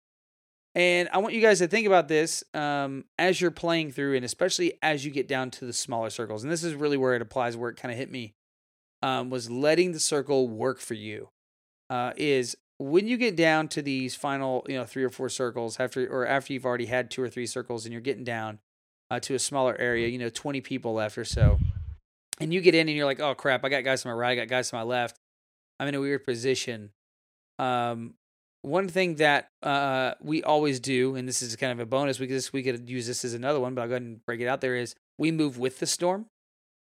and 0.75 1.09
I 1.11 1.17
want 1.17 1.33
you 1.33 1.41
guys 1.41 1.59
to 1.59 1.67
think 1.67 1.87
about 1.87 2.07
this 2.07 2.43
um, 2.53 3.05
as 3.17 3.41
you're 3.41 3.51
playing 3.51 3.91
through, 3.91 4.15
and 4.15 4.23
especially 4.23 4.73
as 4.81 5.03
you 5.03 5.11
get 5.11 5.27
down 5.27 5.51
to 5.51 5.65
the 5.65 5.73
smaller 5.73 6.09
circles. 6.09 6.43
And 6.43 6.51
this 6.51 6.63
is 6.63 6.75
really 6.75 6.97
where 6.97 7.15
it 7.15 7.21
applies, 7.21 7.57
where 7.57 7.69
it 7.69 7.77
kind 7.77 7.91
of 7.91 7.97
hit 7.97 8.11
me, 8.11 8.35
um, 9.01 9.29
was 9.29 9.49
letting 9.49 9.91
the 9.91 9.99
circle 9.99 10.47
work 10.47 10.79
for 10.79 10.93
you. 10.93 11.29
Uh, 11.89 12.13
is 12.17 12.55
when 12.77 13.07
you 13.07 13.17
get 13.17 13.35
down 13.35 13.67
to 13.69 13.81
these 13.81 14.15
final, 14.15 14.63
you 14.69 14.75
know, 14.75 14.85
three 14.85 15.03
or 15.03 15.09
four 15.09 15.27
circles 15.27 15.79
after, 15.79 16.05
or 16.07 16.27
after 16.27 16.53
you've 16.53 16.65
already 16.65 16.85
had 16.85 17.09
two 17.09 17.21
or 17.21 17.29
three 17.29 17.47
circles, 17.47 17.85
and 17.85 17.91
you're 17.91 18.01
getting 18.01 18.23
down 18.23 18.59
uh, 19.09 19.19
to 19.19 19.33
a 19.33 19.39
smaller 19.39 19.75
area, 19.79 20.07
you 20.07 20.19
know, 20.19 20.29
20 20.29 20.61
people 20.61 20.93
left 20.93 21.17
or 21.17 21.25
so, 21.25 21.57
and 22.39 22.53
you 22.53 22.61
get 22.61 22.75
in 22.75 22.87
and 22.87 22.95
you're 22.95 23.07
like, 23.07 23.19
oh 23.19 23.33
crap, 23.33 23.65
I 23.65 23.69
got 23.69 23.83
guys 23.83 24.03
to 24.03 24.07
my 24.09 24.13
right, 24.13 24.31
I 24.31 24.35
got 24.35 24.47
guys 24.47 24.69
to 24.69 24.75
my 24.75 24.83
left. 24.83 25.19
I'm 25.79 25.87
in 25.87 25.95
a 25.95 25.99
weird 25.99 26.25
position. 26.25 26.91
Um, 27.57 28.13
one 28.61 28.87
thing 28.87 29.15
that 29.15 29.47
uh, 29.63 30.13
we 30.21 30.43
always 30.43 30.79
do, 30.79 31.15
and 31.15 31.27
this 31.27 31.41
is 31.41 31.55
kind 31.55 31.71
of 31.71 31.79
a 31.79 31.85
bonus, 31.85 32.19
we 32.19 32.27
could, 32.27 32.47
we 32.51 32.63
could 32.63 32.89
use 32.89 33.07
this 33.07 33.23
as 33.23 33.33
another 33.33 33.59
one, 33.59 33.73
but 33.73 33.81
I'll 33.81 33.87
go 33.87 33.93
ahead 33.93 34.01
and 34.01 34.25
break 34.25 34.41
it 34.41 34.47
out 34.47 34.61
there, 34.61 34.75
is 34.75 34.95
we 35.17 35.31
move 35.31 35.57
with 35.57 35.79
the 35.79 35.85
storm. 35.85 36.25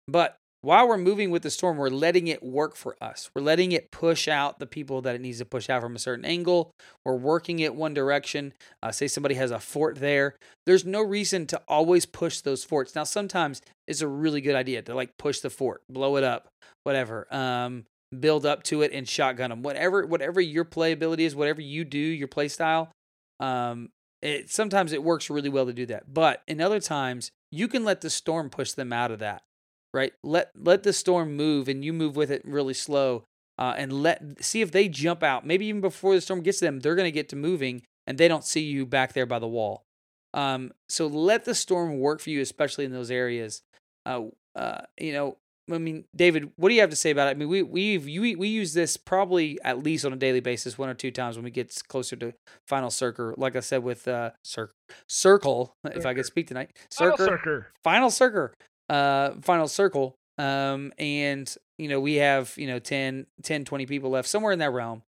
But 0.07 0.37
while 0.65 0.89
we're 0.89 0.97
moving 0.97 1.31
with 1.31 1.43
the 1.43 1.51
storm, 1.51 1.77
we're 1.77 1.91
letting 1.91 2.27
it 2.27 2.43
work 2.43 2.75
for 2.75 2.97
us. 2.99 3.31
We're 3.35 3.43
letting 3.43 3.73
it 3.73 3.91
push 3.91 4.29
out 4.29 4.59
the 4.59 4.67
people 4.67 5.03
that 5.03 5.15
it 5.15 5.21
needs 5.21 5.39
to 5.39 5.45
push 5.45 5.69
out 5.69 5.83
from 5.83 5.95
a 5.95 5.99
certain 5.99 6.25
angle. 6.25 6.71
We're 7.05 7.17
working 7.17 7.59
it 7.59 7.75
one 7.75 7.93
direction. 7.93 8.55
Uh, 8.83 8.91
say 8.91 9.07
somebody 9.07 9.35
has 9.35 9.51
a 9.51 9.59
fort 9.59 9.97
there. 9.97 10.37
There's 10.65 10.87
no 10.87 11.03
reason 11.03 11.47
to 11.49 11.61
always 11.69 12.07
push 12.07 12.41
those 12.41 12.65
forts. 12.65 12.95
Now, 12.95 13.05
sometimes 13.05 13.61
it's 13.87 14.01
a 14.01 14.09
really 14.09 14.41
good 14.41 14.55
idea 14.55 14.81
to 14.83 14.95
like 14.95 15.11
push 15.19 15.41
the 15.41 15.51
fort, 15.51 15.83
blow 15.91 16.17
it 16.17 16.25
up, 16.25 16.49
whatever. 16.83 17.27
Um, 17.31 17.85
build 18.21 18.47
up 18.47 18.63
to 18.65 18.83
it 18.83 18.93
and 18.93 19.09
shotgun 19.09 19.51
them. 19.51 19.63
Whatever, 19.63 20.07
whatever 20.07 20.41
your 20.41 20.65
playability 20.65 21.21
is, 21.21 21.35
whatever 21.37 21.61
you 21.61 21.85
do, 21.85 21.99
your 21.99 22.29
play 22.29 22.49
style. 22.49 22.91
Um, 23.41 23.91
it 24.23 24.51
sometimes 24.51 24.93
it 24.93 25.03
works 25.03 25.29
really 25.29 25.51
well 25.51 25.67
to 25.67 25.73
do 25.73 25.87
that. 25.87 26.13
But 26.13 26.43
in 26.47 26.61
other 26.61 26.81
times, 26.81 27.31
you 27.51 27.69
can 27.69 27.85
let 27.85 28.01
the 28.01 28.11
storm 28.11 28.51
push 28.51 28.73
them 28.73 28.93
out 28.93 29.11
of 29.11 29.19
that 29.19 29.43
right? 29.95 30.13
Let 30.23 30.51
let 30.55 30.83
the 30.83 30.93
storm 30.93 31.35
move, 31.37 31.69
and 31.69 31.83
you 31.83 31.95
move 31.95 32.17
with 32.17 32.31
it 32.31 32.43
really 32.45 32.75
slow, 32.75 33.25
uh, 33.57 33.75
and 33.79 34.03
let 34.03 34.45
see 34.45 34.61
if 34.61 34.73
they 34.73 34.89
jump 34.89 35.23
out. 35.23 35.47
Maybe 35.47 35.67
even 35.67 35.81
before 35.81 36.15
the 36.15 36.21
storm 36.21 36.43
gets 36.43 36.59
to 36.59 36.67
them, 36.67 36.81
they're 36.81 36.97
going 36.97 37.07
to 37.07 37.13
get 37.13 37.31
to 37.31 37.37
moving, 37.37 37.83
and 38.07 38.19
they 38.19 38.29
don't 38.29 38.45
see 38.45 38.65
you 38.65 38.85
back 38.85 39.15
there 39.15 39.25
by 39.25 39.39
the 39.39 39.47
wall. 39.47 39.85
Um, 40.35 40.73
so 40.89 41.07
let 41.07 41.45
the 41.45 41.55
storm 41.55 42.01
work 42.01 42.21
for 42.21 42.31
you, 42.31 42.43
especially 42.43 42.85
in 42.85 42.93
those 42.93 43.11
areas. 43.11 43.63
Uh, 44.05 44.25
uh, 44.57 44.83
you 44.99 45.13
know, 45.13 45.39
I 45.73 45.79
mean, 45.79 46.05
David, 46.15 46.51
what 46.57 46.69
do 46.69 46.75
you 46.75 46.81
have 46.83 46.91
to 46.91 46.97
say 46.97 47.11
about 47.11 47.29
it? 47.29 47.31
I 47.31 47.35
mean, 47.35 47.49
we 47.49 47.63
we've 47.63 48.05
we, 48.05 48.37
we 48.37 48.49
use 48.49 48.75
this 48.75 48.97
probably 48.97 49.59
at 49.63 49.83
least 49.83 50.05
on 50.05 50.13
a 50.13 50.17
daily 50.17 50.41
basis, 50.41 50.77
one 50.77 50.89
or 50.91 50.95
two 50.95 51.11
times 51.11 51.37
when 51.37 51.45
we 51.45 51.51
get 51.51 51.75
closer 51.89 52.17
to 52.17 52.35
final 52.69 52.91
circle. 52.91 53.33
Like 53.39 53.57
I 53.57 53.61
said 53.61 53.83
with 53.83 54.07
uh, 54.07 54.31
cir- 54.45 54.73
circle, 55.09 55.75
if 55.85 56.05
I 56.05 56.13
could 56.15 56.27
speak 56.27 56.49
tonight, 56.49 56.77
Final 56.93 57.17
circle 57.17 57.27
circle. 57.39 57.63
final 57.83 58.11
circle 58.11 58.55
uh 58.91 59.31
final 59.41 59.67
circle 59.67 60.15
um 60.37 60.93
and 60.99 61.57
you 61.79 61.89
know 61.89 61.99
we 61.99 62.17
have 62.17 62.53
you 62.59 62.67
know 62.67 62.79
10 62.79 63.25
10 63.43 63.65
20 63.65 63.87
people 63.87 64.11
left 64.11 64.29
somewhere 64.29 64.53
in 64.53 64.59
that 64.59 64.71
realm 64.75 65.03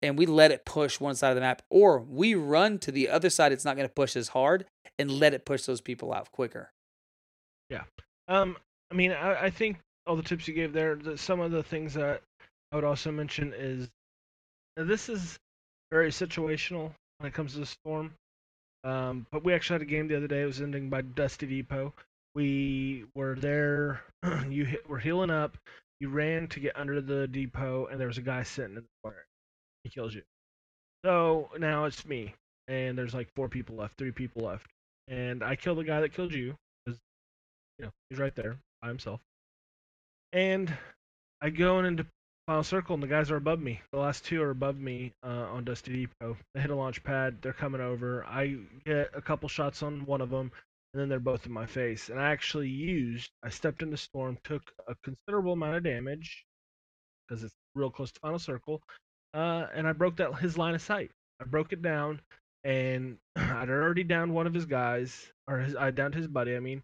and 0.00 0.16
we 0.16 0.26
let 0.26 0.52
it 0.52 0.64
push 0.64 1.00
one 1.00 1.16
side 1.16 1.30
of 1.30 1.34
the 1.34 1.40
map 1.40 1.62
or 1.68 1.98
we 1.98 2.36
run 2.36 2.78
to 2.78 2.92
the 2.92 3.08
other 3.08 3.28
side 3.28 3.50
it's 3.50 3.64
not 3.64 3.74
going 3.74 3.88
to 3.88 3.92
push 3.92 4.14
as 4.14 4.28
hard 4.28 4.64
and 4.96 5.10
let 5.10 5.34
it 5.34 5.44
push 5.44 5.62
those 5.62 5.80
people 5.80 6.12
out 6.14 6.30
quicker 6.30 6.70
Yeah. 7.68 7.82
Um, 8.28 8.56
I 8.92 8.94
mean, 8.94 9.10
I, 9.10 9.46
I 9.46 9.50
think 9.50 9.78
all 10.06 10.16
the 10.16 10.22
tips 10.22 10.48
you 10.48 10.54
gave 10.54 10.72
there. 10.72 10.96
The, 10.96 11.18
some 11.18 11.40
of 11.40 11.50
the 11.52 11.62
things 11.62 11.94
that 11.94 12.22
I 12.72 12.76
would 12.76 12.84
also 12.84 13.10
mention 13.12 13.52
is 13.56 13.88
this 14.76 15.08
is 15.08 15.38
very 15.92 16.10
situational 16.10 16.92
when 17.18 17.28
it 17.28 17.34
comes 17.34 17.54
to 17.54 17.60
the 17.60 17.66
storm. 17.66 18.12
Um, 18.84 19.26
but 19.32 19.44
we 19.44 19.52
actually 19.54 19.74
had 19.74 19.82
a 19.82 19.86
game 19.86 20.08
the 20.08 20.16
other 20.16 20.28
day. 20.28 20.42
It 20.42 20.46
was 20.46 20.60
ending 20.60 20.88
by 20.90 21.02
Dusty 21.02 21.46
Depot. 21.46 21.92
We 22.34 23.04
were 23.14 23.36
there. 23.36 24.02
you 24.48 24.64
hit, 24.64 24.88
were 24.88 24.98
healing 24.98 25.30
up. 25.30 25.56
You 26.00 26.10
ran 26.10 26.48
to 26.48 26.60
get 26.60 26.76
under 26.76 27.00
the 27.00 27.26
depot, 27.26 27.86
and 27.86 27.98
there 27.98 28.08
was 28.08 28.18
a 28.18 28.22
guy 28.22 28.42
sitting 28.42 28.76
in 28.76 28.82
the 28.82 28.84
corner. 29.02 29.24
He 29.84 29.90
kills 29.90 30.14
you. 30.14 30.22
So 31.04 31.50
now 31.58 31.84
it's 31.86 32.04
me, 32.06 32.34
and 32.68 32.98
there's 32.98 33.14
like 33.14 33.28
four 33.34 33.48
people 33.48 33.76
left, 33.76 33.96
three 33.98 34.12
people 34.12 34.42
left, 34.44 34.66
and 35.08 35.42
I 35.42 35.56
kill 35.56 35.74
the 35.74 35.84
guy 35.84 36.00
that 36.02 36.12
killed 36.12 36.34
you. 36.34 36.54
'cause, 36.86 36.98
You 37.78 37.86
know, 37.86 37.92
he's 38.10 38.18
right 38.18 38.34
there 38.34 38.58
by 38.82 38.88
himself. 38.88 39.20
And 40.32 40.72
I 41.40 41.50
go 41.50 41.78
in 41.78 41.84
into 41.84 42.06
final 42.46 42.62
circle, 42.62 42.94
and 42.94 43.02
the 43.02 43.08
guys 43.08 43.30
are 43.30 43.36
above 43.36 43.60
me. 43.60 43.80
The 43.92 43.98
last 43.98 44.24
two 44.24 44.42
are 44.42 44.50
above 44.50 44.78
me 44.78 45.12
uh, 45.24 45.46
on 45.50 45.64
Dusty 45.64 45.92
Depot. 45.92 46.36
They 46.54 46.60
hit 46.60 46.70
a 46.70 46.74
launch 46.74 47.02
pad. 47.02 47.38
They're 47.42 47.52
coming 47.52 47.80
over. 47.80 48.24
I 48.26 48.58
get 48.84 49.10
a 49.14 49.20
couple 49.20 49.48
shots 49.48 49.82
on 49.82 50.06
one 50.06 50.20
of 50.20 50.30
them, 50.30 50.52
and 50.92 51.00
then 51.00 51.08
they're 51.08 51.20
both 51.20 51.46
in 51.46 51.52
my 51.52 51.66
face. 51.66 52.08
And 52.08 52.20
I 52.20 52.30
actually 52.30 52.68
used. 52.68 53.30
I 53.42 53.48
stepped 53.48 53.82
in 53.82 53.90
the 53.90 53.96
storm, 53.96 54.38
took 54.44 54.62
a 54.88 54.94
considerable 55.02 55.52
amount 55.52 55.76
of 55.76 55.82
damage 55.82 56.44
because 57.28 57.42
it's 57.42 57.54
real 57.74 57.90
close 57.90 58.12
to 58.12 58.20
final 58.20 58.38
circle, 58.38 58.80
uh, 59.34 59.66
and 59.74 59.86
I 59.86 59.92
broke 59.92 60.16
that 60.16 60.32
his 60.34 60.56
line 60.56 60.74
of 60.74 60.82
sight. 60.82 61.10
I 61.40 61.44
broke 61.44 61.72
it 61.72 61.82
down, 61.82 62.20
and 62.64 63.18
I'd 63.36 63.68
already 63.68 64.04
downed 64.04 64.32
one 64.32 64.46
of 64.46 64.54
his 64.54 64.64
guys, 64.64 65.32
or 65.48 65.58
his, 65.58 65.76
I 65.76 65.90
downed 65.90 66.14
his 66.14 66.28
buddy. 66.28 66.56
I 66.56 66.60
mean, 66.60 66.82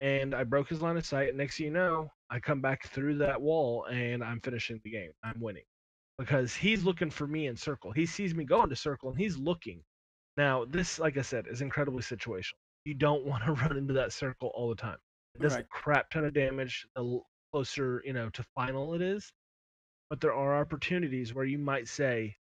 and 0.00 0.34
I 0.34 0.44
broke 0.44 0.68
his 0.68 0.82
line 0.82 0.96
of 0.96 1.06
sight. 1.06 1.34
Next 1.34 1.56
thing 1.56 1.66
you 1.66 1.72
know, 1.72 2.10
I 2.34 2.40
come 2.40 2.60
back 2.62 2.88
through 2.88 3.18
that 3.18 3.40
wall 3.42 3.86
and 3.86 4.24
I'm 4.24 4.40
finishing 4.40 4.80
the 4.84 4.90
game. 4.90 5.12
I'm 5.24 5.40
winning 5.40 5.64
because 6.18 6.54
he's 6.56 6.84
looking 6.84 7.10
for 7.10 7.28
me 7.28 7.46
in 7.48 7.56
circle. 7.56 7.92
He 7.92 8.06
sees 8.06 8.34
me 8.34 8.44
going 8.44 8.70
to 8.70 8.76
circle 8.76 9.10
and 9.10 9.18
he's 9.18 9.38
looking. 9.38 9.82
Now, 10.36 10.66
this, 10.66 10.98
like 10.98 11.18
I 11.18 11.22
said, 11.22 11.46
is 11.48 11.62
incredibly 11.62 12.02
situational. 12.02 12.54
You 12.86 12.94
don't 12.94 13.26
want 13.26 13.44
to 13.44 13.52
run 13.54 13.76
into 13.78 13.94
that 13.94 14.12
circle 14.12 14.52
all 14.54 14.70
the 14.70 14.76
time. 14.76 14.98
It 15.36 15.42
does 15.42 15.54
Right. 15.54 15.64
a 15.64 15.68
crap 15.68 16.10
ton 16.10 16.26
of 16.26 16.34
damage 16.34 16.86
the 16.96 17.20
closer, 17.52 18.02
you 18.06 18.14
know, 18.14 18.30
to 18.30 18.44
final 18.56 18.94
it 18.94 19.02
is. 19.02 19.32
But 20.10 20.20
there 20.20 20.34
are 20.34 20.60
opportunities 20.60 21.34
where 21.34 21.44
you 21.46 21.58
might 21.58 21.88
say, 21.88 22.36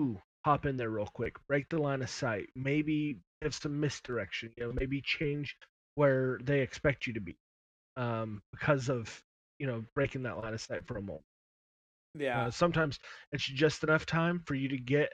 "Ooh, 0.00 0.20
hop 0.44 0.66
in 0.66 0.76
there 0.78 0.90
real 0.90 1.06
quick, 1.08 1.36
break 1.48 1.68
the 1.70 1.78
line 1.80 2.02
of 2.02 2.10
sight, 2.10 2.50
maybe 2.56 3.20
give 3.42 3.54
some 3.54 3.80
misdirection, 3.80 4.52
you 4.56 4.64
know, 4.64 4.72
maybe 4.72 5.00
change 5.02 5.56
where 5.96 6.38
they 6.42 6.60
expect 6.60 7.06
you 7.06 7.14
to 7.14 7.20
be, 7.20 7.36
um, 7.96 8.42
because 8.52 8.88
of 8.90 9.22
you 9.62 9.68
know 9.68 9.84
breaking 9.94 10.24
that 10.24 10.36
line 10.36 10.52
of 10.52 10.60
sight 10.60 10.84
for 10.86 10.98
a 10.98 11.02
moment." 11.02 11.24
Yeah. 12.18 12.46
Uh, 12.46 12.50
sometimes 12.50 12.98
it's 13.32 13.44
just 13.44 13.84
enough 13.84 14.04
time 14.04 14.42
for 14.44 14.54
you 14.54 14.68
to 14.68 14.76
get 14.76 15.12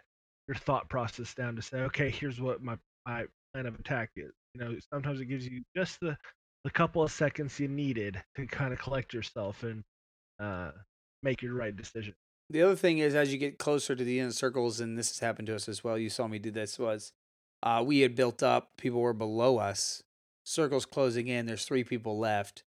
your 0.49 0.57
thought 0.57 0.88
process 0.88 1.34
down 1.34 1.55
to 1.57 1.62
say, 1.62 1.78
okay, 1.82 2.11
here's 2.11 2.40
what 2.40 2.62
my, 2.62 2.76
my 3.07 3.24
plan 3.53 3.66
of 3.66 3.74
attack 3.78 4.11
is. 4.16 4.32
You 4.55 4.61
know, 4.61 4.76
sometimes 4.92 5.20
it 5.20 5.26
gives 5.26 5.46
you 5.46 5.62
just 5.76 6.01
the, 6.01 6.16
the 6.64 6.70
couple 6.70 7.03
of 7.03 7.12
seconds 7.12 7.61
you 7.61 7.68
needed 7.68 8.20
to 8.36 8.46
kind 8.46 8.72
of 8.72 8.78
collect 8.78 9.14
yourself 9.14 9.62
and 9.62 9.84
uh, 10.40 10.72
make 11.22 11.42
your 11.42 11.55
right 11.55 11.76
decision. 11.76 12.14
The 12.51 12.62
other 12.62 12.76
thing 12.76 12.99
is, 12.99 13.14
as 13.14 13.30
you 13.30 13.38
get 13.38 13.59
closer 13.59 13.94
to 13.94 14.03
the 14.03 14.18
end 14.18 14.30
of 14.30 14.34
circles, 14.34 14.80
and 14.80 14.99
this 14.99 15.11
has 15.11 15.18
happened 15.18 15.46
to 15.49 15.55
us 15.55 15.68
as 15.68 15.84
well. 15.84 15.99
You 15.99 16.09
saw 16.09 16.26
me 16.26 16.38
do 16.38 16.51
this. 16.51 16.78
Was 16.78 17.12
uh, 17.62 17.84
we 17.86 18.01
had 18.01 18.16
built 18.16 18.42
up? 18.42 18.70
People 18.78 19.01
were 19.01 19.12
below 19.12 19.59
us. 19.59 20.03
Circles 20.44 20.86
closing 20.86 21.28
in. 21.28 21.44
There's 21.44 21.66
three 21.66 21.84
people 21.84 22.18
left, 22.18 22.64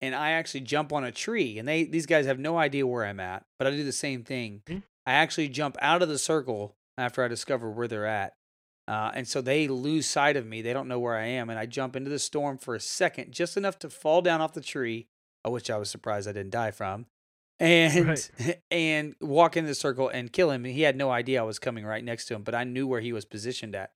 and 0.00 0.14
I 0.14 0.32
actually 0.32 0.60
jump 0.60 0.92
on 0.92 1.04
a 1.04 1.12
tree. 1.12 1.58
And 1.58 1.66
they 1.66 1.84
these 1.84 2.06
guys 2.06 2.26
have 2.26 2.38
no 2.38 2.58
idea 2.58 2.86
where 2.86 3.04
I'm 3.04 3.20
at, 3.20 3.44
but 3.58 3.66
I 3.66 3.70
do 3.70 3.84
the 3.84 3.92
same 3.92 4.22
thing. 4.24 4.62
Mhm. 4.66 4.82
I 5.06 5.12
actually 5.12 5.48
jump 5.48 5.76
out 5.80 6.02
of 6.02 6.08
the 6.08 6.18
circle 6.18 6.76
after 6.98 7.22
I 7.22 7.28
discover 7.28 7.70
where 7.70 7.86
they're 7.88 8.06
at, 8.06 8.34
uh, 8.88 9.12
and 9.14 9.28
so 9.28 9.40
they 9.40 9.68
lose 9.68 10.06
sight 10.06 10.36
of 10.36 10.46
me. 10.46 10.62
They 10.62 10.72
don't 10.72 10.88
know 10.88 10.98
where 10.98 11.16
I 11.16 11.26
am, 11.26 11.48
and 11.50 11.58
I 11.58 11.66
jump 11.66 11.94
into 11.96 12.10
the 12.10 12.18
storm 12.18 12.58
for 12.58 12.74
a 12.74 12.80
second, 12.80 13.32
just 13.32 13.56
enough 13.56 13.78
to 13.80 13.90
fall 13.90 14.22
down 14.22 14.40
off 14.40 14.52
the 14.54 14.60
tree, 14.60 15.06
which 15.44 15.70
I 15.70 15.76
was 15.78 15.88
surprised 15.90 16.28
I 16.28 16.32
didn't 16.32 16.50
die 16.50 16.70
from 16.72 17.06
and 17.60 18.08
Right. 18.08 18.30
and 18.70 19.14
walk 19.20 19.56
into 19.56 19.68
the 19.68 19.74
circle 19.74 20.08
and 20.08 20.32
kill 20.32 20.50
him. 20.50 20.64
He 20.64 20.82
had 20.82 20.96
no 20.96 21.10
idea 21.10 21.40
I 21.40 21.44
was 21.44 21.58
coming 21.58 21.84
right 21.86 22.02
next 22.04 22.26
to 22.26 22.34
him, 22.34 22.42
but 22.42 22.54
I 22.54 22.64
knew 22.64 22.86
where 22.88 23.00
he 23.00 23.12
was 23.12 23.24
positioned 23.24 23.74
at. 23.76 23.92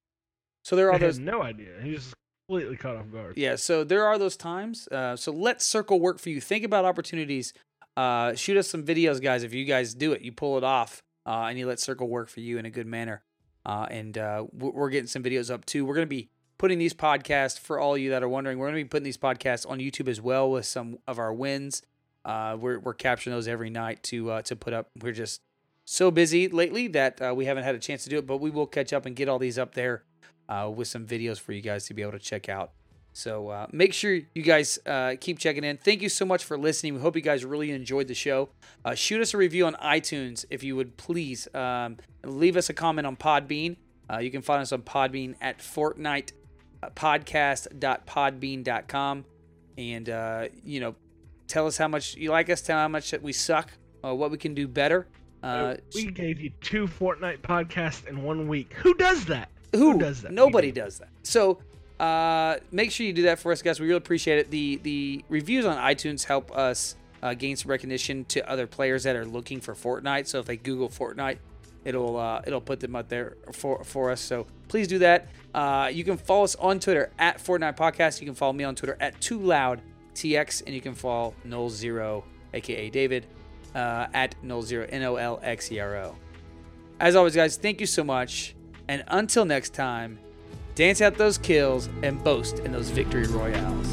So 0.65 0.77
there 0.77 0.89
are 0.89 0.93
had 0.93 1.01
those. 1.01 1.19
no 1.19 1.43
idea. 1.43 1.81
He 1.83 1.91
was 1.93 2.15
completely 2.51 2.77
caught 2.77 2.97
off 2.97 3.11
guard. 3.13 3.35
Yeah, 3.37 3.57
so 3.57 3.85
there 3.85 4.05
are 4.07 4.19
those 4.19 4.37
times. 4.37 4.89
Uh, 4.89 5.15
so 5.15 5.31
let 5.31 5.63
circle 5.63 6.01
work 6.01 6.19
for 6.19 6.31
you. 6.31 6.41
Think 6.41 6.65
about 6.65 6.85
opportunities. 6.85 7.53
Uh, 7.97 8.35
shoot 8.35 8.57
us 8.57 8.69
some 8.69 8.83
videos, 8.83 9.23
guys. 9.23 9.45
If 9.45 9.55
you 9.55 9.65
guys 9.65 9.95
do 9.95 10.13
it, 10.13 10.23
you 10.23 10.33
pull 10.33 10.59
it 10.59 10.65
off, 10.65 11.03
uh, 11.27 11.47
and 11.49 11.59
you 11.59 11.67
let 11.67 11.79
circle 11.79 12.09
work 12.09 12.29
for 12.29 12.41
you 12.41 12.59
in 12.59 12.67
a 12.67 12.71
good 12.71 12.87
manner. 12.87 13.23
Uh, 13.65 13.87
and 13.91 14.19
uh, 14.19 14.47
we're 14.53 14.91
getting 14.91 15.07
some 15.07 15.23
videos 15.23 15.53
up 15.53 15.65
too. 15.65 15.85
We're 15.85 15.95
going 15.95 16.07
to 16.07 16.11
be 16.11 16.29
putting 16.59 16.79
these 16.79 16.95
podcasts 16.95 17.59
for 17.59 17.79
all 17.79 17.97
you 17.97 18.11
that 18.11 18.23
are 18.23 18.29
wondering. 18.29 18.59
We're 18.59 18.67
going 18.67 18.81
to 18.81 18.85
be 18.85 18.89
putting 18.89 19.05
these 19.05 19.19
podcasts 19.19 19.69
on 19.69 19.79
YouTube 19.79 20.09
as 20.09 20.21
well 20.21 20.51
with 20.51 20.67
some 20.67 20.99
of 21.07 21.19
our 21.19 21.33
wins. 21.33 21.83
Uh, 22.25 22.57
we're 22.59 22.79
we're 22.79 22.95
capturing 22.95 23.35
those 23.35 23.49
every 23.49 23.71
night 23.71 24.03
to 24.05 24.43
to 24.43 24.57
put 24.57 24.73
up. 24.73 24.91
We're 25.01 25.13
just 25.13 25.41
so 25.85 26.11
busy 26.11 26.49
lately 26.49 26.89
that 26.89 27.37
we 27.37 27.45
haven't 27.45 27.65
had 27.65 27.75
a 27.75 27.79
chance 27.79 28.03
to 28.05 28.11
do 28.11 28.19
it, 28.19 28.27
but 28.27 28.39
we 28.39 28.51
will 28.51 28.67
catch 28.67 28.93
up 28.93 29.07
and 29.07 29.15
get 29.15 29.29
all 29.29 29.39
these 29.39 29.59
up 29.59 29.75
there 29.75 30.05
uh, 30.51 30.69
with 30.69 30.89
some 30.89 31.07
videos 31.07 31.39
for 31.39 31.53
you 31.53 31.63
guys 31.63 31.87
to 31.87 31.95
be 31.95 32.03
able 32.03 32.13
to 32.13 32.19
check 32.19 32.49
out. 32.49 32.73
So 33.13 33.49
uh, 33.49 33.67
make 33.73 33.93
sure 33.93 34.21
you 34.35 34.43
guys 34.43 34.79
uh, 34.87 35.15
keep 35.21 35.39
checking 35.39 35.65
in. 35.65 35.79
Thank 35.79 36.03
you 36.03 36.09
so 36.09 36.25
much 36.25 36.45
for 36.45 36.59
listening. 36.59 36.95
We 36.95 37.01
hope 37.01 37.17
you 37.17 37.23
guys 37.23 37.45
really 37.45 37.71
enjoyed 37.71 38.09
the 38.09 38.15
show. 38.15 38.51
Uh, 38.85 38.95
shoot 38.95 39.21
us 39.21 39.35
a 39.35 39.37
review 39.37 39.67
on 39.67 39.75
iTunes 39.75 40.45
if 40.51 40.63
you 40.63 40.77
would 40.77 40.97
please. 40.97 41.53
Um, 41.55 41.97
leave 42.25 42.57
us 42.57 42.69
a 42.71 42.75
comment 42.75 43.07
on 43.07 43.17
Podbean. 43.17 43.77
Uh, 44.11 44.19
you 44.19 44.31
can 44.31 44.43
find 44.43 44.63
us 44.63 44.73
on 44.73 44.83
Podbean 44.83 45.35
at 45.41 45.61
uh, 46.83 46.91
And, 49.77 50.09
uh, 50.09 50.49
you 50.65 50.81
know, 50.81 50.95
tell 51.47 51.67
us 51.67 51.77
how 51.77 51.89
much 51.89 52.17
you 52.17 52.31
like 52.31 52.51
us, 52.51 52.61
tell 52.61 52.79
how 52.79 52.89
much 52.89 53.11
that 53.11 53.23
we 53.23 53.33
suck, 53.33 53.73
uh, 54.05 54.15
what 54.15 54.31
we 54.31 54.37
can 54.37 54.55
do 54.55 54.69
better. 54.69 55.07
We 55.95 56.07
gave 56.07 56.41
you 56.41 56.51
two 56.61 56.87
Fortnite 56.87 57.41
podcasts 57.41 58.07
in 58.07 58.23
one 58.23 58.47
week. 58.47 58.75
Who 58.75 58.95
does 58.95 59.25
that? 59.27 59.49
Who, 59.75 59.99
does 59.99 60.23
that? 60.23 60.33
Nobody 60.33 60.73
does 60.73 60.99
that. 60.99 61.09
So 61.23 61.59
uh, 62.01 62.57
make 62.73 62.91
sure 62.91 63.07
you 63.07 63.13
do 63.13 63.23
that 63.23 63.39
for 63.39 63.53
us, 63.53 63.63
guys. 63.63 63.79
We 63.79 63.87
really 63.87 63.99
appreciate 63.99 64.39
it. 64.39 64.51
The 64.51 64.81
the 64.83 65.25
reviews 65.29 65.67
on 65.67 65.77
iTunes 65.77 66.25
help 66.25 66.51
us 66.57 66.97
uh, 67.23 67.35
gain 67.35 67.57
some 67.57 67.71
recognition 67.71 68.25
to 68.27 68.49
other 68.51 68.67
players 68.67 69.03
that 69.05 69.17
are 69.17 69.27
looking 69.27 69.61
for 69.61 69.75
Fortnite. 69.75 70.27
So 70.27 70.39
if 70.39 70.47
they 70.47 70.57
Google 70.57 70.89
Fortnite, 70.89 71.39
it'll 71.85 72.17
uh, 72.17 72.43
it'll 72.47 72.61
put 72.61 72.81
them 72.81 72.97
up 72.97 73.09
there 73.09 73.37
for 73.53 73.85
for 73.85 74.11
us. 74.11 74.21
So 74.21 74.47
please 74.69 74.89
do 74.89 74.99
that. 75.01 75.29
Uh, 75.55 75.91
you 75.93 76.05
can 76.05 76.17
follow 76.17 76.45
us 76.45 76.55
on 76.57 76.81
Twitter 76.81 77.13
at 77.19 77.39
Fortnite 77.39 77.77
Podcast. 77.77 78.21
You 78.21 78.27
can 78.27 78.35
follow 78.35 78.53
me 78.53 78.65
on 78.65 78.75
Twitter 78.75 78.97
at 79.01 79.21
TwoLoud 79.21 79.81
TX, 80.15 80.63
and 80.65 80.75
you 80.75 80.81
can 80.81 80.95
follow 80.95 81.35
Nolxero, 81.47 82.23
aka 82.55 82.89
David, 82.89 83.27
uh, 83.75 84.07
at 84.15 84.35
Nolxero 84.43 84.87
N 84.91 85.03
O 85.03 85.17
L 85.17 85.39
X 85.43 85.71
E 85.71 85.81
R 85.81 85.97
O. 85.97 86.17
As 86.99 87.17
always, 87.17 87.35
guys, 87.35 87.57
thank 87.57 87.81
you 87.81 87.87
so 87.87 88.05
much. 88.05 88.55
And 88.91 89.05
until 89.07 89.45
next 89.45 89.73
time, 89.73 90.19
dance 90.75 91.01
out 91.01 91.17
those 91.17 91.39
kills 91.39 91.89
and 92.03 92.23
boast 92.25 92.59
in 92.59 92.73
those 92.73 92.91
victory 92.91 93.29
royales. 93.29 93.87